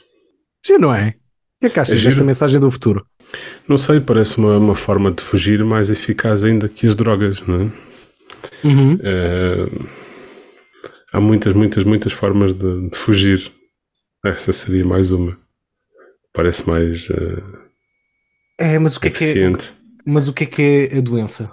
Sim, 0.67 0.79
não 0.79 0.93
é? 0.93 1.15
que 1.61 1.67
é 1.67 1.71
que 1.71 1.79
achas 1.79 2.01
É 2.01 2.05
desta 2.05 2.25
mensagem 2.25 2.59
do 2.59 2.71
futuro? 2.71 3.07
Não 3.69 3.79
sei, 3.79 4.01
parece 4.01 4.39
uma, 4.39 4.57
uma 4.59 4.75
forma 4.75 5.11
de 5.11 5.23
fugir 5.23 5.65
mais 5.65 5.91
eficaz 5.91 6.45
ainda 6.45 6.69
que 6.69 6.87
as 6.87 6.95
drogas, 6.95 7.41
não 7.47 7.63
é? 7.63 7.71
Uhum. 8.65 9.01
Eh, 9.03 9.67
há 11.13 11.21
muitas, 11.21 11.53
muitas, 11.55 11.85
muitas 11.85 12.13
formas 12.13 12.55
de, 12.55 12.91
de 12.91 12.97
fugir. 12.99 13.53
Essa 14.25 14.53
seria 14.53 14.85
mais 14.85 15.13
uma. 15.13 15.39
Parece 16.33 16.69
mais 16.69 17.09
eh, 17.11 17.43
É, 18.59 18.79
mas 18.79 18.97
o 18.97 19.01
que 19.01 19.09
é 19.09 19.11
que 19.11 19.25
é, 19.25 19.45
eficiente. 19.45 19.73
mas 20.07 20.29
o 20.29 20.35
que 20.35 20.45
é 20.45 20.47
que 20.47 20.63
é 20.93 20.99
a 20.99 21.01
doença? 21.01 21.51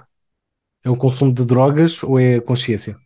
É 0.86 0.90
o 0.90 0.98
consumo 0.98 1.34
de 1.34 1.46
drogas 1.46 2.04
ou 2.04 2.20
é 2.20 2.38
a 2.38 2.42
consciência? 2.42 2.98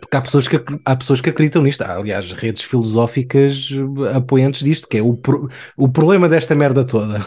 Porque 0.00 0.16
há 0.16 0.22
pessoas 0.22 0.48
que, 0.48 0.56
há 0.84 0.96
pessoas 0.96 1.20
que 1.20 1.30
acreditam 1.30 1.62
nisto. 1.62 1.82
Há, 1.82 1.96
aliás, 1.96 2.32
redes 2.32 2.62
filosóficas 2.62 3.70
apoiantes 4.14 4.62
disto, 4.64 4.88
que 4.88 4.98
é 4.98 5.02
o, 5.02 5.16
pro- 5.16 5.48
o 5.76 5.88
problema 5.90 6.28
desta 6.28 6.54
merda 6.54 6.86
toda. 6.86 7.20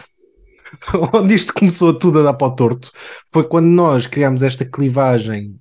Onde 1.14 1.34
isto 1.34 1.52
começou 1.52 1.96
tudo 1.96 2.20
a 2.20 2.22
dar 2.22 2.34
para 2.34 2.48
o 2.48 2.54
torto 2.54 2.90
foi 3.30 3.44
quando 3.44 3.66
nós 3.66 4.06
criámos 4.06 4.42
esta 4.42 4.64
clivagem 4.64 5.56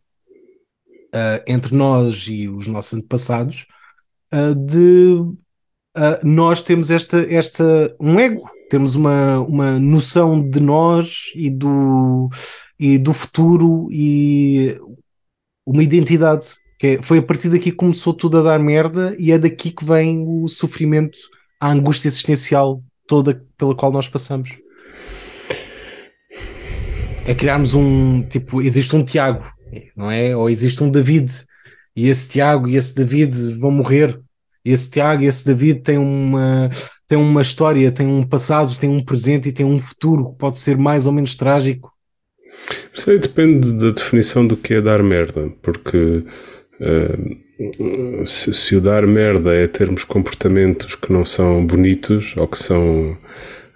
ah, 1.13 1.43
entre 1.47 1.75
nós 1.75 2.25
e 2.27 2.47
os 2.47 2.67
nossos 2.67 2.93
antepassados 2.99 3.65
ah, 4.31 4.53
de 4.53 5.17
ah, 5.95 6.19
nós 6.23 6.61
temos 6.61 6.89
esta, 6.89 7.19
esta 7.33 7.93
um 7.99 8.19
ego, 8.19 8.41
temos 8.69 8.95
uma, 8.95 9.39
uma 9.39 9.79
noção 9.79 10.49
de 10.49 10.59
nós 10.59 11.31
e 11.35 11.49
do, 11.49 12.29
e 12.79 12.97
do 12.97 13.13
futuro 13.13 13.89
e 13.91 14.77
uma 15.65 15.83
identidade. 15.83 16.47
Que 16.79 16.87
é- 16.87 17.01
foi 17.01 17.19
a 17.19 17.21
partir 17.21 17.49
daqui 17.49 17.71
que 17.71 17.77
começou 17.77 18.13
tudo 18.13 18.39
a 18.39 18.43
dar 18.43 18.59
merda 18.59 19.15
e 19.19 19.31
é 19.31 19.37
daqui 19.37 19.71
que 19.71 19.85
vem 19.85 20.23
o 20.25 20.47
sofrimento, 20.47 21.17
a 21.59 21.69
angústia 21.71 22.07
existencial 22.07 22.81
toda 23.05 23.41
pela 23.57 23.75
qual 23.75 23.91
nós 23.91 24.07
passamos. 24.07 24.51
É 27.25 27.35
criarmos 27.35 27.73
um 27.73 28.23
tipo, 28.23 28.61
existe 28.61 28.95
um 28.95 29.03
Tiago, 29.03 29.45
não 29.95 30.09
é? 30.09 30.35
Ou 30.35 30.49
existe 30.49 30.83
um 30.83 30.89
David, 30.89 31.31
e 31.95 32.09
esse 32.09 32.29
Tiago 32.29 32.67
e 32.67 32.75
esse 32.75 32.95
David 32.95 33.53
vão 33.59 33.71
morrer. 33.71 34.19
Esse 34.63 34.89
Tiago 34.89 35.23
e 35.23 35.25
esse 35.25 35.45
David 35.45 35.81
têm 35.81 35.97
uma, 35.97 36.69
têm 37.07 37.17
uma 37.17 37.41
história, 37.41 37.91
têm 37.91 38.07
um 38.07 38.25
passado, 38.25 38.75
têm 38.75 38.89
um 38.89 39.03
presente 39.03 39.49
e 39.49 39.51
têm 39.51 39.65
um 39.65 39.81
futuro 39.81 40.31
que 40.31 40.37
pode 40.37 40.57
ser 40.57 40.77
mais 40.77 41.05
ou 41.05 41.11
menos 41.11 41.35
trágico. 41.35 41.91
Isso 42.93 43.09
aí 43.09 43.19
depende 43.19 43.73
da 43.73 43.91
definição 43.91 44.45
do 44.45 44.55
que 44.55 44.75
é 44.75 44.81
dar 44.81 45.01
merda, 45.01 45.51
porque 45.61 46.23
eh, 46.79 48.25
se, 48.25 48.53
se 48.53 48.75
o 48.75 48.81
dar 48.81 49.05
merda 49.07 49.53
é 49.53 49.67
termos 49.67 50.03
comportamentos 50.03 50.95
que 50.95 51.11
não 51.11 51.25
são 51.25 51.65
bonitos 51.65 52.35
ou 52.37 52.47
que 52.47 52.57
são 52.57 53.17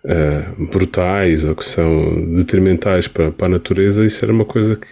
eh, 0.08 0.46
brutais 0.72 1.44
ou 1.44 1.56
que 1.56 1.66
são 1.66 2.34
detrimentais 2.36 3.08
para, 3.08 3.32
para 3.32 3.48
a 3.48 3.50
natureza, 3.50 4.06
isso 4.06 4.24
era 4.24 4.34
uma 4.34 4.46
coisa 4.46 4.76
que 4.76 4.88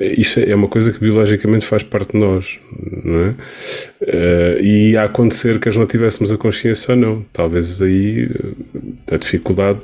isso 0.00 0.40
é 0.40 0.54
uma 0.54 0.66
coisa 0.66 0.90
que 0.90 0.98
biologicamente 0.98 1.66
faz 1.66 1.82
parte 1.82 2.12
de 2.12 2.18
nós, 2.18 2.58
não 3.04 3.20
é? 3.20 3.34
Eh, 4.00 4.58
e 4.62 4.90
ia 4.92 5.02
acontecer 5.04 5.60
que 5.60 5.66
nós 5.66 5.76
não 5.76 5.86
tivéssemos 5.86 6.32
a 6.32 6.38
consciência 6.38 6.94
ou 6.94 7.00
não. 7.00 7.26
Talvez 7.32 7.82
aí 7.82 8.30
eh, 9.10 9.14
a 9.14 9.18
dificuldade 9.18 9.80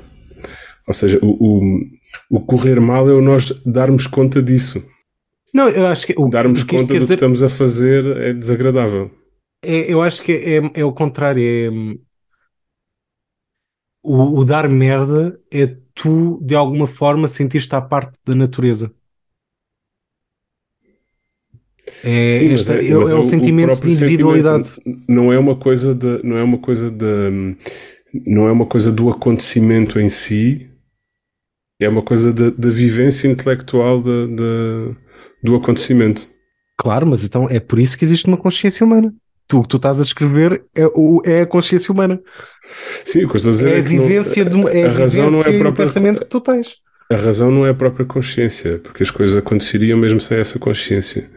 ou 0.91 0.95
seja, 0.95 1.21
o, 1.23 1.29
o, 1.39 1.81
o 2.29 2.41
correr 2.41 2.81
mal 2.81 3.09
é 3.09 3.13
o 3.13 3.21
nós 3.21 3.53
darmos 3.65 4.09
conta 4.09 4.43
disso. 4.43 4.83
Não, 5.55 5.69
eu 5.69 5.87
acho 5.87 6.05
que 6.05 6.15
o, 6.19 6.29
Darmos 6.29 6.63
o 6.63 6.67
que 6.67 6.77
conta 6.77 6.95
do 6.95 6.99
dizer 6.99 7.07
que 7.07 7.15
estamos 7.15 7.45
a 7.45 7.49
fazer 7.49 8.05
é 8.17 8.33
desagradável. 8.33 9.09
é, 9.65 9.93
eu 9.93 10.03
acho 10.03 10.21
que 10.21 10.33
é, 10.33 10.81
é 10.81 10.85
o 10.85 10.93
contrário. 10.93 11.43
É, 11.43 11.71
hum, 11.71 11.97
o, 14.03 14.39
o 14.41 14.45
dar 14.45 14.69
merda 14.69 15.39
é 15.53 15.67
tu, 15.95 16.39
de 16.43 16.55
alguma 16.55 16.87
forma, 16.87 17.29
sentir-te 17.29 17.75
à 17.75 17.81
parte 17.81 18.13
da 18.25 18.35
natureza. 18.35 18.95
É, 22.03 22.29
Sim, 22.39 22.53
esta- 22.55 22.75
é, 22.77 22.87
é- 22.87 22.91
é 22.91 23.15
um 23.15 23.23
sentimento 23.23 23.67
de 23.67 23.67
próprio 23.73 23.93
individualidade. 23.93 24.67
sentimento. 24.67 25.05
Não 25.09 25.33
é 25.33 25.39
uma 25.39 25.57
coisa 25.57 25.95
de, 25.95 26.23
não 26.23 26.37
é 26.37 26.43
uma 26.43 26.59
coisa 26.59 26.91
de, 26.91 27.57
não 28.27 28.49
é 28.49 28.53
uma 28.53 28.67
coisa 28.67 28.93
do 28.93 29.09
acontecimento 29.11 29.99
em 29.99 30.09
si, 30.09 30.69
é 31.81 31.89
uma 31.89 32.03
coisa 32.03 32.33
da, 32.33 32.51
vivência 32.71 33.27
intelectual 33.29 34.03
da- 34.03 34.27
da- 34.27 34.97
do 35.43 35.55
acontecimento. 35.57 36.29
Claro, 36.79 37.07
mas 37.07 37.25
então 37.25 37.49
é 37.49 37.61
por 37.61 37.79
isso 37.79 37.97
que 37.99 38.05
existe 38.05 38.27
uma 38.27 38.37
consciência 38.37 38.85
humana. 38.85 39.15
Tu, 39.51 39.59
o 39.59 39.63
que 39.63 39.69
tu 39.69 39.77
estás 39.79 39.99
a 39.99 40.05
descrever 40.05 40.63
é, 40.77 40.87
o, 40.95 41.21
é 41.25 41.41
a 41.41 41.47
consciência 41.47 41.93
humana. 41.93 42.21
Sim, 43.05 43.25
o 43.25 43.29
que 43.29 43.35
eu 43.35 43.37
estou 43.39 43.51
a 43.51 43.53
dizer 43.53 43.69
É 43.69 43.73
a 43.73 43.79
é 43.79 43.79
não- 43.79 43.85
vivência, 43.85 44.45
de, 44.45 44.69
é 44.69 44.85
a, 44.85 44.89
a 44.89 44.93
razão 44.93 45.29
não 45.29 45.43
é 45.43 45.49
a 45.49 45.59
própria 45.59 45.85
pensamento 45.85 46.21
que 46.21 46.31
tu 46.31 46.41
tens. 46.41 46.77
A 47.11 47.17
razão 47.17 47.51
não 47.51 47.67
é 47.67 47.71
a 47.71 47.75
própria 47.75 48.07
consciência, 48.07 48.79
porque 48.79 49.03
as 49.03 49.11
coisas 49.11 49.37
aconteceriam 49.37 49.99
mesmo 49.99 50.21
sem 50.21 50.39
essa 50.39 50.57
consciência. 50.57 51.29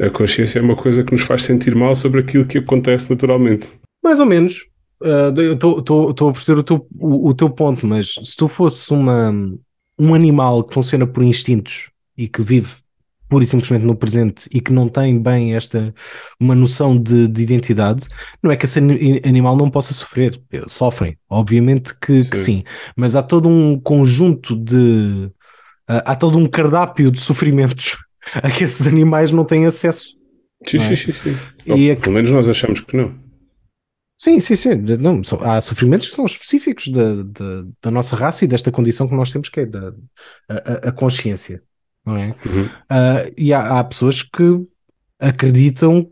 A 0.00 0.10
consciência 0.10 0.58
é 0.58 0.62
uma 0.62 0.74
coisa 0.74 1.04
que 1.04 1.12
nos 1.12 1.22
faz 1.22 1.44
sentir 1.44 1.76
mal 1.76 1.94
sobre 1.94 2.18
aquilo 2.18 2.44
que 2.44 2.58
acontece 2.58 3.08
naturalmente. 3.08 3.68
Mais 4.02 4.18
ou 4.18 4.26
menos. 4.26 4.66
Ah, 5.00 5.32
estou 5.52 6.28
a 6.28 6.32
perceber 6.32 6.58
o 6.58 6.62
teu, 6.64 6.86
o, 6.98 7.28
o 7.28 7.34
teu 7.34 7.48
ponto, 7.48 7.86
mas 7.86 8.14
se 8.24 8.36
tu 8.36 8.48
fosses 8.48 8.90
uma, 8.90 9.32
um 9.96 10.14
animal 10.14 10.64
que 10.64 10.74
funciona 10.74 11.06
por 11.06 11.22
instintos 11.22 11.90
e 12.18 12.26
que 12.26 12.42
vive 12.42 12.74
pura 13.28 13.44
e 13.44 13.46
simplesmente 13.46 13.84
no 13.84 13.96
presente 13.96 14.48
e 14.52 14.60
que 14.60 14.72
não 14.72 14.88
tem 14.88 15.20
bem 15.20 15.54
esta 15.56 15.92
uma 16.40 16.54
noção 16.54 16.96
de, 17.00 17.28
de 17.28 17.42
identidade, 17.42 18.06
não 18.42 18.50
é 18.50 18.56
que 18.56 18.64
esse 18.64 18.78
ani- 18.78 19.20
animal 19.26 19.56
não 19.56 19.70
possa 19.70 19.92
sofrer. 19.94 20.40
Sofrem, 20.66 21.18
obviamente 21.28 21.94
que 21.98 22.24
que 22.28 22.36
sim, 22.36 22.58
Sim. 22.58 22.64
mas 22.96 23.16
há 23.16 23.22
todo 23.22 23.48
um 23.48 23.78
conjunto 23.80 24.56
de 24.56 25.30
ah, 25.88 26.12
há 26.12 26.16
todo 26.16 26.38
um 26.38 26.46
cardápio 26.46 27.10
de 27.10 27.20
sofrimentos 27.20 27.96
a 28.34 28.50
que 28.50 28.64
esses 28.64 28.86
animais 28.86 29.30
não 29.30 29.44
têm 29.44 29.66
acesso. 29.66 30.14
Sim, 30.66 30.78
Não 30.78 30.84
é? 30.84 30.96
sim, 30.96 30.96
sim, 30.96 31.12
sim. 31.12 31.40
E 31.66 31.72
Ou, 31.72 31.78
é 31.90 31.96
que- 31.96 32.02
Pelo 32.02 32.14
menos 32.14 32.30
nós 32.30 32.48
achamos 32.48 32.80
que 32.80 32.96
não. 32.96 33.14
Sim, 34.16 34.40
sim, 34.40 34.56
sim. 34.56 34.70
Não, 35.00 35.20
há 35.42 35.60
sofrimentos 35.60 36.08
que 36.08 36.14
são 36.16 36.24
específicos 36.24 36.88
da, 36.88 37.22
da, 37.24 37.64
da 37.82 37.90
nossa 37.90 38.16
raça 38.16 38.44
e 38.44 38.48
desta 38.48 38.70
condição 38.72 39.06
que 39.08 39.14
nós 39.14 39.30
temos, 39.30 39.48
que 39.48 39.60
é 39.60 39.66
da, 39.66 39.92
a- 40.48 40.88
a 40.88 40.92
consciência, 40.92 41.62
não 42.06 42.16
é? 42.16 42.34
Uhum. 42.46 42.68
Ah, 42.88 43.24
e 43.36 43.52
há, 43.52 43.78
há 43.80 43.84
pessoas 43.84 44.22
que 44.22 44.62
acreditam 45.18 46.06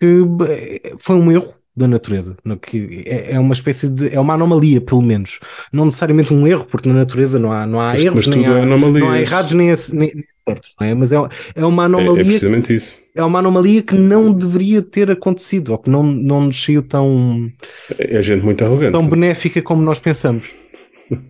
que 0.00 0.06
eh, 0.48 0.94
foi 0.98 1.16
um 1.16 1.30
erro 1.30 1.54
da 1.76 1.86
natureza, 1.86 2.36
no 2.44 2.56
que 2.58 3.02
é, 3.06 3.32
é 3.34 3.38
uma 3.40 3.52
espécie 3.52 3.88
de, 3.90 4.08
é 4.14 4.18
uma 4.18 4.32
anomalia, 4.34 4.80
pelo 4.80 5.02
menos. 5.02 5.38
Não 5.70 5.84
necessariamente 5.84 6.32
um 6.32 6.46
erro, 6.46 6.64
porque 6.64 6.88
na 6.88 6.94
natureza 6.94 7.38
não 7.38 7.52
há, 7.52 7.66
não 7.66 7.80
há 7.80 7.92
Mas, 7.92 8.02
erros, 8.04 8.26
mas 8.26 8.36
nem 8.36 8.46
há, 8.46 8.58
é 8.60 8.64
não 8.64 9.10
há 9.10 9.20
errados 9.20 9.52
nem, 9.52 9.68
nem, 9.92 10.10
nem 10.14 10.24
certos, 10.48 10.74
não 10.80 10.86
é? 10.86 10.94
Mas 10.94 11.12
é, 11.12 11.16
é 11.54 11.64
uma 11.66 11.82
É, 11.82 11.84
é 11.84 11.86
anomalia 11.86 12.24
precisamente 12.24 12.74
isso. 12.74 13.02
é 13.14 13.22
uma 13.22 13.38
anomalia 13.40 13.82
que 13.82 13.94
não 13.94 14.32
deveria 14.32 14.80
ter 14.80 15.10
acontecido, 15.10 15.70
ou 15.72 15.78
que 15.78 15.90
não, 15.90 16.02
não 16.02 16.46
nos 16.46 16.62
saiu 16.64 16.82
tão, 16.82 17.50
É, 17.98 18.16
é 18.16 18.22
gente 18.22 18.42
muito 18.44 18.64
arrogante. 18.64 18.92
tão 18.92 19.06
benéfica 19.06 19.60
como 19.60 19.82
nós 19.82 19.98
pensamos. 19.98 20.50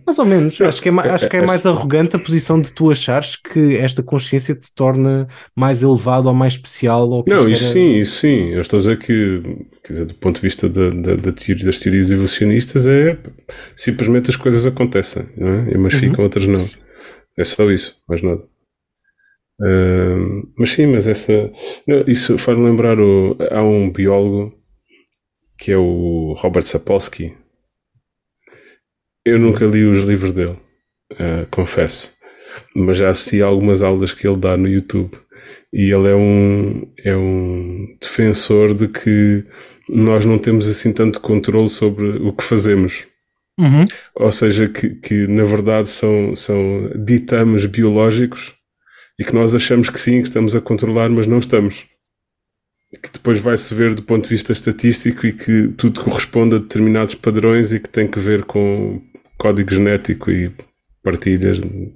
Mais 0.05 0.17
ou 0.17 0.25
menos. 0.25 0.59
Acho 0.59 0.81
que, 0.81 0.89
é, 0.89 0.91
acho 0.91 1.29
que 1.29 1.37
é 1.37 1.45
mais 1.45 1.65
arrogante 1.65 2.15
a 2.15 2.19
posição 2.19 2.59
de 2.59 2.71
tu 2.73 2.89
achares 2.89 3.35
que 3.35 3.77
esta 3.77 4.01
consciência 4.01 4.55
te 4.55 4.73
torna 4.73 5.27
mais 5.55 5.83
elevado 5.83 6.27
ou 6.27 6.33
mais 6.33 6.53
especial. 6.53 7.07
Ou 7.09 7.23
Não, 7.27 7.47
isso 7.47 7.63
era- 7.65 7.73
sim, 7.73 7.95
isso 7.97 8.15
sim. 8.15 8.49
Eu 8.53 8.61
estou 8.61 8.77
a 8.77 8.79
dizer 8.81 8.97
que, 8.97 9.41
quer 9.83 9.93
dizer, 9.93 10.05
do 10.05 10.15
ponto 10.15 10.37
de 10.37 10.41
vista 10.41 10.67
da, 10.67 10.89
da, 10.89 11.15
da 11.15 11.31
teoria, 11.31 11.65
das 11.65 11.79
teorias 11.79 12.09
evolucionistas, 12.09 12.87
é 12.87 13.17
simplesmente 13.75 14.29
as 14.31 14.35
coisas 14.35 14.65
acontecem, 14.65 15.27
não 15.37 15.47
é? 15.49 15.71
E 15.71 15.77
Umas 15.77 15.93
Uhum. 15.93 15.99
ficam, 15.99 16.23
outras 16.23 16.47
não. 16.47 16.67
É 17.37 17.43
só 17.45 17.69
isso, 17.69 17.97
mais 18.09 18.21
nada. 18.23 18.41
Ahm, 19.61 20.43
mas 20.57 20.71
sim, 20.71 20.85
mas 20.87 21.07
essa. 21.07 21.51
não, 21.87 22.03
isso 22.07 22.37
faz-me 22.37 22.63
lembrar. 22.65 22.99
O, 22.99 23.35
há 23.51 23.61
um 23.63 23.91
biólogo 23.91 24.53
que 25.59 25.71
é 25.71 25.77
o 25.77 26.33
Robert 26.37 26.63
Sapolsky. 26.63 27.35
Eu 29.27 29.37
nunca 29.37 29.65
li 29.65 29.83
os 29.83 30.05
livros 30.05 30.31
dele, 30.31 30.57
ah, 31.19 31.45
confesso. 31.51 32.13
Mas 32.73 32.97
já 32.97 33.09
assisti 33.09 33.41
a 33.41 33.45
algumas 33.45 33.81
aulas 33.81 34.13
que 34.13 34.25
ele 34.25 34.37
dá 34.37 34.55
no 34.55 34.69
YouTube. 34.69 35.17
E 35.73 35.91
ele 35.91 36.07
é 36.07 36.15
um, 36.15 36.89
é 37.03 37.13
um 37.13 37.97
defensor 38.01 38.73
de 38.73 38.87
que 38.87 39.43
nós 39.89 40.23
não 40.23 40.39
temos 40.39 40.65
assim 40.65 40.93
tanto 40.93 41.19
controle 41.19 41.69
sobre 41.69 42.07
o 42.07 42.31
que 42.31 42.41
fazemos. 42.41 43.05
Uhum. 43.59 43.83
Ou 44.15 44.31
seja, 44.31 44.69
que, 44.69 44.91
que 44.91 45.27
na 45.27 45.43
verdade 45.43 45.89
são, 45.89 46.33
são 46.33 46.89
ditames 46.95 47.65
biológicos 47.65 48.53
e 49.19 49.25
que 49.25 49.33
nós 49.33 49.53
achamos 49.53 49.89
que 49.89 49.99
sim, 49.99 50.21
que 50.21 50.29
estamos 50.29 50.55
a 50.55 50.61
controlar, 50.61 51.09
mas 51.09 51.27
não 51.27 51.39
estamos. 51.39 51.85
Que 53.03 53.11
depois 53.11 53.41
vai-se 53.41 53.75
ver 53.75 53.93
do 53.93 54.03
ponto 54.03 54.23
de 54.23 54.29
vista 54.29 54.53
estatístico 54.53 55.27
e 55.27 55.33
que 55.33 55.67
tudo 55.75 56.01
corresponde 56.01 56.55
a 56.55 56.59
determinados 56.59 57.13
padrões 57.13 57.73
e 57.73 57.79
que 57.81 57.89
tem 57.89 58.07
que 58.07 58.19
ver 58.19 58.45
com 58.45 59.01
código 59.37 59.73
genético 59.73 60.31
e 60.31 60.53
partilhas 61.03 61.59
de 61.59 61.93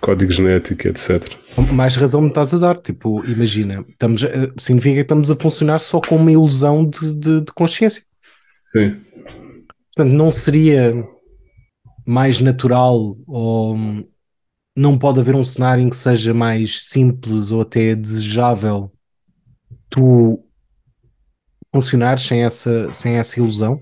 código 0.00 0.32
genético, 0.32 0.88
etc. 0.88 1.32
Mais 1.72 1.96
razão 1.96 2.20
me 2.20 2.28
estás 2.28 2.52
a 2.52 2.58
dar. 2.58 2.76
Tipo, 2.76 3.24
imagina, 3.24 3.82
estamos, 3.86 4.22
significa 4.58 4.96
que 4.96 5.00
estamos 5.02 5.30
a 5.30 5.36
funcionar 5.36 5.78
só 5.78 6.00
com 6.00 6.16
uma 6.16 6.32
ilusão 6.32 6.88
de, 6.88 7.14
de, 7.14 7.40
de 7.42 7.52
consciência. 7.52 8.02
Sim. 8.66 8.96
Portanto, 9.94 10.12
não 10.12 10.30
seria 10.30 10.92
mais 12.06 12.40
natural 12.40 13.16
ou 13.26 13.78
não 14.76 14.98
pode 14.98 15.20
haver 15.20 15.34
um 15.34 15.44
cenário 15.44 15.82
em 15.82 15.88
que 15.88 15.96
seja 15.96 16.34
mais 16.34 16.84
simples 16.84 17.52
ou 17.52 17.62
até 17.62 17.94
desejável 17.94 18.92
tu 19.88 20.44
funcionar 21.72 22.18
sem 22.18 22.44
essa, 22.44 22.92
sem 22.92 23.14
essa 23.14 23.38
ilusão? 23.38 23.80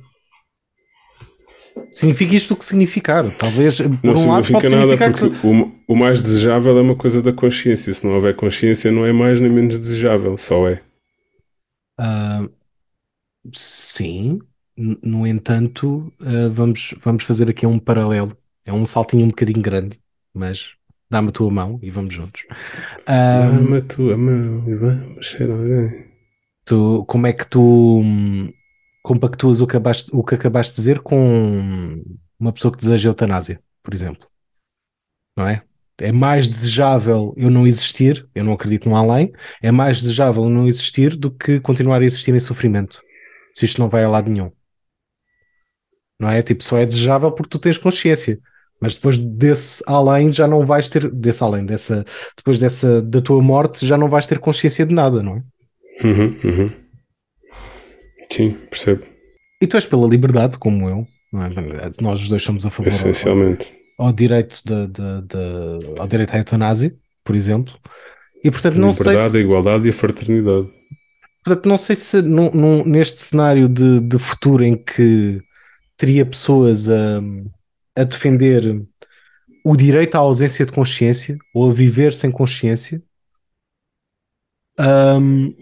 Significa 1.91 2.35
isto 2.35 2.55
o 2.55 2.57
que 2.57 2.65
significar. 2.65 3.31
Talvez, 3.39 3.81
por 4.03 4.15
Não 4.15 4.15
um 4.15 4.29
lado, 4.29 4.47
significa 4.47 4.69
nada 4.71 4.97
significar 4.97 5.13
porque 5.13 5.31
que. 5.31 5.47
o, 5.47 5.73
o 5.89 5.97
mais 5.97 6.21
desejável 6.21 6.77
é 6.79 6.83
uma 6.83 6.97
coisa 6.97 7.23
da 7.23 7.33
consciência. 7.33 7.93
Se 7.93 8.05
não 8.07 8.15
houver 8.15 8.35
consciência, 8.35 8.91
não 8.91 9.05
é 9.07 9.13
mais 9.13 9.41
nem 9.41 9.51
menos 9.51 9.79
desejável, 9.79 10.37
só 10.37 10.69
é. 10.69 10.83
Ah, 11.99 12.49
sim, 13.55 14.41
no 14.77 15.27
entanto, 15.27 16.13
ah, 16.21 16.49
vamos, 16.51 16.95
vamos 17.03 17.25
fazer 17.25 17.49
aqui 17.51 17.67
um 17.67 17.79
paralelo. 17.79 18.37
É 18.65 18.73
um 18.73 18.87
saltinho 18.87 19.25
um 19.25 19.29
bocadinho 19.29 19.61
grande, 19.63 19.99
mas 20.33 20.75
dá-me 21.11 21.29
a 21.29 21.33
tua 21.33 21.51
mão 21.51 21.79
e 21.83 21.91
vamos 21.91 22.15
juntos. 22.15 22.45
Ah, 23.07 23.51
Dá-me 23.51 23.79
a 23.79 23.83
tua 23.83 24.17
mão 24.17 24.65
e 24.69 24.75
vamos 24.77 25.31
ser 25.31 25.51
alguém. 25.51 26.07
tu, 26.65 27.05
como 27.07 27.27
é 27.27 27.33
que 27.33 27.47
tu 27.49 28.01
hum, 28.01 28.53
compactuas 29.03 29.61
o 29.61 29.67
que, 29.67 29.77
acabaste, 29.77 30.11
o 30.13 30.23
que 30.23 30.35
acabaste 30.35 30.73
de 30.73 30.77
dizer 30.77 31.01
com 31.01 32.03
uma 32.39 32.53
pessoa 32.53 32.73
que 32.73 32.79
deseja 32.79 33.09
eutanásia, 33.09 33.61
por 33.83 33.93
exemplo? 33.93 34.29
Não 35.37 35.47
é? 35.47 35.63
É 35.99 36.13
mais 36.13 36.49
desejável 36.49 37.35
eu 37.37 37.51
não 37.51 37.67
existir, 37.67 38.27
eu 38.35 38.45
não 38.45 38.53
acredito 38.53 38.89
no 38.89 38.97
além, 38.97 39.33
é 39.63 39.71
mais 39.71 40.01
desejável 40.01 40.49
não 40.49 40.67
existir 40.67 41.17
do 41.17 41.31
que 41.31 41.61
continuar 41.61 42.01
a 42.01 42.05
existir 42.05 42.35
em 42.35 42.41
sofrimento, 42.41 43.03
se 43.55 43.65
isto 43.65 43.81
não 43.81 43.89
vai 43.89 44.05
a 44.05 44.09
lado 44.09 44.31
nenhum. 44.31 44.51
Não 46.19 46.29
é? 46.29 46.41
Tipo, 46.43 46.63
só 46.63 46.79
é 46.79 46.87
desejável 46.87 47.33
porque 47.33 47.51
tu 47.51 47.59
tens 47.59 47.79
consciência. 47.79 48.39
Mas 48.81 48.95
depois 48.95 49.17
desse 49.17 49.83
além 49.87 50.33
já 50.33 50.47
não 50.49 50.67
vais 50.67 50.89
ter, 50.89 51.09
desse 51.09 51.43
além, 51.43 51.65
dessa, 51.65 52.05
depois 52.37 52.59
dessa, 52.59 53.01
da 53.01 53.21
tua 53.21 53.41
morte 53.41 53.87
já 53.87 53.97
não 53.97 54.09
vais 54.09 54.27
ter 54.27 54.41
consciência 54.41 54.85
de 54.85 54.93
nada, 54.93 55.23
não 55.23 55.37
é? 55.37 55.43
Uhum, 56.05 56.37
uhum. 56.43 56.82
Sim, 58.33 58.53
percebo. 58.71 59.05
E 59.63 59.67
tu 59.67 59.77
és 59.77 59.87
pela 59.87 60.07
liberdade, 60.09 60.59
como 60.59 60.89
eu, 60.89 61.07
não 61.33 61.43
é? 61.45 61.49
Nós 62.01 62.23
os 62.23 62.29
dois 62.29 62.43
somos 62.43 62.65
a 62.67 62.71
favor 62.71 62.89
ao, 62.91 62.97
Essencialmente. 62.97 63.75
ao 63.99 64.13
direito 64.13 64.61
de, 64.65 64.87
de- 64.89 65.23
de- 65.29 66.01
ao 66.01 66.07
direito 66.09 66.35
à 66.35 66.39
eutanásia, 66.39 66.95
por 67.25 67.37
exemplo. 67.37 67.75
E 68.45 68.51
portanto 68.51 68.77
não 68.77 68.93
sei 68.93 69.13
Liberdade, 69.13 69.29
a 69.29 69.31
se, 69.31 69.45
igualdade 69.45 69.87
e 69.87 69.91
a 69.91 69.93
fraternidade. 69.93 70.69
portanto, 71.45 71.69
não 71.69 71.77
sei 71.77 71.95
se 71.97 72.21
num- 72.23 72.51
num- 72.51 72.85
neste 72.85 73.21
cenário 73.23 73.69
de, 73.69 74.01
de 74.01 74.19
futuro 74.19 74.65
em 74.65 74.77
que 74.77 75.41
teria 75.97 76.27
pessoas 76.27 76.89
a, 76.91 77.21
a 77.97 78.03
defender 78.05 78.83
o 79.65 79.77
direito 79.77 80.17
à 80.17 80.19
ausência 80.19 80.67
de 80.67 80.73
consciência 80.73 81.39
ou 81.55 81.71
a 81.71 81.73
viver 81.73 82.13
sem 82.13 82.33
consciência, 82.33 83.01
hum, 84.79 85.55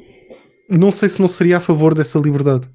não 0.70 0.92
sei 0.92 1.08
se 1.08 1.20
não 1.20 1.28
seria 1.28 1.56
a 1.56 1.60
favor 1.60 1.94
dessa 1.94 2.18
liberdade. 2.18 2.68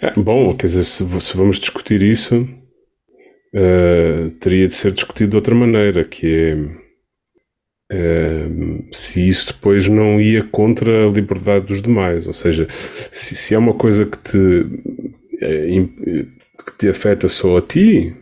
É, 0.00 0.12
bom, 0.12 0.54
quer 0.56 0.66
dizer, 0.66 0.84
se, 0.84 1.20
se 1.20 1.36
vamos 1.36 1.58
discutir 1.58 2.02
isso, 2.02 2.46
eh, 3.52 4.30
teria 4.38 4.68
de 4.68 4.74
ser 4.74 4.92
discutido 4.92 5.30
de 5.30 5.36
outra 5.36 5.54
maneira, 5.54 6.04
que 6.04 6.26
é 6.26 6.88
eh, 7.90 8.48
se 8.92 9.26
isso 9.26 9.48
depois 9.54 9.88
não 9.88 10.20
ia 10.20 10.44
contra 10.44 11.06
a 11.06 11.10
liberdade 11.10 11.66
dos 11.66 11.82
demais. 11.82 12.26
Ou 12.26 12.32
seja, 12.32 12.66
se, 13.10 13.34
se 13.34 13.54
é 13.54 13.58
uma 13.58 13.74
coisa 13.74 14.04
que 14.04 14.18
te, 14.18 14.66
eh, 15.40 16.26
que 16.64 16.78
te 16.78 16.88
afeta 16.88 17.28
só 17.28 17.56
a 17.56 17.62
ti, 17.62 18.14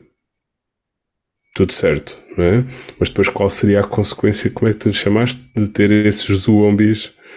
tudo 1.55 1.73
certo, 1.73 2.19
não 2.37 2.45
é? 2.45 2.65
Mas 2.99 3.09
depois 3.09 3.29
qual 3.29 3.51
seria 3.51 3.81
a 3.81 3.87
consequência, 3.87 4.51
como 4.51 4.69
é 4.69 4.73
que 4.73 4.79
tu 4.81 4.93
chamaste, 4.93 5.41
de 5.57 5.69
ter 5.69 5.91
esses 5.91 6.29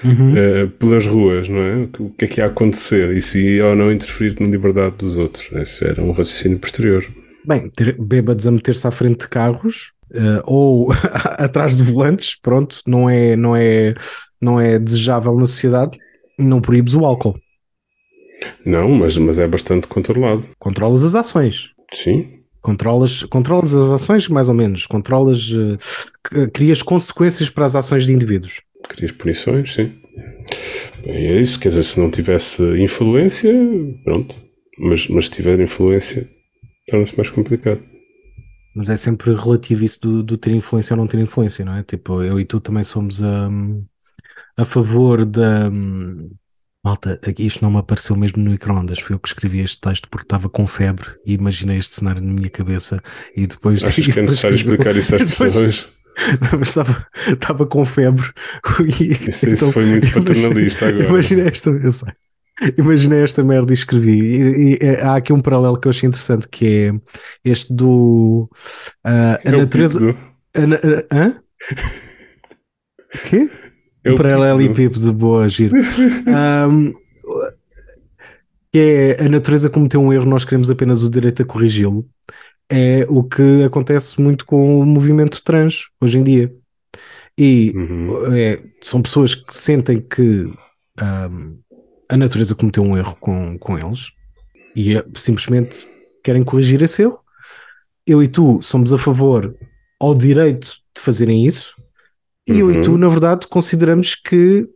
zombies 0.03 0.37
eh, 0.37 0.65
pelas 0.79 1.05
ruas, 1.05 1.49
não 1.49 1.59
é? 1.59 1.87
O 1.99 2.09
que- 2.11 2.25
é 2.25 2.27
que 2.27 2.39
ia 2.41 2.45
acontecer? 2.47 3.15
Isso 3.15 3.37
ia 3.37 3.65
ou 3.67 3.75
não 3.75 3.91
interferir 3.91 4.35
na 4.39 4.47
liberdade 4.47 4.95
dos 4.97 5.17
outros? 5.17 5.49
Esse 5.53 5.85
era 5.85 6.01
um 6.01 6.11
raciocínio 6.11 6.59
posterior. 6.59 7.05
Bem, 7.45 7.69
ter 7.69 7.97
bêbados 7.99 8.45
a 8.47 8.51
meter-se 8.51 8.85
à 8.87 8.91
frente 8.91 9.21
de 9.21 9.27
carros 9.29 9.91
eh, 10.13 10.41
ou 10.45 10.91
atrás 11.37 11.75
de 11.77 11.83
volantes, 11.83 12.35
pronto, 12.39 12.81
não 12.85 13.09
é, 13.09 13.35
não, 13.35 13.55
é, 13.55 13.93
não 14.41 14.59
é 14.59 14.77
desejável 14.79 15.35
na 15.35 15.45
sociedade. 15.45 15.97
Não 16.37 16.61
proíbes 16.61 16.93
o 16.93 17.05
álcool. 17.05 17.37
Não, 18.65 18.89
mas, 18.89 19.17
mas 19.17 19.39
é 19.39 19.47
bastante 19.47 19.87
controlado. 19.87 20.47
Controlas 20.57 21.03
as 21.03 21.15
ações. 21.15 21.71
Sim. 21.93 22.39
Controlas, 22.61 23.23
controlas 23.23 23.73
as 23.73 23.89
ações, 23.89 24.27
mais 24.27 24.47
ou 24.49 24.55
menos. 24.55 24.85
Controlas, 24.85 25.47
c- 25.49 26.47
crias 26.53 26.81
consequências 26.81 27.49
para 27.49 27.65
as 27.65 27.75
ações 27.75 28.05
de 28.05 28.13
indivíduos. 28.13 28.61
Crias 28.89 29.11
punições, 29.13 29.73
sim. 29.73 29.93
Bem, 31.05 31.27
é 31.27 31.39
isso, 31.41 31.59
quer 31.59 31.69
dizer, 31.69 31.83
se 31.83 31.99
não 31.99 32.11
tivesse 32.11 32.61
influência, 32.81 33.53
pronto. 34.03 34.35
Mas, 34.77 35.07
mas 35.07 35.25
se 35.25 35.31
tiver 35.31 35.59
influência, 35.59 36.29
torna-se 36.87 37.15
mais 37.15 37.29
complicado. 37.29 37.81
Mas 38.75 38.89
é 38.89 38.97
sempre 38.97 39.33
relativo 39.33 39.83
isso 39.83 39.99
do, 40.01 40.23
do 40.23 40.37
ter 40.37 40.51
influência 40.51 40.93
ou 40.93 40.97
não 40.97 41.07
ter 41.07 41.19
influência, 41.19 41.63
não 41.65 41.73
é? 41.75 41.83
Tipo, 41.83 42.21
eu 42.23 42.39
e 42.39 42.45
tu 42.45 42.59
também 42.59 42.83
somos 42.83 43.21
hum, 43.21 43.83
a 44.57 44.65
favor 44.65 45.25
da. 45.25 45.69
hum, 45.69 46.29
Malta, 46.83 47.19
isto 47.37 47.61
não 47.61 47.71
me 47.71 47.77
apareceu 47.77 48.15
mesmo 48.15 48.41
no 48.41 48.51
microondas. 48.51 48.99
Fui 48.99 49.13
eu 49.13 49.19
que 49.19 49.27
escrevi 49.27 49.59
este 49.59 49.81
texto 49.81 50.07
porque 50.09 50.23
estava 50.25 50.47
com 50.49 50.65
febre 50.65 51.09
e 51.25 51.33
imaginei 51.33 51.77
este 51.77 51.95
cenário 51.95 52.21
na 52.21 52.31
minha 52.33 52.49
cabeça 52.49 53.01
e 53.35 53.45
depois. 53.45 53.83
Achas 53.83 54.07
que 54.07 54.17
é 54.17 54.21
necessário 54.23 54.55
explicar 54.55 54.95
isso 54.95 55.13
às 55.15 55.21
depois- 55.27 55.53
pessoas? 55.53 55.98
Estava, 56.61 57.07
estava 57.27 57.65
com 57.65 57.85
febre. 57.85 58.25
E, 58.99 59.29
Isso, 59.29 59.49
isso 59.49 59.71
foi 59.71 59.85
muito 59.85 60.11
paternalista 60.13 60.87
agora. 60.87 61.05
Imaginei 61.07 61.47
esta, 61.47 61.69
eu 61.69 61.91
sei. 61.91 62.11
Imaginei 62.77 63.23
esta 63.23 63.43
merda 63.43 63.71
e 63.71 63.73
escrevi. 63.73 64.11
E, 64.19 64.73
e, 64.73 64.77
é, 64.81 65.01
há 65.01 65.15
aqui 65.15 65.31
um 65.31 65.39
paralelo 65.41 65.79
que 65.79 65.87
eu 65.87 65.91
achei 65.91 66.07
interessante 66.07 66.47
que 66.47 66.65
é 67.45 67.49
este 67.49 67.73
do 67.73 68.49
ah, 69.03 69.39
a 69.45 69.49
É 69.49 69.51
natureza. 69.51 70.15
A, 70.55 70.59
a- 70.61 71.17
hã? 71.17 71.35
Quê? 73.29 73.49
É 74.03 74.11
o 74.11 74.15
Paralelepípedo, 74.15 75.13
boa, 75.13 75.47
giro. 75.47 75.75
Ahm, 76.27 76.93
que 78.71 78.79
é 79.19 79.25
a 79.25 79.29
natureza 79.29 79.69
cometeu 79.69 80.01
um 80.01 80.13
erro, 80.13 80.25
nós 80.25 80.45
queremos 80.45 80.69
apenas 80.69 81.01
o 81.03 81.09
direito 81.09 81.41
a 81.41 81.45
corrigi-lo. 81.45 82.05
É 82.71 83.05
o 83.09 83.23
que 83.23 83.63
acontece 83.63 84.21
muito 84.21 84.45
com 84.45 84.79
o 84.79 84.85
movimento 84.85 85.43
trans 85.43 85.85
hoje 85.99 86.17
em 86.19 86.23
dia. 86.23 86.53
E 87.37 87.71
Uhum. 87.75 88.33
é, 88.35 88.61
são 88.81 89.01
pessoas 89.01 89.33
que 89.33 89.55
sentem 89.55 89.99
que 90.01 90.43
ahm, 90.99 91.55
a 92.09 92.17
natureza 92.17 92.53
cometeu 92.55 92.83
um 92.83 92.97
erro 92.97 93.15
com, 93.19 93.57
com 93.57 93.77
eles 93.77 94.07
e 94.75 94.95
é- 94.97 95.03
simplesmente 95.15 95.87
querem 96.23 96.43
corrigir 96.43 96.81
esse 96.81 97.01
erro. 97.01 97.19
Eu 98.05 98.21
e 98.21 98.27
tu 98.27 98.59
somos 98.61 98.91
a 98.93 98.97
favor 98.97 99.55
ao 99.99 100.13
direito 100.13 100.67
de 100.95 101.01
fazerem 101.01 101.45
isso, 101.45 101.75
e 102.47 102.59
eu 102.59 102.71
e 102.71 102.75
Uhum. 102.75 102.81
tu, 102.81 102.97
na 102.97 103.07
verdade, 103.07 103.47
consideramos 103.47 104.15
que 104.15 104.67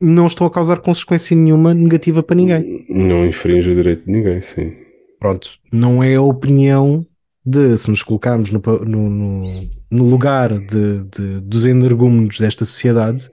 não 0.00 0.26
estão 0.26 0.46
a 0.46 0.50
causar 0.50 0.78
consequência 0.80 1.36
nenhuma 1.36 1.74
negativa 1.74 2.22
para 2.22 2.36
ninguém. 2.36 2.86
Não 2.88 3.26
infringe 3.26 3.70
o 3.70 3.74
direito 3.74 4.04
de 4.06 4.12
ninguém, 4.12 4.40
sim. 4.40 4.72
Pronto, 5.20 5.50
não 5.72 6.02
é 6.02 6.14
a 6.14 6.22
opinião 6.22 7.04
de 7.44 7.76
se 7.76 7.90
nos 7.90 8.02
colocarmos 8.02 8.50
no, 8.50 8.60
no- 8.84 9.10
no- 9.10 9.60
no 9.90 10.04
lugar 10.04 10.50
de, 10.58 10.98
de- 11.04 11.40
dos 11.40 11.64
energúmenos 11.64 12.38
desta 12.38 12.64
sociedade, 12.64 13.28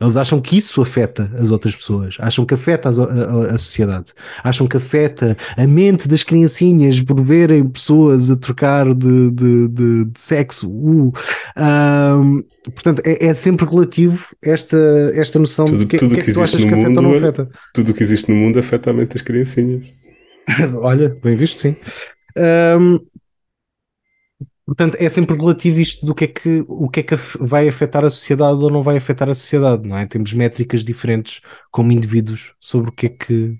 eles 0.00 0.16
acham 0.16 0.40
que 0.40 0.56
isso 0.56 0.80
afeta 0.80 1.30
as 1.38 1.50
outras 1.50 1.76
pessoas, 1.76 2.16
acham 2.18 2.44
que 2.46 2.54
afeta 2.54 2.88
a, 2.88 2.92
a- 2.92 3.54
a 3.54 3.58
sociedade, 3.58 4.12
acham 4.42 4.66
que 4.66 4.76
afeta 4.78 5.36
a 5.56 5.66
mente 5.66 6.08
das 6.08 6.24
criancinhas 6.24 7.00
por 7.00 7.20
verem 7.22 7.68
pessoas 7.68 8.30
a 8.30 8.36
trocar 8.36 8.92
de, 8.94 9.30
de- 9.30 9.68
de- 9.68 10.04
de 10.06 10.20
sexo. 10.20 10.68
Uh, 10.70 11.12
ahm, 11.54 12.40
portanto, 12.64 13.02
é, 13.04 13.26
é 13.26 13.34
sempre 13.34 13.66
relativo 13.66 14.26
esta, 14.42 14.78
esta 15.14 15.38
noção 15.38 15.66
Tudo- 15.66 15.78
de 15.78 15.86
que, 15.86 15.96
tudo 15.98 16.14
que 16.14 16.20
é 16.22 16.24
que 16.24 16.32
que 16.32 16.40
existe 16.40 16.62
no 16.62 16.68
que 16.68 16.74
afeta 16.74 16.88
ou 16.88 16.94
não 17.02 17.02
mundo 17.12 17.14
é- 17.14 17.28
afeta. 17.28 17.48
Tudo 17.74 17.90
o 17.90 17.94
que 17.94 18.02
existe 18.02 18.30
no 18.30 18.36
mundo 18.36 18.58
afeta 18.58 18.90
a 18.90 18.92
mente 18.94 19.12
das 19.14 19.22
criancinhas. 19.22 19.92
Olha, 20.80 21.08
bem 21.22 21.34
visto, 21.36 21.58
sim. 21.58 21.76
Ahm, 22.36 22.98
portanto, 24.66 24.96
é 24.98 25.08
sempre 25.08 25.36
relativo 25.36 25.80
isto 25.80 26.06
do 26.06 26.14
que 26.14 26.24
é 26.24 26.28
que, 26.28 26.64
o 26.68 26.88
que 26.88 27.00
é 27.00 27.02
que 27.02 27.14
vai 27.40 27.68
afetar 27.68 28.04
a 28.04 28.10
sociedade 28.10 28.58
ou 28.58 28.70
não 28.70 28.82
vai 28.82 28.96
afetar 28.96 29.28
a 29.28 29.34
sociedade, 29.34 29.88
não 29.88 29.96
é? 29.96 30.06
Temos 30.06 30.32
métricas 30.32 30.84
diferentes 30.84 31.40
como 31.70 31.92
indivíduos 31.92 32.54
sobre 32.60 32.90
o 32.90 32.92
que 32.92 33.06
é 33.06 33.08
que, 33.08 33.34
o 33.34 33.58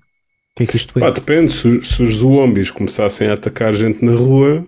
que, 0.55 0.63
é 0.63 0.65
que 0.65 0.77
isto 0.77 0.97
é. 0.97 1.01
Pá, 1.01 1.09
depende. 1.09 1.51
Se, 1.51 1.83
se 1.83 2.03
os 2.03 2.15
zombies 2.15 2.71
começassem 2.71 3.27
a 3.27 3.33
atacar 3.33 3.73
gente 3.73 4.03
na 4.03 4.13
rua, 4.13 4.63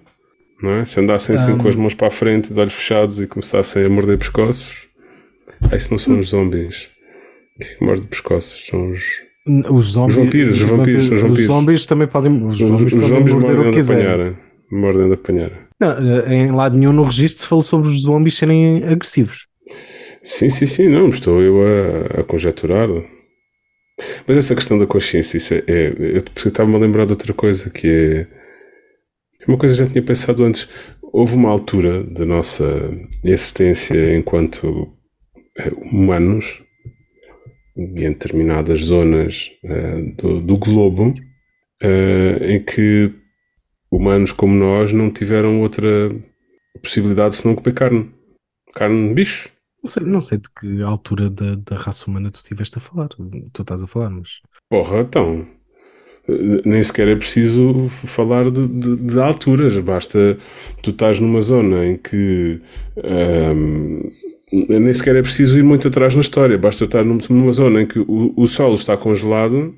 não 0.62 0.72
é? 0.72 0.86
se 0.86 1.00
andassem 1.00 1.36
assim 1.36 1.54
Um. 1.54 1.58
com 1.58 1.68
as 1.68 1.76
mãos 1.76 1.94
para 1.94 2.08
a 2.08 2.12
frente, 2.12 2.54
de 2.54 2.60
olhos 2.60 2.74
fechados 2.74 3.22
e 3.22 3.28
começassem 3.28 3.86
a 3.86 3.90
morder 3.90 4.18
pescoços, 4.18 4.88
ah, 5.72 5.76
isso 5.76 5.92
não 5.92 6.00
são 6.00 6.20
os 6.20 6.30
zombies. 6.30 6.90
Quem 7.60 7.70
é 7.72 7.76
que 7.76 7.86
morde 7.86 8.08
pescoços? 8.08 8.66
São 8.66 8.92
os. 8.92 9.04
Os 9.46 9.88
zombies, 9.88 10.18
Os 10.18 10.24
vampiros, 10.24 10.62
os 10.62 10.70
vampiros, 10.70 11.04
os 11.04 11.20
vampiros. 11.20 11.40
Os 11.40 11.46
zombies 11.46 11.86
também 11.86 12.08
podem, 12.08 12.48
os 12.48 12.58
zombies 12.58 12.94
os 12.94 13.02
podem 13.02 13.20
morder 13.20 13.56
mordem 13.56 13.60
o 13.60 13.72
que 13.72 13.78
quiserem. 13.78 14.06
apanharem. 14.06 14.38
uma 14.72 14.88
ordem 14.88 15.08
de 15.08 15.14
apanhar. 15.14 15.52
Não, 15.80 15.92
eh, 15.92 16.34
em 16.34 16.52
lado 16.52 16.78
nenhum 16.78 16.94
no 16.94 17.04
registro 17.04 17.42
se 17.42 17.48
falou 17.48 17.62
sobre 17.62 17.90
os 17.90 18.02
zombies 18.02 18.36
serem 18.36 18.84
agressivos. 18.86 19.48
Sim, 20.24 20.50
sim, 20.50 20.66
sim, 20.66 20.88
não, 20.88 21.10
estou 21.10 21.42
eu 21.42 21.62
a, 21.62 22.22
a 22.22 22.24
conjecturar. 22.24 22.88
Mas 24.26 24.38
essa 24.38 24.56
questão 24.56 24.80
da 24.80 24.88
consciência, 24.88 25.36
isso 25.36 25.54
é, 25.54 25.64
é 25.68 25.94
eu 26.18 26.24
estava-me 26.48 26.76
a 26.78 26.80
lembrar 26.80 27.06
de 27.06 27.12
outra 27.12 27.34
coisa 27.34 27.70
que 27.70 27.88
é, 27.88 28.28
é 29.42 29.46
uma 29.46 29.58
coisa 29.58 29.76
que 29.76 29.84
já 29.84 29.90
tinha 29.92 30.02
pensado 30.02 30.46
antes. 30.46 30.70
Houve 31.02 31.36
uma 31.36 31.50
altura 31.50 32.02
da 32.02 32.26
nossa 32.26 32.64
existência 33.26 34.16
enquanto 34.16 34.88
eh, 35.58 35.72
humanos 35.92 36.63
em 37.76 37.94
determinadas 37.94 38.82
zonas 38.82 39.52
uh, 39.64 40.16
do, 40.16 40.42
do, 40.42 40.58
globo 40.58 41.10
uh, 41.10 42.44
em 42.44 42.64
que 42.64 43.12
humanos 43.92 44.32
como 44.32 44.54
nós 44.54 44.94
não 44.94 45.12
tiveram 45.12 45.62
outra 45.62 46.10
possibilidade 46.82 47.36
senão 47.36 47.56
comer 47.56 47.74
carne. 47.74 48.12
Carne 48.74 49.10
de 49.10 49.14
bicho. 49.14 49.52
Não 49.84 49.92
sei, 49.92 50.06
não 50.06 50.22
sei 50.22 50.38
de 50.38 50.50
que 50.50 50.82
altura 50.82 51.30
da, 51.30 51.56
da 51.56 51.76
raça 51.76 52.10
humana 52.10 52.32
tu 52.32 52.38
estiveste 52.38 52.78
a 52.78 52.82
falar. 52.82 53.10
Tu 53.10 53.62
estás 53.62 53.84
a 53.84 53.88
falar, 53.88 54.10
mas. 54.10 54.40
Porra, 54.70 55.02
então. 55.02 55.46
Nem 56.66 56.82
sequer 56.82 57.10
é 57.10 57.16
preciso 57.18 57.90
falar 57.90 58.50
de, 58.50 58.66
de, 58.66 58.96
de 58.96 59.20
alturas, 59.20 59.78
basta 59.80 60.38
tu 60.82 60.92
estás 60.92 61.20
numa 61.20 61.42
zona 61.42 61.86
em 61.86 61.98
que 61.98 62.62
um, 62.96 64.10
nem 64.70 64.94
sequer 64.94 65.16
é 65.16 65.22
preciso 65.22 65.58
ir 65.58 65.64
muito 65.64 65.88
atrás 65.88 66.14
na 66.14 66.22
história, 66.22 66.58
basta 66.58 66.86
estar 66.86 67.04
numa 67.04 67.54
zona 67.54 67.82
em 67.82 67.88
que 67.88 68.00
o, 68.00 68.34
o 68.38 68.48
solo 68.48 68.76
está 68.76 68.96
congelado 68.96 69.74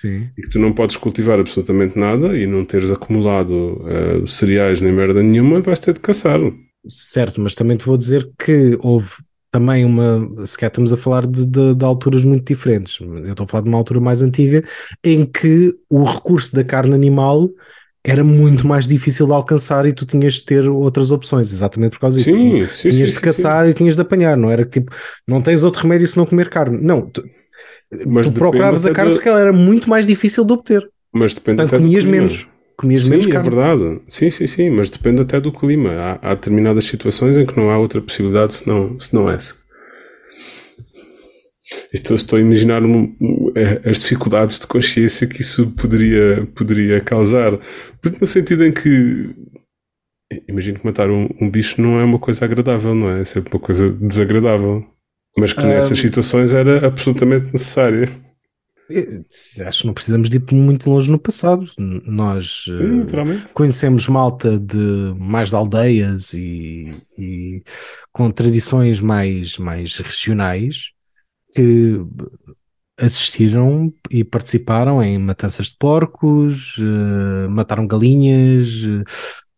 Sim. 0.00 0.30
e 0.38 0.42
que 0.42 0.48
tu 0.48 0.58
não 0.58 0.72
podes 0.72 0.96
cultivar 0.96 1.40
absolutamente 1.40 1.98
nada 1.98 2.38
e 2.38 2.46
não 2.46 2.64
teres 2.64 2.92
acumulado 2.92 3.82
uh, 3.82 4.26
cereais 4.28 4.80
nem 4.80 4.92
merda 4.92 5.22
nenhuma, 5.22 5.60
vais 5.60 5.80
ter 5.80 5.94
de 5.94 6.00
caçar. 6.00 6.40
Certo, 6.88 7.40
mas 7.40 7.54
também 7.54 7.76
te 7.76 7.84
vou 7.84 7.96
dizer 7.96 8.28
que 8.38 8.78
houve 8.80 9.10
também 9.52 9.84
uma. 9.84 10.46
Se 10.46 10.56
calhar 10.56 10.70
estamos 10.70 10.92
a 10.92 10.96
falar 10.96 11.26
de, 11.26 11.46
de, 11.46 11.74
de, 11.74 11.84
alturas 11.84 12.24
muito 12.24 12.44
diferentes. 12.46 12.98
Eu 13.00 13.30
estou 13.30 13.44
a 13.44 13.48
falar 13.48 13.62
de 13.62 13.68
uma 13.68 13.78
altura 13.78 14.00
mais 14.00 14.22
antiga 14.22 14.64
em 15.04 15.26
que 15.26 15.74
o 15.90 16.02
recurso 16.04 16.54
da 16.56 16.64
carne 16.64 16.94
animal 16.94 17.50
era 18.04 18.24
muito 18.24 18.66
mais 18.66 18.86
difícil 18.86 19.26
de 19.26 19.32
alcançar 19.32 19.86
e 19.86 19.92
tu 19.92 20.04
tinhas 20.06 20.34
de 20.34 20.44
ter 20.44 20.68
outras 20.68 21.10
opções, 21.10 21.52
exatamente 21.52 21.92
por 21.92 22.00
causa 22.00 22.22
disso. 22.22 22.34
Sim, 22.34 22.66
sim, 22.66 22.90
tinhas 22.90 23.10
sim, 23.10 23.14
de 23.14 23.20
caçar 23.20 23.64
sim. 23.64 23.70
e 23.70 23.74
tinhas 23.74 23.94
de 23.96 24.02
apanhar, 24.02 24.36
não 24.36 24.50
era 24.50 24.64
que 24.64 24.80
tipo, 24.80 24.94
não 25.26 25.40
tens 25.42 25.62
outro 25.62 25.82
remédio 25.82 26.08
se 26.08 26.16
não 26.16 26.26
comer 26.26 26.48
carne. 26.50 26.78
Não, 26.82 27.02
tu, 27.08 27.22
Mas 28.06 28.26
tu 28.26 28.32
procuravas 28.32 28.86
a 28.86 28.90
carne, 28.90 29.12
se 29.12 29.20
calhar 29.20 29.40
era 29.40 29.52
muito 29.52 29.88
mais 29.88 30.06
difícil 30.06 30.44
de 30.44 30.52
obter. 30.52 30.90
Mas 31.12 31.34
depende 31.34 31.62
Portanto, 31.62 31.76
até 31.76 31.78
do 31.78 31.82
comias 31.82 32.04
clima. 32.04 32.10
menos. 32.10 32.48
Comias 32.76 33.02
Sim, 33.02 33.10
menos 33.10 33.26
é 33.26 33.30
carne. 33.30 33.50
verdade. 33.50 34.02
Sim, 34.08 34.30
sim, 34.30 34.46
sim, 34.46 34.70
mas 34.70 34.90
depende 34.90 35.22
até 35.22 35.40
do 35.40 35.52
clima. 35.52 35.90
Há, 35.92 36.30
há 36.30 36.34
determinadas 36.34 36.84
situações 36.84 37.36
em 37.36 37.46
que 37.46 37.56
não 37.56 37.70
há 37.70 37.78
outra 37.78 38.00
possibilidade 38.00 38.54
senão, 38.54 38.98
senão 39.00 39.30
essa. 39.30 39.61
Estou, 41.92 42.14
estou 42.14 42.38
a 42.38 42.40
imaginar 42.42 42.82
um- 42.84 43.14
um- 43.20 43.52
eh, 43.54 43.80
as 43.88 43.98
dificuldades 43.98 44.58
de 44.58 44.66
consciência 44.66 45.26
que 45.26 45.42
isso 45.42 45.70
poderia, 45.72 46.46
poderia 46.54 47.00
causar. 47.00 47.58
Porque 48.00 48.18
no 48.20 48.26
sentido 48.26 48.64
em 48.64 48.72
que 48.72 49.30
imagino 50.48 50.78
que 50.78 50.86
matar 50.86 51.10
um, 51.10 51.28
um 51.40 51.50
bicho 51.50 51.80
não 51.80 52.00
é 52.00 52.04
uma 52.04 52.18
coisa 52.18 52.44
agradável, 52.44 52.94
não 52.94 53.10
é? 53.10 53.20
É 53.20 53.24
sempre 53.24 53.52
uma 53.54 53.60
coisa 53.60 53.88
desagradável. 53.90 54.84
Mas 55.36 55.52
que 55.52 55.62
nessas 55.62 55.98
situações 55.98 56.52
era 56.52 56.86
absolutamente 56.86 57.52
necessária. 57.52 58.08
Eu 58.90 59.66
Acho 59.66 59.80
que 59.82 59.86
não 59.86 59.94
precisamos 59.94 60.28
de 60.28 60.36
ir 60.36 60.54
muito 60.54 60.90
longe 60.90 61.10
no 61.10 61.18
passado. 61.18 61.66
Nós 61.78 62.64
Sim, 62.64 63.00
eh, 63.02 63.42
conhecemos 63.54 64.06
malta 64.08 64.58
de 64.58 65.14
mais 65.18 65.48
de 65.48 65.54
aldeias 65.54 66.34
e, 66.34 66.92
e 67.18 67.62
com 68.12 68.30
tradições 68.30 69.00
mais, 69.00 69.56
mais 69.56 69.96
regionais 69.98 70.90
que 71.54 72.00
assistiram 72.98 73.92
e 74.10 74.22
participaram 74.22 75.02
em 75.02 75.18
matanças 75.18 75.66
de 75.66 75.76
porcos, 75.78 76.76
eh, 76.78 77.48
mataram 77.48 77.86
galinhas, 77.86 78.82
eh, 78.84 79.02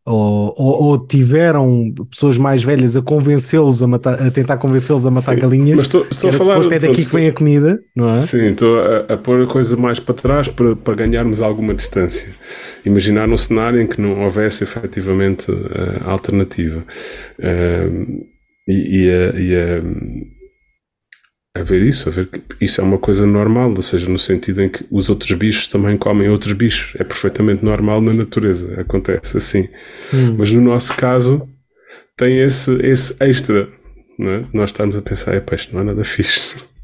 ou, 0.07 0.55
ou- 0.57 0.83
ou 0.85 1.07
tiveram 1.07 1.93
pessoas 2.11 2.37
mais 2.39 2.63
velhas 2.63 2.95
a 2.95 3.03
convencê-los 3.03 3.83
a 3.83 3.87
matar, 3.87 4.23
a 4.23 4.31
tentar 4.31 4.59
convencê-los 4.59 5.07
a 5.07 5.11
matar 5.11 5.35
Sim, 5.35 5.41
galinhas. 5.41 5.77
Mas 5.79 5.87
estou, 5.87 6.07
estou 6.11 6.29
a 6.31 6.33
falar. 6.33 6.55
suposto 6.57 6.75
é 6.75 6.79
daqui 6.79 7.05
que 7.07 7.13
vem 7.17 7.29
a 7.29 7.33
comida, 7.33 7.81
não 7.97 8.09
é? 8.11 8.21
Sim, 8.21 8.51
estou 8.51 8.79
a, 8.79 8.99
a 9.15 9.17
pôr 9.17 9.43
a 9.43 9.47
coisa 9.47 9.77
mais 9.77 9.99
para 9.99 10.15
trás 10.15 10.47
para, 10.49 10.77
para 10.77 10.95
ganharmos 10.95 11.41
alguma 11.41 11.75
distância. 11.75 12.35
Imaginar 12.85 13.29
um 13.31 13.37
cenário 13.39 13.81
em 13.81 13.87
que 13.87 14.01
não 14.01 14.23
houvesse 14.23 14.63
efetivamente 14.63 15.47
a 16.05 16.11
alternativa. 16.11 16.85
E, 18.67 19.05
e, 19.05 19.11
a, 19.11 19.39
e 19.41 19.55
a- 19.57 19.83
a 21.57 21.63
ver 21.63 21.83
isso, 21.83 22.09
a 22.09 22.13
ver 22.13 22.27
que 22.27 22.43
isso 22.61 22.81
é 22.81 22.85
uma 22.85 22.99
coisa 22.99 23.25
normal, 23.25 23.71
ou 23.71 23.83
seja, 23.83 24.09
no 24.09 24.19
sentido 24.19 24.61
em 24.61 24.69
que 24.69 24.85
os 24.91 25.09
outros 25.09 25.33
bichos 25.39 25.69
também 25.69 25.97
comem 25.97 26.29
outros 26.29 26.53
bichos. 26.53 26.95
É 26.99 27.05
perfeitamente 27.05 27.65
normal 27.65 28.01
na 28.01 28.13
natureza, 28.13 28.81
acontece 28.81 29.37
assim. 29.37 29.69
Hum. 30.13 30.35
Mas 30.37 30.51
no 30.51 30.61
nosso 30.61 30.97
caso, 30.97 31.49
tem 32.17 32.41
esse, 32.41 32.73
esse 32.83 33.15
extra. 33.21 33.69
Não 34.19 34.31
é? 34.31 34.43
Nós 34.53 34.71
estamos 34.71 34.97
a 34.97 35.03
pensar, 35.03 35.35
é 35.35 35.45
isto 35.55 35.75
não 35.75 35.83
é 35.83 35.85
nada 35.85 36.05
fixe. 36.05 36.57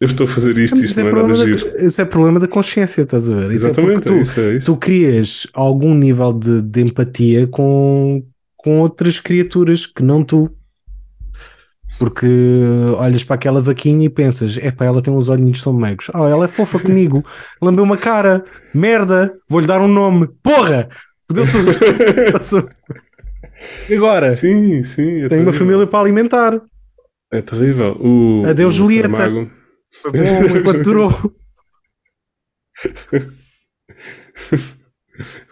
Eu 0.00 0.06
estou 0.06 0.24
a 0.24 0.28
fazer 0.28 0.56
isto, 0.58 0.76
isto 0.76 0.84
isso, 0.84 1.00
não 1.00 1.08
é 1.08 1.10
é 1.10 1.26
nada 1.26 1.44
giro. 1.44 1.72
da, 1.72 1.84
isso 1.84 2.00
é 2.00 2.04
problema 2.04 2.38
da 2.38 2.46
consciência, 2.46 3.02
estás 3.02 3.30
a 3.30 3.34
ver? 3.34 3.50
Isso 3.50 3.66
Exatamente, 3.66 4.08
é 4.08 4.12
tu, 4.12 4.16
isso 4.16 4.40
é 4.40 4.56
isso. 4.56 4.66
tu 4.66 4.78
crias 4.78 5.46
algum 5.52 5.94
nível 5.94 6.32
de, 6.32 6.62
de 6.62 6.80
empatia 6.80 7.46
com, 7.48 8.24
com 8.56 8.80
outras 8.80 9.18
criaturas 9.18 9.84
que 9.84 10.02
não 10.02 10.22
tu. 10.22 10.50
Porque 11.98 12.26
olhas 12.96 13.24
para 13.24 13.34
aquela 13.34 13.60
vaquinha 13.60 14.06
e 14.06 14.08
pensas: 14.08 14.56
epá, 14.56 14.84
ela 14.84 15.02
tem 15.02 15.12
uns 15.12 15.28
olhinhos 15.28 15.62
tão 15.62 15.72
meigos. 15.72 16.08
Oh, 16.14 16.26
ela 16.26 16.44
é 16.44 16.48
fofa 16.48 16.78
comigo. 16.78 17.24
Lambeu 17.60 17.82
uma 17.84 17.96
cara. 17.96 18.44
Merda. 18.72 19.34
Vou-lhe 19.48 19.66
dar 19.66 19.80
um 19.80 19.88
nome. 19.88 20.28
Porra. 20.42 20.88
Fodeu 21.26 21.44
tudo. 21.50 22.68
Agora, 23.92 24.32
Sim, 24.34 24.84
sim. 24.84 25.22
É 25.24 25.28
tenho 25.28 25.42
uma 25.42 25.50
terrível. 25.50 25.52
família 25.52 25.86
para 25.86 25.98
alimentar. 25.98 26.60
É 27.32 27.42
terrível. 27.42 27.96
O, 28.00 28.44
Adeus, 28.46 28.74
o 28.74 28.78
Julieta. 28.78 29.16
Saramago- 29.16 29.50
Foi 29.90 30.12
bom 30.12 30.56
enquanto 30.58 30.82
durou. 30.84 31.10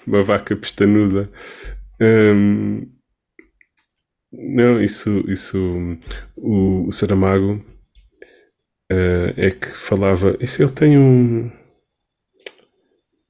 uma 0.07 0.23
vaca 0.23 0.55
pestanuda. 0.57 1.31
Hum, 2.01 2.87
não, 4.39 4.81
isso, 4.81 5.25
isso 5.29 5.99
o, 6.37 6.89
o 6.89 6.93
Saramago 6.93 7.65
eh, 8.91 9.35
é 9.37 9.51
que 9.51 9.69
falava. 9.69 10.37
Isso 10.41 10.63
ele 10.63 10.73
tem 10.73 10.99
um. 10.99 11.51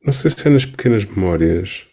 Não 0.04 0.12
sei 0.12 0.30
se 0.30 0.46
é 0.46 0.50
nas 0.50 0.66
pequenas 0.66 1.04
memórias. 1.04 1.86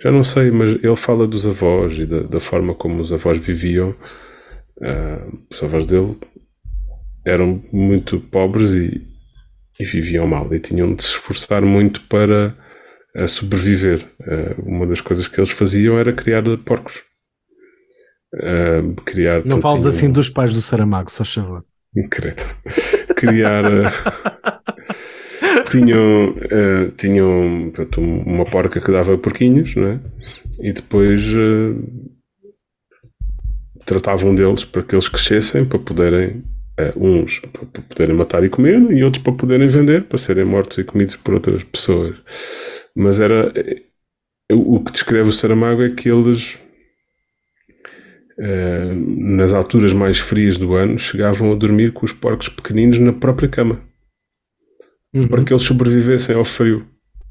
Já 0.00 0.12
não 0.12 0.22
sei, 0.22 0.50
mas 0.50 0.76
ele 0.76 0.96
fala 0.96 1.26
dos 1.26 1.46
avós 1.46 1.98
e 1.98 2.06
da, 2.06 2.20
da 2.22 2.40
forma 2.40 2.74
como 2.74 3.00
os 3.00 3.12
avós 3.12 3.38
viviam. 3.38 3.96
Ah, 4.80 5.26
os 5.50 5.62
avós 5.62 5.86
dele 5.86 6.16
eram 7.26 7.62
muito 7.72 8.20
pobres 8.20 8.70
e, 8.70 9.06
e 9.80 9.84
viviam 9.84 10.26
mal 10.26 10.52
e 10.54 10.60
tinham 10.60 10.94
de 10.94 11.02
se 11.02 11.10
esforçar 11.10 11.62
muito 11.62 12.02
para 12.02 12.56
a 13.16 13.26
sobreviver. 13.26 14.06
Ah, 14.22 14.54
uma 14.64 14.86
das 14.86 15.00
coisas 15.00 15.26
que 15.28 15.40
eles 15.40 15.50
faziam 15.50 15.98
era 15.98 16.12
criar 16.12 16.44
porcos. 16.64 17.07
Ah, 18.34 18.82
criar, 19.04 19.44
Não 19.44 19.60
fales 19.60 19.86
assim 19.86 20.10
dos 20.10 20.28
pais 20.28 20.52
do 20.52 20.60
Saramago, 20.60 21.10
só 21.10 21.24
favor. 21.24 21.64
Credo. 22.10 22.42
Criar. 23.16 23.64
eh, 23.64 23.90
tinham 25.70 26.34
eh, 26.50 26.90
tinham 26.96 27.70
portanto, 27.74 28.00
um- 28.00 28.22
uma 28.22 28.44
porca 28.44 28.80
que 28.80 28.92
dava 28.92 29.16
porquinhos, 29.18 29.74
não 29.74 29.88
é? 29.88 30.00
E 30.60 30.72
depois 30.72 31.22
eh, 31.24 31.74
tratavam 33.84 34.34
deles 34.34 34.64
para 34.64 34.82
que 34.82 34.94
eles 34.94 35.08
crescessem 35.08 35.64
para 35.64 35.78
poderem. 35.78 36.44
eh, 36.78 36.92
uns 36.96 37.40
para 37.40 37.82
poderem 37.82 38.14
matar 38.14 38.44
e 38.44 38.48
comer 38.48 38.78
e 38.92 39.02
outros 39.02 39.22
para 39.22 39.32
poderem 39.32 39.66
vender 39.66 40.04
para 40.04 40.18
serem 40.18 40.44
mortos 40.44 40.78
e 40.78 40.84
comidos 40.84 41.16
por 41.16 41.34
outras 41.34 41.64
pessoas. 41.64 42.14
Mas 42.94 43.20
era. 43.20 43.52
o 44.52 44.80
que 44.84 44.92
descreve 44.92 45.28
o 45.28 45.32
Saramago 45.32 45.82
é 45.82 45.90
que 45.90 46.08
eles 46.08 46.58
nas 48.38 49.52
alturas 49.52 49.92
mais 49.92 50.18
frias 50.18 50.56
do 50.56 50.74
ano, 50.74 50.98
chegavam 50.98 51.52
a 51.52 51.56
dormir 51.56 51.92
com 51.92 52.06
os 52.06 52.12
porcos 52.12 52.48
pequeninos 52.48 52.98
na 52.98 53.12
própria 53.12 53.48
cama, 53.48 53.80
Uhum. 55.14 55.26
para 55.26 55.42
que 55.42 55.52
eles 55.52 55.62
sobrevivessem 55.64 56.36
ao 56.36 56.44
frio. 56.44 56.86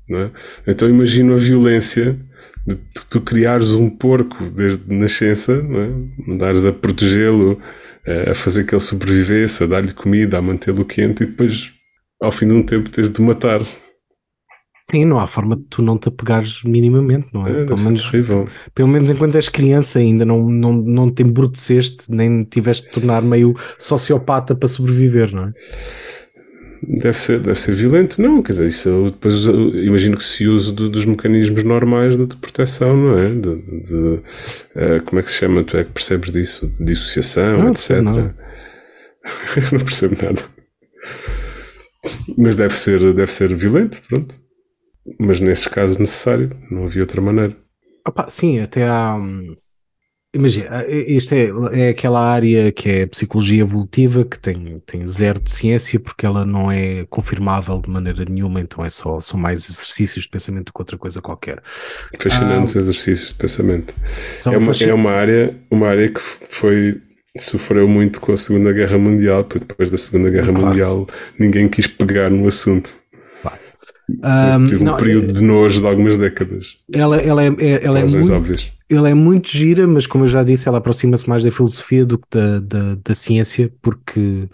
Não 0.09 0.19
é? 0.19 0.31
Então 0.65 0.89
imagino 0.89 1.33
a 1.33 1.37
violência 1.37 2.17
de 2.65 2.75
tu, 2.75 3.05
tu 3.09 3.21
criares 3.21 3.73
um 3.73 3.89
porco 3.89 4.43
desde 4.45 4.83
nascença, 4.93 5.61
não 5.61 5.79
é? 5.81 6.33
andares 6.33 6.65
a 6.65 6.71
protegê-lo, 6.71 7.61
eh, 8.05 8.31
a 8.31 8.33
fazer 8.35 8.63
que 8.65 8.73
ele 8.73 8.81
sobrevivesse, 8.81 9.63
a 9.63 9.67
dar-lhe 9.67 9.93
comida, 9.93 10.37
a 10.37 10.41
mantê-lo 10.41 10.85
quente 10.85 11.23
e 11.23 11.27
depois, 11.27 11.71
ao 12.21 12.31
fim 12.31 12.47
de 12.47 12.53
um 12.53 12.63
tempo, 12.63 12.89
tens 12.89 13.09
de 13.09 13.21
matar. 13.21 13.61
Sim, 14.89 15.03
não 15.03 15.19
há 15.19 15.27
forma 15.27 15.57
de 15.57 15.63
tu 15.69 15.81
não 15.81 15.97
te 15.97 16.07
apegares 16.07 16.63
minimamente, 16.63 17.27
não 17.33 17.45
é? 17.45 17.63
É, 17.63 17.65
pelo, 17.65 17.79
menos, 17.81 18.09
terrível. 18.09 18.47
pelo 18.73 18.87
menos 18.87 19.09
enquanto 19.09 19.35
és 19.35 19.49
criança 19.49 19.99
ainda 19.99 20.23
não, 20.23 20.49
não, 20.49 20.71
não 20.73 21.11
te 21.11 21.23
embruteceste, 21.23 22.09
nem 22.09 22.45
tiveste 22.45 22.87
de 22.87 22.93
tornar 22.93 23.21
meio 23.21 23.53
sociopata 23.77 24.55
para 24.55 24.67
sobreviver, 24.67 25.35
não 25.35 25.43
é? 25.47 25.53
Deve 27.01 27.17
ser, 27.17 27.39
deve 27.41 27.59
ser 27.59 27.75
violento, 27.75 28.21
não, 28.21 28.41
quer 28.41 28.51
dizer, 28.53 28.67
isso 28.69 29.09
depois 29.11 29.35
imagino 29.83 30.15
que 30.15 30.23
se 30.23 30.47
use 30.47 30.71
do- 30.71 30.87
dos 30.87 31.05
mecanismos 31.05 31.63
normais 31.65 32.15
de, 32.15 32.25
de 32.25 32.35
proteção, 32.37 32.95
não 32.95 33.17
é? 33.19 33.29
De, 33.29 33.55
de- 33.55 33.81
de, 33.81 34.19
eh, 34.75 34.99
como 35.01 35.19
é 35.19 35.23
que 35.23 35.31
se 35.31 35.37
chama? 35.39 35.63
Tu 35.63 35.75
é 35.75 35.83
que 35.83 35.89
percebes 35.91 36.31
disso? 36.31 36.67
De 36.79 36.85
dissociação, 36.85 37.57
Não, 37.63 37.71
etc. 37.71 37.99
nada. 38.01 38.35
não 39.73 39.79
percebo 39.79 40.15
nada. 40.23 40.41
Mas 42.37 42.55
deve 42.55 42.73
ser, 42.75 42.99
deve 43.13 43.31
ser 43.31 43.53
violento, 43.53 43.99
pronto. 44.07 44.35
Mas 45.19 45.39
nesses 45.39 45.67
casos 45.67 45.97
necessário, 45.97 46.49
não 46.71 46.85
havia 46.85 47.03
outra 47.03 47.21
maneira. 47.21 47.55
Opa, 48.07 48.29
sim, 48.29 48.59
até 48.59 48.87
há. 48.87 49.15
hum, 49.15 49.53
Imagina, 50.35 50.85
isto 50.87 51.33
é, 51.35 51.87
é 51.87 51.89
aquela 51.89 52.19
área 52.21 52.71
que 52.71 52.89
é 52.89 53.07
psicologia 53.07 53.61
evolutiva 53.61 54.25
que 54.25 54.39
tem, 54.39 54.79
tem 54.81 55.07
zero 55.07 55.39
de 55.41 55.51
ciência 55.51 55.99
porque 55.99 56.25
ela 56.25 56.45
não 56.45 56.71
é 56.71 57.05
confirmável 57.07 57.81
de 57.81 57.89
maneira 57.89 58.25
nenhuma, 58.25 58.61
então 58.61 58.85
é 58.85 58.89
só, 58.89 59.21
são 59.21 59.39
mais 59.39 59.69
exercícios 59.69 60.25
de 60.25 60.31
pensamento 60.31 60.67
do 60.67 60.73
que 60.73 60.81
outra 60.81 60.97
coisa 60.97 61.21
qualquer. 61.21 61.61
Fascinantes 62.19 62.75
exercícios 62.75 63.29
de 63.29 63.35
pensamento. 63.35 63.93
É 64.49 64.57
uma, 64.57 64.73
fascin- 64.73 64.89
é 64.89 64.93
uma 64.93 65.11
área, 65.11 65.55
uma 65.69 65.87
área 65.87 66.09
que 66.09 66.19
foi 66.19 67.01
sofreu 67.37 67.87
muito 67.87 68.19
com 68.19 68.31
a 68.33 68.37
Segunda 68.37 68.73
Guerra 68.73 68.97
Mundial, 68.97 69.43
porque 69.43 69.65
depois 69.65 69.91
da 69.91 69.97
Segunda 69.97 70.29
Guerra 70.29 70.51
Claro. 70.51 70.61
Mundial 70.67 71.07
ninguém 71.39 71.69
quis 71.69 71.85
pegar 71.87 72.29
no 72.31 72.47
assunto. 72.47 72.91
Hum, 74.09 74.65
Tive 74.67 74.81
um 74.81 74.85
não, 74.85 74.97
período 74.97 75.33
de 75.33 75.43
nojo 75.43 75.81
de 75.81 75.87
algumas 75.87 76.17
décadas. 76.17 76.77
ela, 76.93 77.17
ela 77.17 77.43
é, 77.43 77.47
é- 77.59 77.85
ela, 77.85 77.99
é 77.99 78.03
muito, 78.05 78.33
óbvias. 78.33 78.71
ela 78.89 79.09
é 79.09 79.13
muito 79.13 79.49
gira, 79.49 79.87
mas 79.87 80.07
como 80.07 80.23
eu 80.23 80.27
já 80.27 80.43
disse, 80.43 80.67
ela 80.67 80.77
aproxima-se 80.79 81.27
mais 81.29 81.43
da 81.43 81.51
filosofia 81.51 82.05
do 82.05 82.17
que 82.17 82.27
da, 82.31 82.59
da, 82.59 82.95
da 83.03 83.13
ciência, 83.15 83.71
porque 83.81 84.47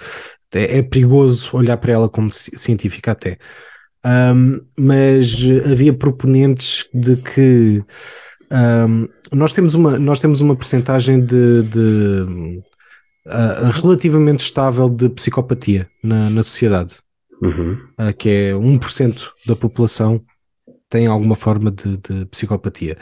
é, 0.54 0.80
é 0.80 0.82
perigoso 0.84 1.50
olhar 1.56 1.78
para 1.78 1.94
ela 1.94 2.10
como 2.10 2.32
ci- 2.32 2.52
científica 2.58 3.12
até. 3.12 3.38
Hum, 4.06 4.60
mas 4.78 5.34
havia 5.66 5.94
proponentes 5.94 6.86
de 6.94 7.16
que 7.16 7.84
hum, 8.52 9.08
nós 9.32 9.54
temos 9.54 9.76
uma 9.76 9.98
nós 9.98 10.20
temos 10.20 10.42
uma 10.42 10.56
percentagem 10.56 11.22
de, 11.26 11.64
de, 11.64 12.62
ah, 13.28 13.72
relativamente 13.74 14.42
estável 14.44 14.90
de 14.90 15.10
psicopatia 15.10 15.88
na, 16.04 16.30
na 16.30 16.44
sociedade, 16.44 16.96
Uhum. 17.42 17.78
ah, 17.98 18.14
que 18.14 18.30
é 18.30 18.52
1% 18.54 19.30
da 19.46 19.56
população 19.56 20.22
tem 20.90 21.08
alguma 21.08 21.36
forma 21.36 21.72
de, 21.72 21.98
de 21.98 22.26
psicopatia. 22.28 22.98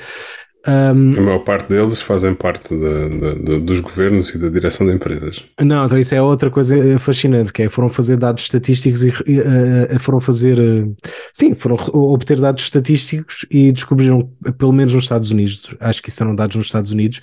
Hum, 0.67 1.09
A 1.17 1.21
maior 1.21 1.43
parte 1.43 1.67
deles 1.69 2.01
fazem 2.01 2.35
parte 2.35 2.69
da- 2.77 3.07
da- 3.33 3.57
dos 3.59 3.79
governos 3.79 4.29
e 4.29 4.37
da 4.37 4.47
direção 4.47 4.85
de 4.85 4.93
empresas. 4.93 5.43
Não, 5.59 5.85
então 5.85 5.97
isso 5.97 6.13
é 6.13 6.21
outra 6.21 6.51
coisa 6.51 6.99
fascinante, 6.99 7.51
que 7.51 7.63
é 7.63 7.69
foram 7.69 7.89
fazer 7.89 8.15
dados 8.15 8.43
estatísticos 8.43 9.03
e 9.03 9.11
eh, 9.27 9.97
foram 9.99 10.19
fazer, 10.19 10.59
eh, 10.59 10.85
sim, 11.33 11.55
foram 11.55 11.75
obter 11.93 12.39
dados 12.39 12.63
estatísticos 12.63 13.43
e 13.49 13.71
descobriram, 13.71 14.31
pelo 14.59 14.71
menos 14.71 14.93
nos 14.93 15.03
Estados 15.05 15.31
Unidos, 15.31 15.75
acho 15.79 16.01
que 16.01 16.09
isso 16.09 16.23
eram 16.23 16.35
dados 16.35 16.55
nos 16.55 16.67
Estados 16.67 16.91
Unidos, 16.91 17.21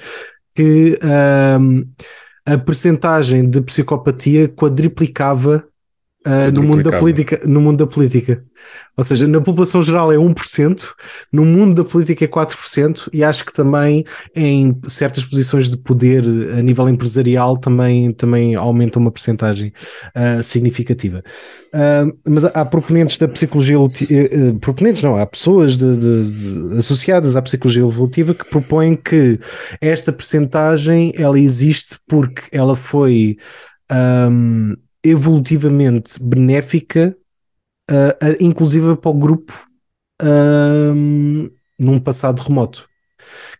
que 0.54 0.98
a 2.44 2.58
percentagem 2.58 3.48
de 3.48 3.60
psicopatia 3.62 4.48
quadriplicava 4.48 5.64
ah, 6.30 6.50
no 6.50 6.62
mundo 6.62 6.82
da 6.82 6.98
política, 6.98 7.40
no 7.46 7.60
mundo 7.60 7.78
da 7.78 7.86
política. 7.86 8.44
Ou 8.96 9.04
seja, 9.04 9.26
na 9.28 9.40
população 9.40 9.80
geral 9.82 10.12
é 10.12 10.16
1%, 10.16 10.92
no 11.32 11.44
mundo 11.44 11.82
da 11.82 11.88
política 11.88 12.24
é 12.24 12.28
4%, 12.28 13.08
e 13.12 13.22
acho 13.24 13.44
que 13.44 13.52
também 13.52 14.04
em 14.34 14.78
certas 14.88 15.24
posições 15.24 15.70
de 15.70 15.78
poder 15.78 16.24
a 16.58 16.60
nível 16.60 16.88
empresarial 16.88 17.56
também, 17.56 18.12
também 18.12 18.56
aumenta 18.56 18.98
uma 18.98 19.10
percentagem 19.10 19.72
ah, 20.14 20.42
significativa. 20.42 21.22
Ah, 21.72 22.06
mas 22.26 22.44
há, 22.44 22.64
proponentes 22.64 23.16
da 23.18 23.28
psicologia 23.28 23.76
eh, 24.10 24.14
eh, 24.32 24.52
proponentes 24.60 25.02
não, 25.02 25.16
há 25.16 25.24
pessoas 25.26 25.76
de- 25.76 25.96
de- 25.96 26.30
de- 26.70 26.78
associadas 26.78 27.36
à 27.36 27.42
psicologia 27.42 27.82
evolutiva 27.82 28.34
que 28.34 28.44
propõem 28.44 28.96
que 28.96 29.38
esta 29.80 30.12
percentagem 30.12 31.12
ela 31.16 31.38
existe 31.38 31.96
porque 32.08 32.42
ela 32.52 32.74
foi 32.74 33.36
ahm, 33.90 34.74
evolutivamente 35.04 36.22
benéfica, 36.22 37.16
ah, 37.90 38.16
ah, 38.20 38.36
inclusive 38.40 38.96
para 38.96 39.10
o 39.10 39.14
grupo 39.14 39.52
ahm, 40.20 41.48
num 41.78 42.00
passado 42.00 42.40
remoto. 42.40 42.88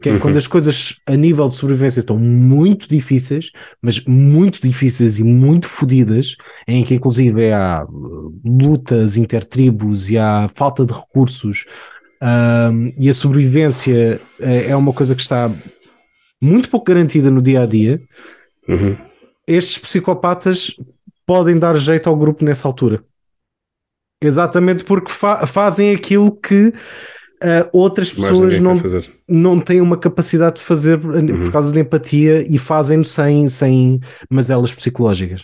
Que 0.01 0.11
é 0.11 0.13
Uhum. 0.13 0.21
quando 0.21 0.37
as 0.37 0.47
coisas 0.47 0.95
a 1.07 1.17
nível 1.17 1.49
de 1.49 1.55
sobrevivência 1.55 2.01
estão 2.01 2.17
muito 2.19 2.89
difíceis, 2.89 3.51
mas 3.83 4.05
muito 4.05 4.61
difíceis 4.63 5.19
e 5.19 5.25
muito 5.25 5.67
fodidas, 5.67 6.37
em 6.67 6.85
que 6.85 6.95
inclusive 6.95 7.53
há 7.53 7.85
uh, 7.85 8.41
lutas 8.45 9.17
intertribos 9.17 10.09
e 10.09 10.17
há 10.17 10.49
falta 10.55 10.87
de 10.87 10.93
recursos, 10.93 11.65
e 12.99 13.09
a 13.09 13.15
sobrevivência 13.15 14.21
é 14.41 14.71
é 14.71 14.77
uma 14.77 14.93
coisa 14.93 15.15
que 15.15 15.21
está 15.21 15.51
muito 16.41 16.69
pouco 16.71 16.87
garantida 16.87 17.31
no 17.31 17.43
dia 17.43 17.63
a 17.63 17.67
dia, 17.67 18.01
Uhum. 18.69 18.97
estes 19.47 19.79
psicopatas 19.79 20.75
podem 21.29 21.59
dar 21.59 21.77
jeito 21.77 22.09
ao 22.09 22.17
grupo 22.17 22.43
nessa 22.43 22.67
altura. 22.67 23.05
Exatamente 24.25 24.83
porque 24.83 25.13
fa- 25.13 25.47
fazem 25.47 25.95
aquilo 25.95 26.33
que 26.35 26.73
ah, 27.43 27.69
outras 27.73 28.13
Mais 28.15 28.31
pessoas 28.33 28.59
não, 28.59 28.81
não 29.29 29.61
têm 29.61 29.81
uma 29.83 29.97
capacidade 29.99 30.57
de 30.57 30.63
fazer 30.63 30.99
por 30.99 31.15
Uhum. 31.15 31.27
por 31.45 31.53
causa 31.53 31.71
de 31.73 31.79
empatia 31.81 32.45
e 32.53 32.59
fazem-no 32.59 33.05
sem, 33.05 33.47
sem 33.47 34.01
mazelas 34.31 34.73
psicológicas. 34.75 35.43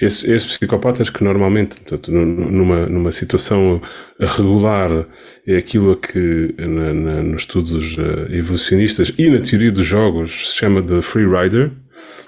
Esses, 0.00 0.24
esses 0.28 0.56
psicopatas 0.56 1.08
que 1.08 1.22
normalmente, 1.22 1.78
portanto, 1.80 2.10
nu- 2.10 2.50
numa, 2.50 2.86
numa 2.86 3.12
situação 3.12 3.80
regular, 4.18 5.06
é 5.46 5.56
aquilo 5.56 5.94
que 5.96 6.54
na- 6.58 6.92
na- 6.94 7.22
nos 7.22 7.42
estudos 7.42 7.96
eh, 7.98 8.36
evolucionistas 8.38 9.12
e 9.16 9.30
na 9.30 9.40
teoria 9.40 9.70
dos 9.70 9.86
jogos 9.86 10.50
se 10.50 10.56
chama 10.56 10.82
de 10.82 11.00
free 11.02 11.26
rider. 11.26 11.70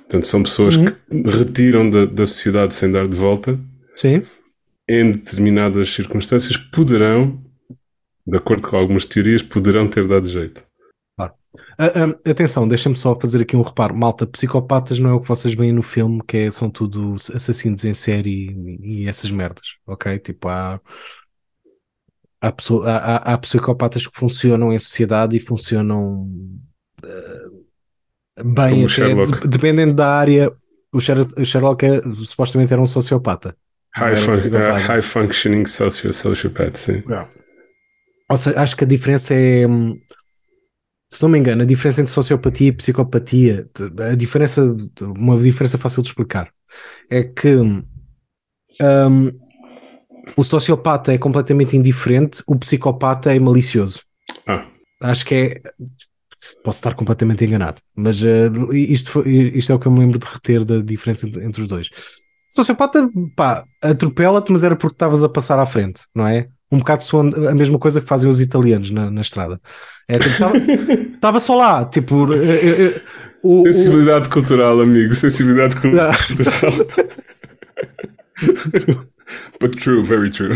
Portanto, 0.04 0.26
são 0.26 0.42
pessoas 0.42 0.76
que 0.76 0.84
retiram 1.30 1.88
da, 1.90 2.04
da 2.04 2.26
sociedade 2.26 2.74
sem 2.74 2.90
dar 2.92 3.08
de 3.08 3.16
volta. 3.16 3.58
Sim. 3.96 4.22
Em 4.88 5.12
determinadas 5.12 5.92
circunstâncias, 5.92 6.56
poderão, 6.56 7.42
de 8.26 8.36
acordo 8.36 8.68
com 8.68 8.76
algumas 8.76 9.04
teorias, 9.06 9.42
poderão 9.42 9.88
ter 9.88 10.06
dado 10.06 10.28
jeito. 10.28 10.64
Ah, 11.78 11.86
ah, 11.86 12.30
atenção, 12.30 12.66
deixa-me 12.66 12.96
só 12.96 13.18
fazer 13.18 13.40
aqui 13.40 13.56
um 13.56 13.62
reparo. 13.62 13.96
Malta, 13.96 14.26
psicopatas 14.26 14.98
não 14.98 15.10
é 15.10 15.12
o 15.14 15.20
que 15.20 15.28
vocês 15.28 15.54
veem 15.54 15.72
no 15.72 15.82
filme, 15.82 16.20
que 16.26 16.36
é- 16.36 16.50
são 16.50 16.68
tudo 16.68 17.14
assassinos 17.14 17.84
em 17.84 17.94
série 17.94 18.50
e, 18.50 19.04
e 19.04 19.08
essas 19.08 19.30
merdas, 19.30 19.76
ok? 19.86 20.18
Tipo, 20.18 20.48
há, 20.48 20.80
há, 22.40 22.48
há- 22.50 23.32
há- 23.34 23.38
psicopatas 23.38 24.06
que 24.06 24.18
funcionam 24.18 24.72
em 24.72 24.78
sociedade 24.78 25.36
e 25.36 25.40
funcionam 25.40 26.28
ah, 27.04 27.43
bem, 28.42 28.84
até, 28.86 29.46
dependendo 29.48 29.94
da 29.94 30.08
área. 30.08 30.52
O 30.92 31.00
Sher- 31.00 31.26
o 31.36 31.44
Sherlock 31.44 31.84
é- 31.84 32.00
supostamente 32.24 32.72
era 32.72 32.80
um 32.80 32.86
sociopata. 32.86 33.56
High, 33.96 34.14
um 34.14 34.16
fun- 34.16 34.32
psicopata. 34.36 34.78
high 34.78 35.02
functioning 35.02 35.66
socio 35.66 36.12
sociopath, 36.12 36.76
sim. 36.76 37.02
Ou 38.30 38.36
seja, 38.36 38.60
acho 38.60 38.76
que 38.76 38.84
a 38.84 38.86
diferença 38.86 39.34
é. 39.34 39.66
hum, 39.66 39.98
Se 41.12 41.22
não 41.22 41.28
me 41.30 41.38
engano, 41.38 41.62
a 41.62 41.66
diferença 41.66 42.00
entre 42.00 42.12
sociopatia 42.12 42.68
e 42.68 42.72
psicopatia, 42.72 43.68
a 44.10 44.14
diferença, 44.16 44.62
uma 45.00 45.36
diferença 45.38 45.78
fácil 45.78 46.02
de 46.02 46.08
explicar, 46.08 46.50
é 47.10 47.22
que 47.22 47.54
hum, 47.54 47.82
o 50.36 50.42
sociopata 50.44 51.12
é 51.12 51.18
completamente 51.18 51.76
indiferente, 51.76 52.42
o 52.46 52.56
psicopata 52.56 53.34
é 53.34 53.38
malicioso. 53.38 54.00
Ah, 54.46 54.66
Acho 55.00 55.24
que 55.26 55.34
é. 55.34 55.54
Posso 56.62 56.78
estar 56.78 56.94
completamente 56.94 57.44
enganado, 57.44 57.80
mas 57.96 58.22
eh, 58.24 58.50
isto, 58.72 59.10
foi- 59.10 59.28
isto 59.54 59.72
é 59.72 59.74
o 59.74 59.78
que 59.78 59.86
eu 59.86 59.92
me 59.92 60.00
lembro 60.00 60.18
de 60.18 60.26
reter 60.26 60.64
da 60.64 60.80
diferença 60.80 61.26
entre 61.26 61.44
entre 61.44 61.62
os 61.62 61.68
dois. 61.68 61.90
Sociopata, 62.48 63.08
pá, 63.34 63.64
atropela-te, 63.82 64.52
mas 64.52 64.62
era 64.62 64.76
porque 64.76 64.94
estavas 64.94 65.22
a 65.24 65.28
passar 65.28 65.58
à 65.58 65.66
frente, 65.66 66.02
não 66.14 66.26
é? 66.26 66.46
Um 66.70 66.78
bocado 66.78 67.02
soando 67.02 67.48
a 67.48 67.54
mesma 67.54 67.78
coisa 67.78 68.00
que 68.00 68.06
fazem 68.06 68.28
os 68.30 68.40
italianos 68.40 68.90
na, 68.90 69.10
na 69.10 69.20
estrada. 69.20 69.60
É, 70.08 70.18
tipo, 70.18 70.30
estava 71.14 71.38
só 71.40 71.56
lá, 71.56 71.84
tipo. 71.84 72.32
eh, 72.32 72.94
eh, 72.96 73.00
o- 73.42 73.60
o- 73.60 73.62
sensibilidade 73.62 74.28
cultural, 74.28 74.80
amigo. 74.80 75.14
Sensibilidade 75.14 75.74
cultural. 75.80 76.12
But 79.60 79.76
true, 79.76 80.02
very 80.02 80.30
true. 80.30 80.52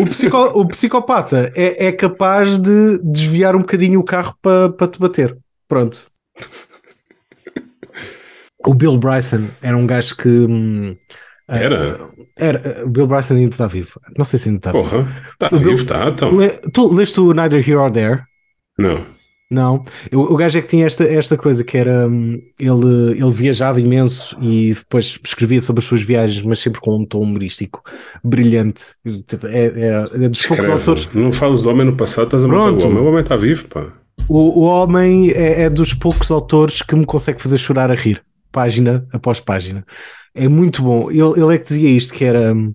O, 0.00 0.04
psico- 0.06 0.52
o 0.60 0.66
psicopata 0.68 1.50
é, 1.54 1.86
é 1.86 1.92
capaz 1.92 2.58
de 2.58 2.98
desviar 3.02 3.54
um 3.56 3.60
bocadinho 3.60 4.00
o 4.00 4.04
carro 4.04 4.34
para 4.42 4.70
para 4.70 4.88
te 4.88 4.98
bater. 4.98 5.36
Pronto. 5.68 6.06
O 8.66 8.74
Bill 8.74 8.98
Bryson 8.98 9.46
era 9.62 9.76
um 9.76 9.86
gajo 9.86 10.16
que 10.16 10.28
hum, 10.28 10.96
Era? 11.48 11.98
Era. 12.36 12.86
Bill 12.86 13.06
Bryson 13.06 13.34
ainda 13.36 13.54
está 13.54 13.66
vivo. 13.66 13.98
Não 14.18 14.24
sei 14.24 14.38
se 14.38 14.48
ainda 14.48 14.58
está 14.58 14.72
vivo. 14.72 14.84
Porra, 14.90 15.08
está 15.32 15.48
O 15.52 15.58
vivo, 15.58 15.72
está, 15.82 16.08
então. 16.08 16.36
Le, 16.36 16.50
tu 16.72 16.92
leste 16.92 17.20
o 17.20 17.32
Neither 17.32 17.60
Here 17.60 17.76
or 17.76 17.90
There? 17.90 18.22
Não. 18.78 19.06
Não. 19.50 19.82
O, 20.12 20.34
o 20.34 20.36
gajo 20.36 20.58
é 20.58 20.62
que 20.62 20.68
tinha 20.68 20.86
esta, 20.86 21.02
esta 21.04 21.36
coisa 21.36 21.64
que 21.64 21.76
era. 21.76 22.06
hum, 22.08 22.40
Ele, 22.58 23.12
ele 23.20 23.30
viajava 23.32 23.80
imenso 23.80 24.36
e 24.40 24.74
depois 24.74 25.18
escrevia 25.24 25.60
sobre 25.60 25.80
as 25.80 25.86
suas 25.86 26.02
viagens, 26.02 26.42
mas 26.44 26.60
sempre 26.60 26.80
com 26.80 26.96
um 26.96 27.04
tom 27.04 27.20
humorístico 27.20 27.82
brilhante. 28.22 28.94
Tipo, 29.26 29.46
É, 29.48 29.66
é, 29.66 29.88
é 30.24 30.28
dos 30.28 30.46
poucos 30.46 30.66
Escreve. 30.66 30.72
autores. 30.72 31.08
Não 31.12 31.32
falas 31.32 31.62
do 31.62 31.68
homem 31.70 31.84
no 31.86 31.96
passado, 31.96 32.26
estás 32.26 32.44
a 32.44 32.48
matar 32.48 32.62
Pronto. 32.62 32.84
o 32.84 32.88
homem. 32.88 33.02
O 33.02 33.06
homem 33.06 33.20
está 33.22 33.36
vivo, 33.36 33.66
pá. 33.68 33.92
O, 34.28 34.60
o 34.60 34.62
homem 34.62 35.30
é, 35.32 35.62
é 35.62 35.70
dos 35.70 35.94
poucos 35.94 36.30
autores 36.30 36.82
que 36.82 36.94
me 36.94 37.04
consegue 37.04 37.42
fazer 37.42 37.58
chorar 37.58 37.90
a 37.90 37.94
rir, 37.94 38.22
página 38.52 39.04
após 39.12 39.40
página. 39.40 39.84
É 40.32 40.46
muito 40.46 40.80
bom. 40.82 41.10
Ele, 41.10 41.40
ele 41.42 41.54
é 41.54 41.58
que 41.58 41.64
dizia 41.64 41.90
isto: 41.90 42.14
que 42.14 42.24
era. 42.24 42.54
hum, 42.54 42.72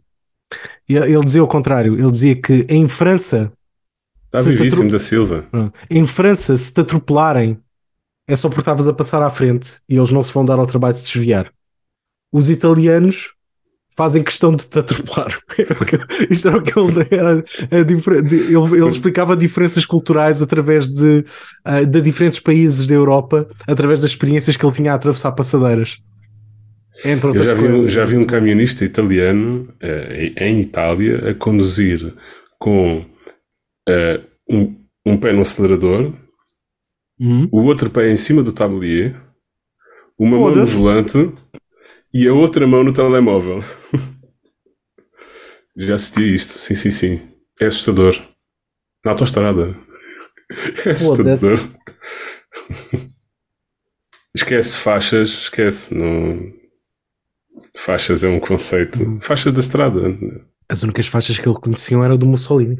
Ele, 0.89 1.13
ele 1.13 1.23
dizia 1.23 1.43
o 1.43 1.47
contrário. 1.47 1.93
Ele 1.97 2.11
dizia 2.11 2.35
que 2.35 2.65
em 2.67 2.85
França. 2.89 3.49
Está 4.39 4.49
vivíssimo 4.49 4.91
da 4.91 4.99
Silva. 4.99 5.45
Pronto. 5.51 5.73
Em 5.89 6.05
França, 6.05 6.55
se 6.57 6.73
te 6.73 6.81
atropelarem, 6.81 7.59
é 8.27 8.35
só 8.35 8.47
porque 8.49 8.61
estavas 8.61 8.87
a 8.87 8.93
passar 8.93 9.21
à 9.21 9.29
frente 9.29 9.77
e 9.87 9.95
eles 9.97 10.11
não 10.11 10.23
se 10.23 10.33
vão 10.33 10.43
dar 10.43 10.59
ao 10.59 10.65
trabalho 10.65 10.93
de 10.93 10.99
se 10.99 11.05
desviar. 11.05 11.51
Os 12.31 12.49
italianos 12.49 13.33
fazem 13.95 14.23
questão 14.23 14.53
de 14.53 14.67
te 14.67 14.79
atropelar. 14.79 15.37
Isto 16.29 16.49
era 16.49 16.57
o 16.57 16.61
que 16.61 16.77
ele 16.77 17.07
era. 17.11 17.43
ele, 17.71 18.77
ele 18.77 18.87
explicava 18.89 19.37
diferenças 19.37 19.85
culturais 19.85 20.41
através 20.41 20.87
de, 20.87 21.23
ah, 21.63 21.83
de 21.83 22.01
diferentes 22.01 22.39
países 22.39 22.85
da 22.87 22.93
Europa, 22.93 23.47
através 23.65 24.01
das 24.01 24.11
experiências 24.11 24.57
que 24.57 24.65
ele 24.65 24.75
tinha 24.75 24.91
a 24.91 24.95
atravessar 24.95 25.31
passadeiras. 25.31 25.97
Entre 27.03 27.29
Eu 27.29 27.29
outras 27.29 27.45
já 27.45 27.53
vi, 27.53 27.67
um, 27.67 27.71
coisas. 27.71 27.93
já 27.93 28.05
vi 28.05 28.17
um 28.17 28.25
camionista 28.25 28.85
italiano 28.85 29.67
eh, 29.81 30.33
em 30.37 30.61
Itália 30.61 31.29
a 31.31 31.33
conduzir 31.33 32.13
com 32.57 33.05
eh, 33.87 34.23
um, 34.49 34.75
um 35.05 35.17
pé 35.17 35.33
no 35.33 35.41
acelerador, 35.41 36.13
Hum. 37.19 37.47
o 37.51 37.61
outro 37.63 37.89
pé 37.89 38.11
em 38.11 38.17
cima 38.17 38.43
do 38.43 38.51
tablier, 38.51 39.15
uma 40.19 40.37
mão 40.37 40.49
no 40.49 40.67
Foda-se. 40.67 40.75
volante 40.75 41.33
e 42.13 42.27
a 42.27 42.33
outra 42.33 42.67
mão 42.67 42.83
no 42.83 42.91
telemóvel. 42.93 43.59
Já 45.77 45.95
assisti 45.95 46.19
a 46.23 46.27
isto, 46.27 46.57
sim, 46.57 46.75
sim, 46.75 46.91
sim. 46.91 47.21
É 47.59 47.65
assustador. 47.67 48.15
Na 49.03 49.11
autoestrada. 49.11 49.75
É 50.85 50.91
assustador. 50.91 51.59
Esquece 54.35 54.77
faixas, 54.77 55.29
esquece. 55.29 55.95
Não... 55.95 56.53
Faixas 57.77 58.23
é 58.23 58.27
um 58.27 58.39
conceito. 58.39 59.19
Faixas 59.21 59.53
da 59.53 59.59
estrada. 59.59 60.01
As 60.69 60.83
únicas 60.83 61.07
faixas 61.07 61.37
que 61.39 61.47
ele 61.47 61.59
conheciam 61.59 62.03
eram 62.03 62.17
do 62.17 62.27
Mussolini. 62.27 62.77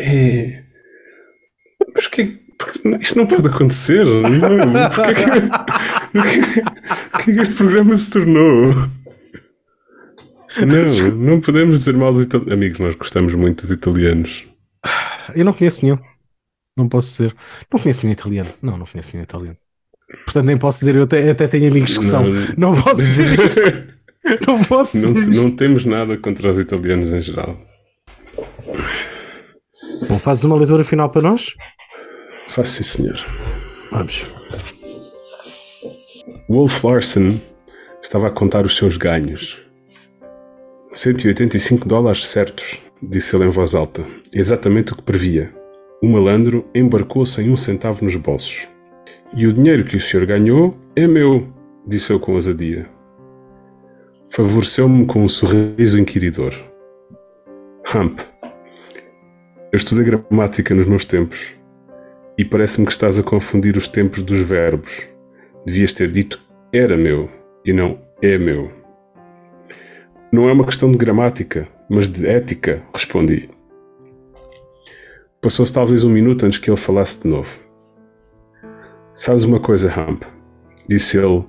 É. 0.00 0.62
Mas 1.94 2.06
que, 2.08 2.24
porque 2.58 2.88
isto 3.00 3.18
não 3.18 3.26
pode 3.26 3.48
acontecer. 3.48 4.04
Não. 4.04 4.90
Porquê 4.90 5.14
que, 5.14 5.22
porquê, 6.12 6.62
porquê 7.12 7.32
que 7.34 7.40
este 7.40 7.54
programa 7.54 7.96
se 7.96 8.10
tornou? 8.10 8.74
Não, 10.58 11.10
não 11.16 11.40
podemos 11.40 11.78
dizer 11.78 11.94
mal 11.94 12.12
dos 12.12 12.24
italianos. 12.24 12.52
Amigos, 12.52 12.78
nós 12.80 12.94
gostamos 12.94 13.34
muito 13.34 13.62
dos 13.62 13.70
italianos. 13.70 14.46
Eu 15.34 15.44
não 15.44 15.52
conheço 15.52 15.84
nenhum. 15.84 15.98
Não 16.76 16.88
posso 16.88 17.10
dizer. 17.10 17.34
Não 17.72 17.80
conheço 17.80 18.02
nenhum 18.02 18.12
italiano. 18.12 18.50
Não, 18.62 18.76
não 18.78 18.86
conheço 18.86 19.10
nenhum 19.12 19.24
italiano. 19.24 19.56
Portanto, 20.24 20.46
nem 20.46 20.56
posso 20.56 20.78
dizer. 20.80 20.96
Eu 20.96 21.02
até, 21.02 21.30
até 21.30 21.48
tenho 21.48 21.68
amigos 21.70 21.98
que 21.98 22.04
são. 22.04 22.22
Não. 22.56 22.74
Não 22.74 22.82
posso 22.82 23.00
dizer 23.00 23.38
isto. 23.40 23.96
Não 24.46 24.64
posso 24.64 24.96
Não, 24.98 25.12
dizer 25.12 25.30
isto. 25.30 25.42
não 25.42 25.54
temos 25.54 25.84
nada 25.84 26.16
contra 26.16 26.50
os 26.50 26.58
italianos 26.58 27.12
em 27.12 27.20
geral. 27.20 27.56
Bom, 30.16 30.20
fazes 30.20 30.44
uma 30.44 30.56
leitura 30.56 30.82
final 30.82 31.10
para 31.10 31.20
nós? 31.20 31.54
Faça 32.48 32.82
sim, 32.82 33.02
senhor. 33.02 33.22
Vamos. 33.92 34.24
Wolf 36.48 36.82
Larsen 36.82 37.38
estava 38.02 38.28
a 38.28 38.30
contar 38.30 38.64
os 38.64 38.78
seus 38.78 38.96
ganhos. 38.96 39.58
185 40.90 41.86
dólares 41.86 42.26
certos, 42.26 42.80
disse 43.02 43.36
ele 43.36 43.44
em 43.44 43.50
voz 43.50 43.74
alta. 43.74 44.06
Exatamente 44.32 44.94
o 44.94 44.96
que 44.96 45.02
previa. 45.02 45.54
O 46.02 46.08
malandro 46.08 46.66
embarcou 46.74 47.26
sem 47.26 47.50
um 47.50 47.56
centavo 47.56 48.02
nos 48.02 48.16
bolsos. 48.16 48.66
E 49.36 49.46
o 49.46 49.52
dinheiro 49.52 49.84
que 49.84 49.98
o 49.98 50.00
senhor 50.00 50.24
ganhou 50.24 50.74
é 50.96 51.06
meu, 51.06 51.46
disse 51.86 52.10
eu 52.10 52.18
com 52.18 52.32
ousadia. 52.32 52.88
Favoreceu-me 54.30 55.04
com 55.04 55.22
um 55.22 55.28
sorriso 55.28 56.00
inquiridor. 56.00 56.54
Hump, 57.94 58.20
eu 59.76 59.78
estudei 59.78 60.04
gramática 60.04 60.74
nos 60.74 60.86
meus 60.86 61.04
tempos 61.04 61.54
e 62.38 62.46
parece-me 62.46 62.86
que 62.86 62.92
estás 62.92 63.18
a 63.18 63.22
confundir 63.22 63.76
os 63.76 63.86
tempos 63.86 64.22
dos 64.22 64.38
verbos. 64.38 65.06
Devias 65.66 65.92
ter 65.92 66.10
dito 66.10 66.40
era 66.72 66.96
meu 66.96 67.28
e 67.62 67.74
não 67.74 68.00
é 68.22 68.38
meu. 68.38 68.72
Não 70.32 70.48
é 70.48 70.52
uma 70.52 70.64
questão 70.64 70.90
de 70.90 70.96
gramática, 70.96 71.68
mas 71.90 72.08
de 72.08 72.26
ética, 72.26 72.82
respondi. 72.90 73.50
Passou-se 75.42 75.74
talvez 75.74 76.04
um 76.04 76.10
minuto 76.10 76.46
antes 76.46 76.58
que 76.58 76.70
ele 76.70 76.78
falasse 76.78 77.20
de 77.20 77.28
novo. 77.28 77.54
Sabes 79.12 79.44
uma 79.44 79.60
coisa, 79.60 79.92
Hump? 79.92 80.22
Disse 80.88 81.18
ele 81.18 81.44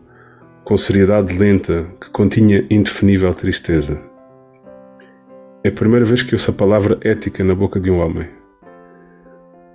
com 0.65 0.77
seriedade 0.77 1.33
lenta 1.33 1.85
que 2.01 2.09
continha 2.09 2.67
indefinível 2.69 3.33
tristeza. 3.33 4.03
É 5.67 5.69
a 5.69 5.73
primeira 5.73 6.05
vez 6.05 6.23
que 6.23 6.33
ouço 6.33 6.49
a 6.49 6.53
palavra 6.53 6.97
ética 7.01 7.43
na 7.43 7.53
boca 7.53 7.77
de 7.77 7.91
um 7.91 7.99
homem. 7.99 8.25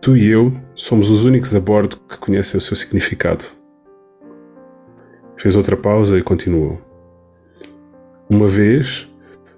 Tu 0.01 0.16
e 0.16 0.26
eu 0.26 0.51
somos 0.74 1.11
os 1.11 1.26
únicos 1.26 1.55
a 1.55 1.61
bordo 1.61 1.99
que 2.09 2.16
conhecem 2.16 2.57
o 2.57 2.62
seu 2.62 2.74
significado. 2.74 3.45
Fez 5.36 5.55
outra 5.55 5.76
pausa 5.76 6.16
e 6.16 6.22
continuou. 6.22 6.80
Uma 8.26 8.49
vez, 8.49 9.07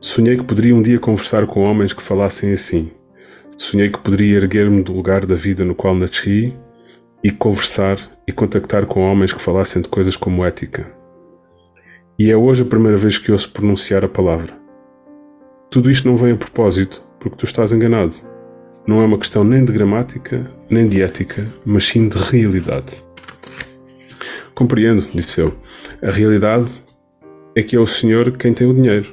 sonhei 0.01 0.37
que 0.37 0.43
poderia 0.43 0.75
um 0.75 0.83
dia 0.83 0.99
conversar 0.99 1.47
com 1.47 1.63
homens 1.63 1.93
que 1.93 2.03
falassem 2.03 2.53
assim. 2.53 2.91
Sonhei 3.57 3.89
que 3.89 4.01
poderia 4.01 4.39
erguer-me 4.39 4.83
do 4.83 4.93
lugar 4.93 5.25
da 5.25 5.37
vida 5.37 5.65
no 5.65 5.73
qual 5.73 5.95
nasci 5.95 6.53
e 7.23 7.31
conversar 7.31 7.97
e 8.27 8.33
contactar 8.33 8.87
com 8.87 9.09
homens 9.09 9.33
que 9.33 9.41
falassem 9.41 9.81
de 9.81 9.89
coisas 9.89 10.17
como 10.17 10.45
ética. 10.45 10.85
E 12.19 12.29
é 12.29 12.37
hoje 12.37 12.63
a 12.63 12.67
primeira 12.67 12.99
vez 12.99 13.19
que 13.19 13.31
ouço 13.31 13.53
pronunciar 13.53 14.05
a 14.05 14.09
palavra. 14.09 14.64
Tudo 15.75 15.91
isto 15.91 16.07
não 16.07 16.17
vem 16.17 16.31
a 16.31 16.37
propósito, 16.37 17.03
porque 17.19 17.37
tu 17.37 17.47
estás 17.47 17.73
enganado. 17.73 18.15
Não 18.87 19.03
é 19.03 19.07
uma 19.07 19.19
questão 19.19 19.43
nem 19.43 19.65
de 19.65 19.73
gramática, 19.73 20.49
nem 20.71 20.89
de 20.89 21.03
ética, 21.03 21.45
mas 21.67 21.85
sim 21.85 22.09
de 22.09 22.17
realidade. 22.17 23.03
Compreendo, 24.55 25.05
disse 25.13 25.41
eu. 25.41 25.53
A 26.01 26.13
realidade 26.13 26.71
é 27.57 27.63
que 27.65 27.75
é 27.75 27.81
o 27.81 27.89
senhor 27.89 28.37
quem 28.37 28.55
tem 28.55 28.69
o 28.69 28.73
dinheiro. 28.73 29.13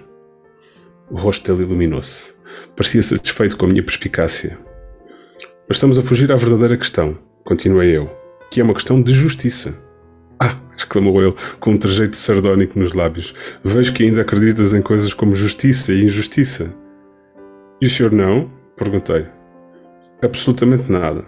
O 1.09 1.17
rosto 1.17 1.51
dele 1.51 1.65
iluminou-se. 1.65 2.31
Parecia 2.75 3.01
satisfeito 3.01 3.57
com 3.57 3.65
a 3.65 3.69
minha 3.69 3.81
perspicácia. 3.81 4.55
Mas 5.67 5.77
estamos 5.77 5.97
a 5.97 6.03
fugir 6.03 6.31
à 6.31 6.35
verdadeira 6.35 6.77
questão, 6.77 7.17
continuei 7.43 7.97
eu, 7.97 8.07
que 8.51 8.61
é 8.61 8.63
uma 8.63 8.75
questão 8.75 9.01
de 9.01 9.13
justiça. 9.13 9.79
Exclamou 10.81 11.21
ele, 11.21 11.35
com 11.59 11.71
um 11.71 11.77
trejeito 11.77 12.17
sardónico 12.17 12.79
nos 12.79 12.93
lábios. 12.93 13.33
Vejo 13.63 13.93
que 13.93 14.03
ainda 14.03 14.21
acreditas 14.21 14.73
em 14.73 14.81
coisas 14.81 15.13
como 15.13 15.35
justiça 15.35 15.93
e 15.93 16.03
injustiça. 16.03 16.73
E 17.79 17.85
o 17.85 17.89
senhor 17.89 18.11
não? 18.11 18.49
perguntei. 18.75 19.25
Absolutamente 20.21 20.91
nada. 20.91 21.23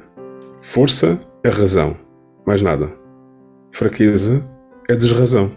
Força 0.62 1.20
é 1.44 1.50
razão, 1.50 1.96
mais 2.46 2.62
nada. 2.62 2.92
Fraqueza 3.72 4.44
é 4.90 4.96
desrazão. 4.96 5.52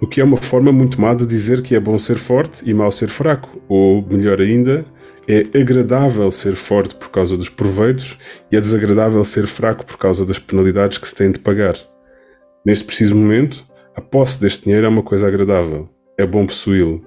O 0.00 0.06
que 0.06 0.20
é 0.20 0.24
uma 0.24 0.36
forma 0.36 0.70
muito 0.70 1.00
má 1.00 1.12
de 1.12 1.26
dizer 1.26 1.60
que 1.60 1.74
é 1.74 1.80
bom 1.80 1.98
ser 1.98 2.18
forte 2.18 2.62
e 2.64 2.72
mau 2.72 2.92
ser 2.92 3.08
fraco, 3.08 3.60
ou, 3.68 4.00
melhor 4.08 4.40
ainda, 4.40 4.84
é 5.26 5.40
agradável 5.60 6.30
ser 6.30 6.54
forte 6.54 6.94
por 6.94 7.10
causa 7.10 7.36
dos 7.36 7.48
proveitos 7.48 8.16
e 8.50 8.56
é 8.56 8.60
desagradável 8.60 9.24
ser 9.24 9.48
fraco 9.48 9.84
por 9.84 9.98
causa 9.98 10.24
das 10.24 10.38
penalidades 10.38 10.98
que 10.98 11.08
se 11.08 11.16
tem 11.16 11.32
de 11.32 11.40
pagar. 11.40 11.76
Neste 12.68 12.84
preciso 12.84 13.16
momento, 13.16 13.64
a 13.96 14.00
posse 14.02 14.38
deste 14.38 14.64
dinheiro 14.64 14.84
é 14.84 14.88
uma 14.90 15.02
coisa 15.02 15.26
agradável. 15.26 15.88
É 16.18 16.26
bom 16.26 16.44
possuí-lo. 16.44 17.02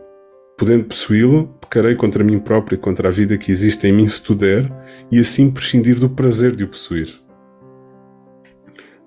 Podendo 0.58 0.86
possuí-lo, 0.86 1.56
pecarei 1.62 1.94
contra 1.94 2.24
mim 2.24 2.40
próprio 2.40 2.78
e 2.78 2.80
contra 2.80 3.10
a 3.10 3.12
vida 3.12 3.38
que 3.38 3.52
existe 3.52 3.86
em 3.86 3.94
mim 3.94 4.08
se 4.08 4.24
tu 4.24 4.34
der, 4.34 4.68
e 5.12 5.20
assim 5.20 5.52
prescindir 5.52 6.00
do 6.00 6.10
prazer 6.10 6.56
de 6.56 6.64
o 6.64 6.68
possuir. 6.68 7.14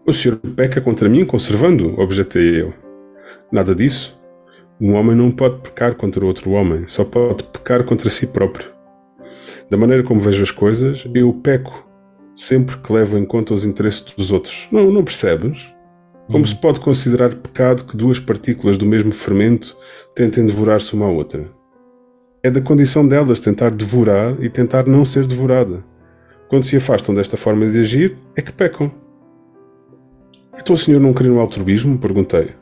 O 0.07 0.13
senhor 0.13 0.37
peca 0.55 0.81
contra 0.81 1.09
mim 1.09 1.27
conservando? 1.27 1.99
objetei 1.99 2.61
eu. 2.61 2.73
Nada 3.51 3.75
disso. 3.75 4.17
Um 4.81 4.95
homem 4.95 5.17
não 5.17 5.33
pode 5.33 5.61
pecar 5.61 5.97
contra 5.97 6.25
outro 6.25 6.53
homem, 6.53 6.85
só 6.87 7.05
pode 7.05 7.43
pecar 7.43 7.83
contra 7.83 8.09
si 8.09 8.29
próprio. 8.29 8.71
Da 9.69 9.77
maneira 9.77 10.05
como 10.05 10.21
vejo 10.21 10.45
as 10.45 10.53
coisas, 10.53 11.05
eu 11.13 11.33
peco 11.33 11.85
sempre 12.33 12.77
que 12.77 12.93
levo 12.93 13.19
em 13.19 13.25
conta 13.25 13.53
os 13.53 13.65
interesses 13.65 14.03
dos 14.17 14.31
outros. 14.31 14.69
Não, 14.71 14.93
não 14.93 15.03
percebes? 15.03 15.74
Como 16.27 16.47
se 16.47 16.55
pode 16.57 16.81
considerar 16.81 17.35
pecado 17.35 17.85
que 17.85 17.97
duas 17.97 18.19
partículas 18.19 18.79
do 18.79 18.87
mesmo 18.87 19.13
fermento 19.13 19.77
tentem 20.15 20.47
devorar-se 20.47 20.95
uma 20.95 21.07
à 21.07 21.09
outra? 21.09 21.51
É 22.43 22.51
da 22.51 22.63
condição 22.63 23.07
delas 23.07 23.41
tentar 23.41 23.71
devorar 23.71 24.43
e 24.43 24.49
tentar 24.49 24.87
não 24.87 25.05
ser 25.05 25.27
devorada. 25.27 25.85
Quando 26.49 26.65
se 26.65 26.77
afastam 26.77 27.15
desta 27.15 27.37
forma 27.37 27.67
de 27.67 27.79
agir, 27.79 28.17
é 28.35 28.41
que 28.41 28.53
pecam. 28.53 28.91
Então 30.59 30.75
o 30.75 30.79
senhor 30.79 31.01
não 31.01 31.13
crê 31.13 31.29
no 31.29 31.41
altruísmo? 31.41 31.99
Perguntei. 31.99 32.53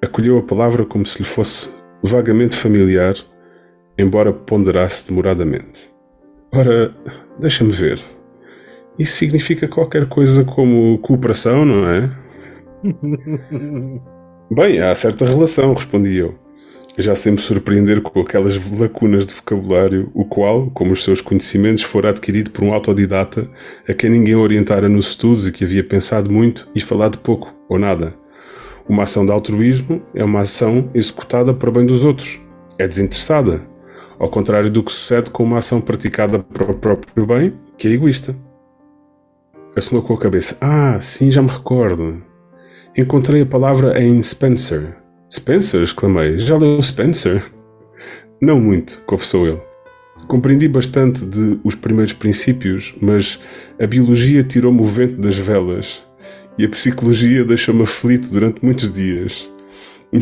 Acolheu 0.00 0.38
a 0.38 0.42
palavra 0.42 0.84
como 0.84 1.04
se 1.04 1.18
lhe 1.18 1.24
fosse 1.24 1.70
vagamente 2.02 2.56
familiar, 2.56 3.16
embora 3.98 4.32
ponderasse 4.32 5.08
demoradamente. 5.08 5.90
Ora, 6.54 6.94
deixa-me 7.38 7.72
ver. 7.72 8.00
Isso 8.96 9.16
significa 9.16 9.66
qualquer 9.66 10.06
coisa 10.06 10.44
como 10.44 10.98
cooperação, 10.98 11.64
não 11.64 11.88
é? 11.88 12.27
Bem, 14.50 14.80
há 14.80 14.94
certa 14.94 15.26
relação, 15.26 15.74
respondi 15.74 16.16
eu. 16.16 16.34
Já 16.96 17.14
sem 17.14 17.32
me 17.32 17.38
surpreender 17.38 18.00
com 18.00 18.20
aquelas 18.20 18.58
lacunas 18.72 19.24
de 19.24 19.32
vocabulário, 19.32 20.10
o 20.14 20.24
qual, 20.24 20.68
como 20.70 20.92
os 20.92 21.04
seus 21.04 21.20
conhecimentos, 21.20 21.84
fora 21.84 22.10
adquirido 22.10 22.50
por 22.50 22.64
um 22.64 22.72
autodidata 22.72 23.48
a 23.88 23.94
quem 23.94 24.10
ninguém 24.10 24.34
orientara 24.34 24.88
nos 24.88 25.10
estudos 25.10 25.46
e 25.46 25.52
que 25.52 25.64
havia 25.64 25.84
pensado 25.84 26.28
muito 26.28 26.68
e 26.74 26.80
falado 26.80 27.18
pouco 27.18 27.54
ou 27.68 27.78
nada. 27.78 28.14
Uma 28.88 29.04
ação 29.04 29.24
de 29.24 29.30
altruísmo 29.30 30.02
é 30.12 30.24
uma 30.24 30.40
ação 30.40 30.90
executada 30.92 31.54
para 31.54 31.70
bem 31.70 31.86
dos 31.86 32.04
outros. 32.04 32.40
É 32.78 32.88
desinteressada, 32.88 33.60
ao 34.18 34.28
contrário 34.28 34.70
do 34.70 34.82
que 34.82 34.90
sucede 34.90 35.30
com 35.30 35.44
uma 35.44 35.58
ação 35.58 35.80
praticada 35.80 36.40
para 36.40 36.70
o 36.70 36.74
próprio 36.74 37.26
bem, 37.26 37.54
que 37.76 37.86
é 37.86 37.92
egoísta. 37.92 38.34
Assinou 39.76 40.02
com 40.02 40.14
a 40.14 40.18
cabeça. 40.18 40.56
Ah, 40.60 40.98
sim, 41.00 41.30
já 41.30 41.40
me 41.40 41.48
recordo. 41.48 42.26
Encontrei 42.98 43.42
a 43.42 43.46
palavra 43.46 44.02
em 44.02 44.20
Spencer. 44.20 44.96
Spencer? 45.32 45.84
exclamei. 45.84 46.36
Já 46.40 46.56
leu 46.56 46.82
Spencer? 46.82 47.40
Não 48.42 48.60
muito, 48.60 49.00
confessou 49.06 49.46
ele. 49.46 49.60
Compreendi 50.26 50.66
bastante 50.66 51.24
de 51.24 51.60
os 51.62 51.76
primeiros 51.76 52.12
princípios, 52.12 52.92
mas 53.00 53.38
a 53.80 53.86
biologia 53.86 54.42
tirou-me 54.42 54.80
o 54.80 54.84
vento 54.84 55.14
das 55.20 55.36
velas 55.36 56.04
e 56.58 56.64
a 56.64 56.68
psicologia 56.68 57.44
deixou-me 57.44 57.84
aflito 57.84 58.32
durante 58.32 58.64
muitos 58.64 58.92
dias. 58.92 59.48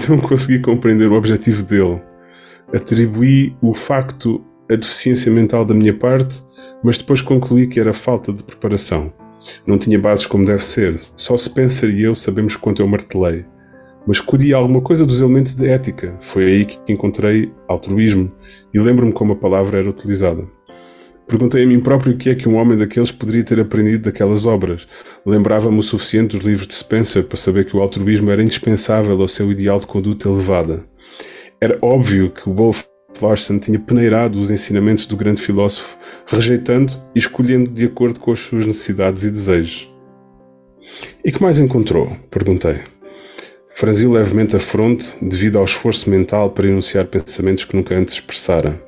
Não 0.07 0.19
consegui 0.19 0.59
compreender 0.59 1.11
o 1.11 1.15
objetivo 1.15 1.63
dele. 1.63 2.03
Atribuí 2.75 3.57
o 3.63 3.73
facto 3.73 4.45
à 4.71 4.77
deficiência 4.77 5.33
mental 5.33 5.65
da 5.65 5.73
minha 5.73 5.95
parte, 5.95 6.43
mas 6.85 6.99
depois 6.99 7.23
concluí 7.23 7.69
que 7.69 7.81
era 7.81 7.95
falta 7.95 8.35
de 8.35 8.43
preparação. 8.43 9.15
Não 9.67 9.79
tinha 9.79 9.99
bases 9.99 10.27
como 10.27 10.45
deve 10.45 10.65
ser. 10.65 11.01
Só 11.15 11.37
Spencer 11.37 11.91
e 11.91 12.03
eu 12.03 12.15
sabemos 12.15 12.57
quanto 12.57 12.83
eu 12.83 12.89
martelei. 12.89 13.45
Mas 14.07 14.19
escolhi 14.19 14.55
alguma 14.55 14.81
coisa 14.81 15.05
dos 15.05 15.21
elementos 15.21 15.55
de 15.55 15.69
ética. 15.69 16.17
Foi 16.21 16.45
aí 16.45 16.65
que 16.65 16.79
encontrei 16.93 17.53
altruísmo 17.69 18.33
e 18.73 18.79
lembro-me 18.79 19.13
como 19.13 19.33
a 19.33 19.37
palavra 19.37 19.79
era 19.79 19.91
utilizada. 19.91 20.47
Perguntei 21.27 21.65
a 21.65 21.67
mim 21.67 21.81
próprio 21.81 22.15
o 22.15 22.17
que 22.17 22.31
é 22.31 22.35
que 22.37 22.49
um 22.49 22.55
homem 22.55 22.79
daqueles 22.79 23.11
poderia 23.11 23.43
ter 23.43 23.59
aprendido 23.59 24.05
daquelas 24.05 24.47
obras. 24.47 24.87
Lembrava-me 25.27 25.79
o 25.79 25.83
suficiente 25.83 26.37
dos 26.37 26.47
livros 26.47 26.69
de 26.69 26.75
Spencer 26.75 27.25
para 27.25 27.37
saber 27.37 27.65
que 27.65 27.77
o 27.77 27.83
altruísmo 27.83 28.31
era 28.31 28.43
indispensável 28.43 29.21
ao 29.21 29.27
seu 29.27 29.51
ideal 29.51 29.81
de 29.81 29.87
conduta 29.87 30.29
elevada. 30.29 30.85
Era 31.61 31.77
óbvio 31.83 32.31
que 32.31 32.49
o 32.49 32.55
Wolf 32.55 32.85
Larsen 33.25 33.59
tinha 33.59 33.79
peneirado 33.79 34.39
os 34.39 34.51
ensinamentos 34.51 35.07
do 35.07 35.17
grande 35.17 35.43
filósofo, 35.43 35.97
rejeitando 36.27 36.93
e 37.15 37.19
escolhendo 37.19 37.71
de 37.71 37.87
acordo 37.87 38.21
com 38.21 38.33
as 38.33 38.41
suas 38.41 38.67
necessidades 38.67 39.25
e 39.25 39.31
desejos. 39.31 39.93
E 41.25 41.33
que 41.33 41.43
mais 41.43 41.59
encontrou? 41.59 42.17
perguntei. 42.31 42.81
Franziu 43.71 44.13
levemente 44.13 44.57
a 44.57 44.61
fronte 44.61 45.13
devido 45.21 45.59
ao 45.59 45.65
esforço 45.65 46.09
mental 46.09 46.51
para 46.51 46.67
enunciar 46.67 47.07
pensamentos 47.07 47.65
que 47.65 47.77
nunca 47.77 47.95
antes 47.95 48.15
expressara. 48.15 48.83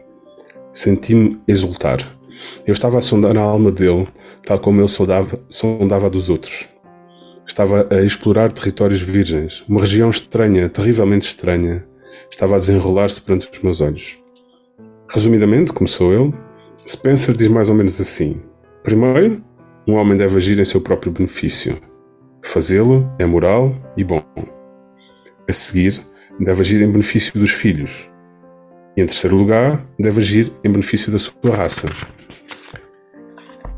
Senti-me 0.73 1.39
exultar. 1.47 1.99
Eu 2.67 2.73
estava 2.73 2.99
a 2.99 3.03
sondar 3.03 3.37
a 3.37 3.41
alma 3.41 3.71
dele, 3.71 4.07
tal 4.45 4.59
como 4.59 4.81
ele 4.81 4.89
sondava, 4.89 5.41
sondava 5.49 6.07
a 6.07 6.09
dos 6.09 6.31
outros. 6.31 6.67
Estava 7.47 7.89
a 7.91 8.03
explorar 8.03 8.53
territórios 8.53 9.01
virgens, 9.01 9.65
uma 9.69 9.81
região 9.81 10.11
estranha, 10.11 10.69
terrivelmente 10.69 11.27
estranha, 11.27 11.85
estava 12.31 12.57
a 12.57 12.59
desenrolar-se 12.59 13.21
perante 13.21 13.49
os 13.51 13.59
meus 13.61 13.81
olhos. 13.81 14.19
Resumidamente, 15.09 15.73
começou 15.73 16.13
ele, 16.13 16.35
Spencer 16.87 17.37
diz 17.37 17.49
mais 17.49 17.69
ou 17.69 17.75
menos 17.75 18.01
assim: 18.01 18.41
Primeiro, 18.83 19.43
um 19.87 19.95
homem 19.95 20.17
deve 20.17 20.37
agir 20.37 20.59
em 20.59 20.65
seu 20.65 20.81
próprio 20.81 21.13
benefício. 21.13 21.79
Fazê-lo 22.43 23.11
é 23.19 23.27
moral 23.27 23.75
e 23.97 24.05
bom. 24.05 24.23
A 25.49 25.53
seguir, 25.53 26.01
deve 26.41 26.61
agir 26.61 26.83
em 26.83 26.91
benefício 26.91 27.39
dos 27.39 27.51
filhos. 27.51 28.09
E 28.97 29.03
em 29.03 29.07
terceiro 29.07 29.37
lugar, 29.37 29.87
deve 29.99 30.21
agir 30.21 30.53
em 30.65 30.71
benefício 30.71 31.13
da 31.13 31.19
sua 31.19 31.55
raça. 31.55 31.89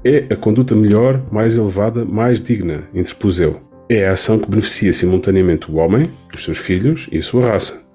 É 0.04 0.26
a 0.30 0.36
conduta 0.36 0.74
melhor, 0.74 1.22
mais 1.30 1.56
elevada, 1.56 2.04
mais 2.04 2.40
digna, 2.40 2.88
interpus 2.94 3.38
eu. 3.38 3.60
É 3.88 4.08
a 4.08 4.12
ação 4.12 4.38
que 4.38 4.48
beneficia 4.48 4.92
simultaneamente 4.92 5.70
o 5.70 5.76
homem, 5.76 6.10
os 6.34 6.44
seus 6.44 6.58
filhos 6.58 7.08
e 7.12 7.18
a 7.18 7.22
sua 7.22 7.46
raça. 7.46 7.89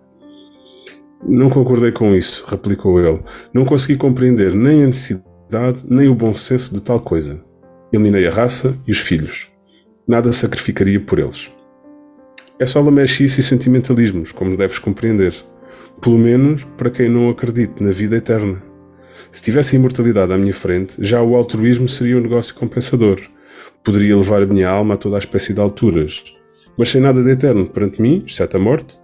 Não 1.23 1.49
concordei 1.49 1.91
com 1.91 2.13
isso, 2.15 2.45
replicou 2.47 2.99
ele. 2.99 3.21
Não 3.53 3.65
consegui 3.65 3.97
compreender 3.97 4.53
nem 4.53 4.83
a 4.83 4.87
necessidade 4.87 5.83
nem 5.87 6.07
o 6.07 6.15
bom 6.15 6.35
senso 6.35 6.73
de 6.73 6.81
tal 6.81 6.99
coisa. 6.99 7.39
Eliminei 7.91 8.27
a 8.27 8.31
raça 8.31 8.75
e 8.87 8.91
os 8.91 8.99
filhos. 8.99 9.47
Nada 10.07 10.31
sacrificaria 10.33 10.99
por 10.99 11.19
eles. 11.19 11.51
É 12.59 12.65
só 12.65 12.81
lamechice 12.81 13.41
e 13.41 13.43
sentimentalismos, 13.43 14.31
como 14.31 14.57
deves 14.57 14.79
compreender. 14.79 15.33
Pelo 16.01 16.17
menos 16.17 16.63
para 16.77 16.89
quem 16.89 17.09
não 17.09 17.29
acredite 17.29 17.81
na 17.83 17.91
vida 17.91 18.15
eterna. 18.15 18.61
Se 19.31 19.41
tivesse 19.41 19.75
imortalidade 19.75 20.31
à 20.31 20.37
minha 20.37 20.53
frente, 20.53 20.95
já 20.99 21.21
o 21.21 21.35
altruísmo 21.35 21.87
seria 21.87 22.17
um 22.17 22.21
negócio 22.21 22.55
compensador. 22.55 23.21
Poderia 23.83 24.15
levar 24.15 24.41
a 24.41 24.45
minha 24.45 24.69
alma 24.69 24.93
a 24.95 24.97
toda 24.97 25.15
a 25.17 25.19
espécie 25.19 25.53
de 25.53 25.59
alturas. 25.59 26.23
Mas 26.77 26.89
sem 26.89 27.01
nada 27.01 27.23
de 27.23 27.31
eterno 27.31 27.65
perante 27.65 28.01
mim, 28.01 28.23
exceto 28.25 28.57
a 28.57 28.59
morte, 28.59 28.99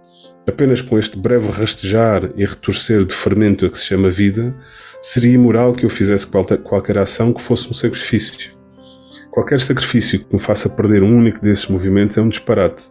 apenas 0.46 0.80
com 0.82 0.98
este 0.98 1.18
breve 1.18 1.50
rastejar 1.50 2.30
e 2.36 2.44
retorcer 2.44 3.04
de 3.04 3.14
fermento 3.14 3.66
a 3.66 3.70
que 3.70 3.78
se 3.78 3.86
chama 3.86 4.10
vida, 4.10 4.54
seria 5.00 5.34
imoral 5.34 5.72
que 5.72 5.84
eu 5.84 5.90
fizesse 5.90 6.26
qualquer 6.26 6.98
ação 6.98 7.32
que 7.32 7.40
fosse 7.40 7.70
um 7.70 7.74
sacrifício. 7.74 8.52
Qualquer 9.30 9.60
sacrifício 9.60 10.18
que 10.18 10.32
me 10.32 10.40
faça 10.40 10.68
perder 10.68 11.02
um 11.02 11.16
único 11.16 11.40
desses 11.40 11.66
movimentos 11.66 12.18
é 12.18 12.20
um 12.20 12.28
disparate. 12.28 12.84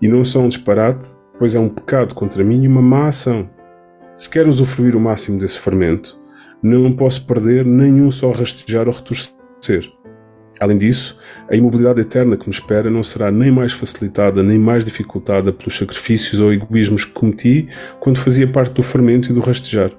E 0.00 0.08
não 0.08 0.24
só 0.24 0.40
um 0.40 0.48
disparate, 0.48 1.08
pois 1.38 1.54
é 1.54 1.58
um 1.58 1.68
pecado 1.68 2.14
contra 2.14 2.42
mim 2.42 2.64
e 2.64 2.68
uma 2.68 2.82
má 2.82 3.08
ação. 3.08 3.50
Se 4.16 4.30
quero 4.30 4.48
usufruir 4.48 4.96
o 4.96 5.00
máximo 5.00 5.38
desse 5.38 5.58
fermento, 5.58 6.16
não 6.62 6.90
posso 6.92 7.26
perder 7.26 7.66
nenhum 7.66 8.10
só 8.10 8.30
rastejar 8.30 8.88
ou 8.88 8.94
retorcer. 8.94 9.93
Além 10.60 10.76
disso, 10.76 11.18
a 11.50 11.56
imobilidade 11.56 12.00
eterna 12.00 12.36
que 12.36 12.48
me 12.48 12.54
espera 12.54 12.90
não 12.90 13.02
será 13.02 13.30
nem 13.30 13.50
mais 13.50 13.72
facilitada 13.72 14.42
nem 14.42 14.58
mais 14.58 14.84
dificultada 14.84 15.52
pelos 15.52 15.76
sacrifícios 15.76 16.40
ou 16.40 16.52
egoísmos 16.52 17.04
que 17.04 17.12
cometi 17.12 17.68
quando 18.00 18.18
fazia 18.18 18.46
parte 18.46 18.74
do 18.74 18.82
fermento 18.82 19.30
e 19.30 19.34
do 19.34 19.40
rastejar. 19.40 19.92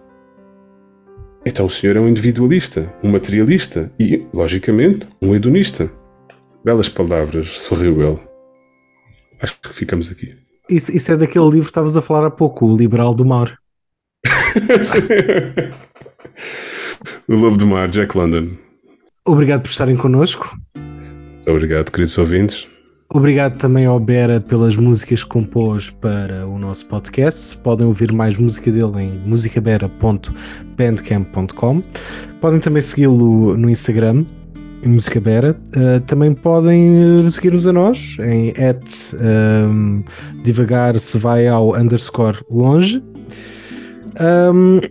Então 1.46 1.66
o 1.66 1.70
senhor 1.70 1.96
é 1.96 2.00
um 2.00 2.08
individualista, 2.08 2.92
um 3.04 3.12
materialista 3.12 3.92
e, 4.00 4.26
logicamente, 4.34 5.08
um 5.22 5.36
hedonista. 5.36 5.92
Belas 6.64 6.90
palavras, 6.90 7.50
sorriu 7.50 8.02
ele. 8.02 8.20
Acho 9.40 9.60
que 9.62 9.70
ficamos 9.70 10.10
aqui. 10.10 10.36
Isso, 10.68 10.96
isso 10.96 11.12
é 11.12 11.18
daquele 11.18 11.46
livro 11.46 11.66
que 11.66 11.68
estavas 11.68 11.96
a 11.96 12.02
falar 12.02 12.26
há 12.26 12.32
pouco, 12.32 12.66
O 12.66 12.76
Liberal 12.76 13.14
do 13.14 13.24
Mar. 13.24 13.56
o 17.28 17.36
Lobo 17.36 17.58
do 17.58 17.68
Mar, 17.68 17.88
Jack 17.90 18.18
London. 18.18 18.65
Obrigado 19.26 19.62
por 19.62 19.70
estarem 19.70 19.96
connosco. 19.96 20.54
Obrigado, 21.48 21.92
queridos 21.92 22.18
ouvintes. 22.18 22.68
Obrigado 23.14 23.58
também 23.58 23.86
ao 23.86 24.00
Bera 24.00 24.40
pelas 24.42 24.76
músicas 24.76 25.24
que 25.24 25.30
compôs 25.30 25.90
para 25.90 26.46
o 26.48 26.60
nosso 26.60 26.86
podcast. 26.88 27.56
Podem 27.58 27.88
ouvir 27.88 28.12
mais 28.12 28.38
música 28.38 28.70
dele 28.72 29.04
em 29.04 29.18
musicabera.bandcamp.com. 29.28 31.82
Podem 32.42 32.60
também 32.60 32.82
segui-lo 32.82 33.56
no 33.56 33.70
Instagram, 33.70 34.26
em 34.84 34.90
Música 34.90 35.22
Bera. 35.22 35.56
Uh, 35.76 36.02
também 36.02 36.34
podem 36.34 37.26
uh, 37.26 37.32
seguir-nos 37.32 37.66
a 37.68 37.74
nós 37.74 38.18
em 38.20 38.50
at 38.62 39.14
um, 39.14 40.04
devagar 40.44 41.00
se 41.00 41.18
vai 41.18 41.48
ao 41.48 41.74
underscore 41.76 42.40
longe. 42.50 43.02
Um, 44.20 44.82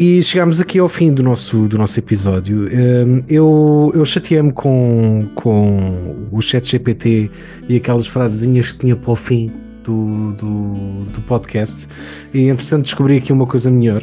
e 0.00 0.22
chegamos 0.22 0.62
aqui 0.62 0.78
ao 0.78 0.88
fim 0.88 1.12
do 1.12 1.22
nosso, 1.22 1.68
do 1.68 1.76
nosso 1.76 1.98
episódio. 1.98 2.66
Hum, 2.72 3.22
eu, 3.28 3.92
eu 3.94 4.02
chateei-me 4.06 4.50
com, 4.50 5.28
com 5.34 6.16
o 6.32 6.40
chat 6.40 6.66
GPT 6.66 7.30
e 7.68 7.76
aquelas 7.76 8.06
frasezinhas 8.06 8.72
que 8.72 8.78
tinha 8.78 8.96
para 8.96 9.10
o 9.10 9.14
fim 9.14 9.52
do, 9.84 10.32
do, 10.32 11.04
do 11.12 11.20
podcast. 11.28 11.86
E 12.32 12.48
entretanto 12.48 12.84
descobri 12.84 13.18
aqui 13.18 13.30
uma 13.30 13.46
coisa 13.46 13.70
melhor. 13.70 14.02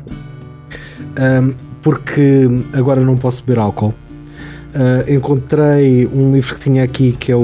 Um, 1.19 1.55
porque 1.81 2.47
agora 2.73 3.01
não 3.01 3.17
posso 3.17 3.43
beber 3.43 3.59
álcool. 3.59 3.95
Uh, 4.75 5.11
encontrei 5.11 6.05
um 6.05 6.31
livro 6.31 6.53
que 6.53 6.61
tinha 6.61 6.83
aqui 6.83 7.13
que 7.13 7.31
é 7.31 7.35
o 7.35 7.39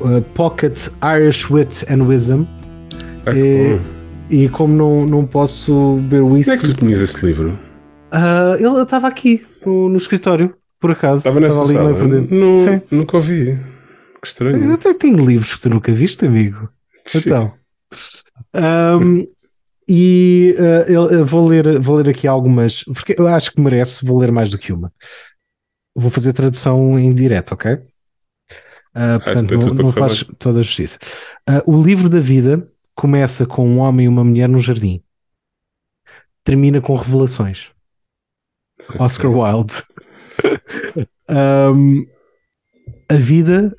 uh, 0.00 0.22
Pocket 0.32 0.88
Irish 1.02 1.50
Wit 1.50 1.84
and 1.90 2.04
Wisdom. 2.04 2.46
Ah, 3.26 3.36
É, 3.36 3.76
bom. 3.76 3.80
E 4.30 4.48
como 4.48 4.74
não, 4.74 5.04
não 5.04 5.26
posso 5.26 5.96
beber 6.04 6.22
Onde 6.22 6.32
é 6.32 6.52
whisky, 6.52 6.56
que 6.56 6.74
tu 6.74 6.74
tinhas 6.74 7.00
esse 7.00 7.26
livro? 7.26 7.67
Uh, 8.12 8.54
ele 8.58 8.82
estava 8.82 9.08
aqui 9.08 9.46
no, 9.64 9.88
no 9.88 9.96
escritório, 9.96 10.54
por 10.80 10.90
acaso. 10.90 11.18
Estava 11.18 11.40
nessa 11.40 11.60
ali 11.62 11.72
sala? 11.74 11.92
Não, 12.30 12.58
Sim. 12.58 12.82
nunca 12.90 13.16
ouvi. 13.16 13.58
Que 14.20 14.26
estranho. 14.26 14.64
Eu 14.64 14.74
até 14.74 14.94
tenho 14.94 15.24
livros 15.24 15.54
que 15.54 15.62
tu 15.62 15.70
nunca 15.70 15.92
viste, 15.92 16.26
amigo. 16.26 16.68
Então. 17.14 17.54
Um, 18.54 19.26
e 19.88 20.54
uh, 20.58 20.90
eu, 20.90 21.24
vou, 21.24 21.48
ler, 21.48 21.80
vou 21.80 21.96
ler 21.96 22.10
aqui 22.10 22.26
algumas, 22.26 22.84
porque 22.84 23.14
eu 23.18 23.26
acho 23.26 23.52
que 23.52 23.60
merece, 23.60 24.04
vou 24.04 24.18
ler 24.18 24.30
mais 24.30 24.50
do 24.50 24.58
que 24.58 24.72
uma. 24.72 24.92
Vou 25.94 26.10
fazer 26.10 26.32
tradução 26.32 26.98
em 26.98 27.12
direto, 27.14 27.52
ok? 27.52 27.72
Uh, 27.74 29.22
portanto, 29.24 29.48
tem 29.48 29.58
não, 29.58 29.74
não 29.74 29.92
faz 29.92 30.24
toda 30.38 30.60
a 30.60 30.62
justiça. 30.62 30.98
Uh, 31.48 31.72
o 31.72 31.82
livro 31.82 32.08
da 32.08 32.20
vida 32.20 32.68
começa 32.94 33.46
com 33.46 33.66
um 33.66 33.78
homem 33.78 34.06
e 34.06 34.08
uma 34.08 34.24
mulher 34.24 34.48
no 34.48 34.58
jardim, 34.58 35.02
termina 36.44 36.80
com 36.80 36.94
revelações. 36.94 37.70
Oscar 38.98 39.30
Wilde. 39.30 39.82
Um, 41.28 42.06
a 43.08 43.14
vida 43.14 43.74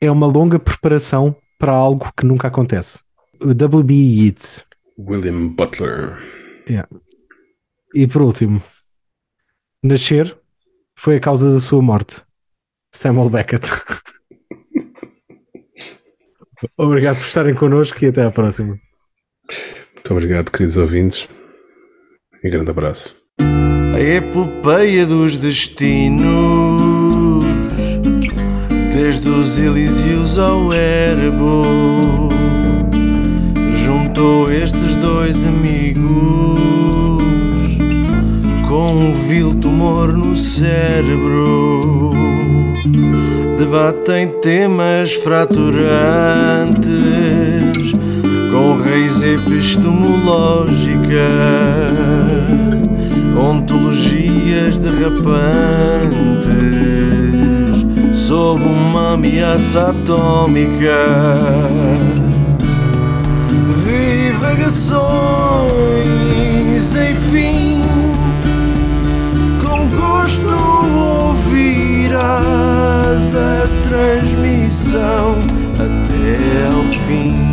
é 0.00 0.10
uma 0.10 0.26
longa 0.26 0.58
preparação 0.58 1.36
para 1.58 1.72
algo 1.72 2.12
que 2.16 2.26
nunca 2.26 2.48
acontece. 2.48 3.00
W.B. 3.40 3.94
Yeats. 3.94 4.64
William 4.98 5.48
Butler. 5.48 6.18
E 7.94 8.06
por 8.06 8.22
último, 8.22 8.60
nascer 9.82 10.36
foi 10.96 11.16
a 11.16 11.20
causa 11.20 11.52
da 11.52 11.60
sua 11.60 11.82
morte. 11.82 12.22
Samuel 12.92 13.30
Beckett. 13.30 13.68
Obrigado 16.78 17.16
por 17.16 17.24
estarem 17.26 17.54
connosco 17.54 18.04
e 18.04 18.08
até 18.08 18.24
à 18.24 18.30
próxima. 18.30 18.78
Muito 19.94 20.12
obrigado, 20.12 20.50
queridos 20.50 20.76
ouvintes. 20.76 21.28
E 22.42 22.50
grande 22.50 22.70
abraço. 22.70 23.21
A 23.94 24.00
epopeia 24.00 25.04
dos 25.04 25.36
destinos, 25.36 26.24
desde 28.94 29.28
os 29.28 29.60
Elíseos 29.60 30.38
ao 30.38 30.72
Erebo, 30.72 32.30
juntou 33.84 34.50
estes 34.50 34.96
dois 34.96 35.44
amigos 35.44 36.58
com 38.66 38.94
um 38.94 39.12
vil 39.28 39.54
tumor 39.56 40.10
no 40.10 40.34
cérebro. 40.34 42.14
Debatem 43.58 44.28
temas 44.40 45.12
fraturantes 45.12 45.82
com 48.50 48.78
raiz 48.82 49.22
epistemológica 49.22 51.28
ontologias 53.36 54.78
derrapantes 54.78 56.52
sob 58.14 58.62
uma 58.62 59.14
ameaça 59.14 59.90
atômica. 59.90 61.06
Divagações, 63.84 65.02
enfim, 66.96 67.82
com 69.60 69.88
gosto 69.88 70.48
ouvirás 71.30 72.14
a 73.34 73.66
transmissão 73.88 75.34
até 75.78 76.66
ao 76.74 76.84
fim. 77.06 77.51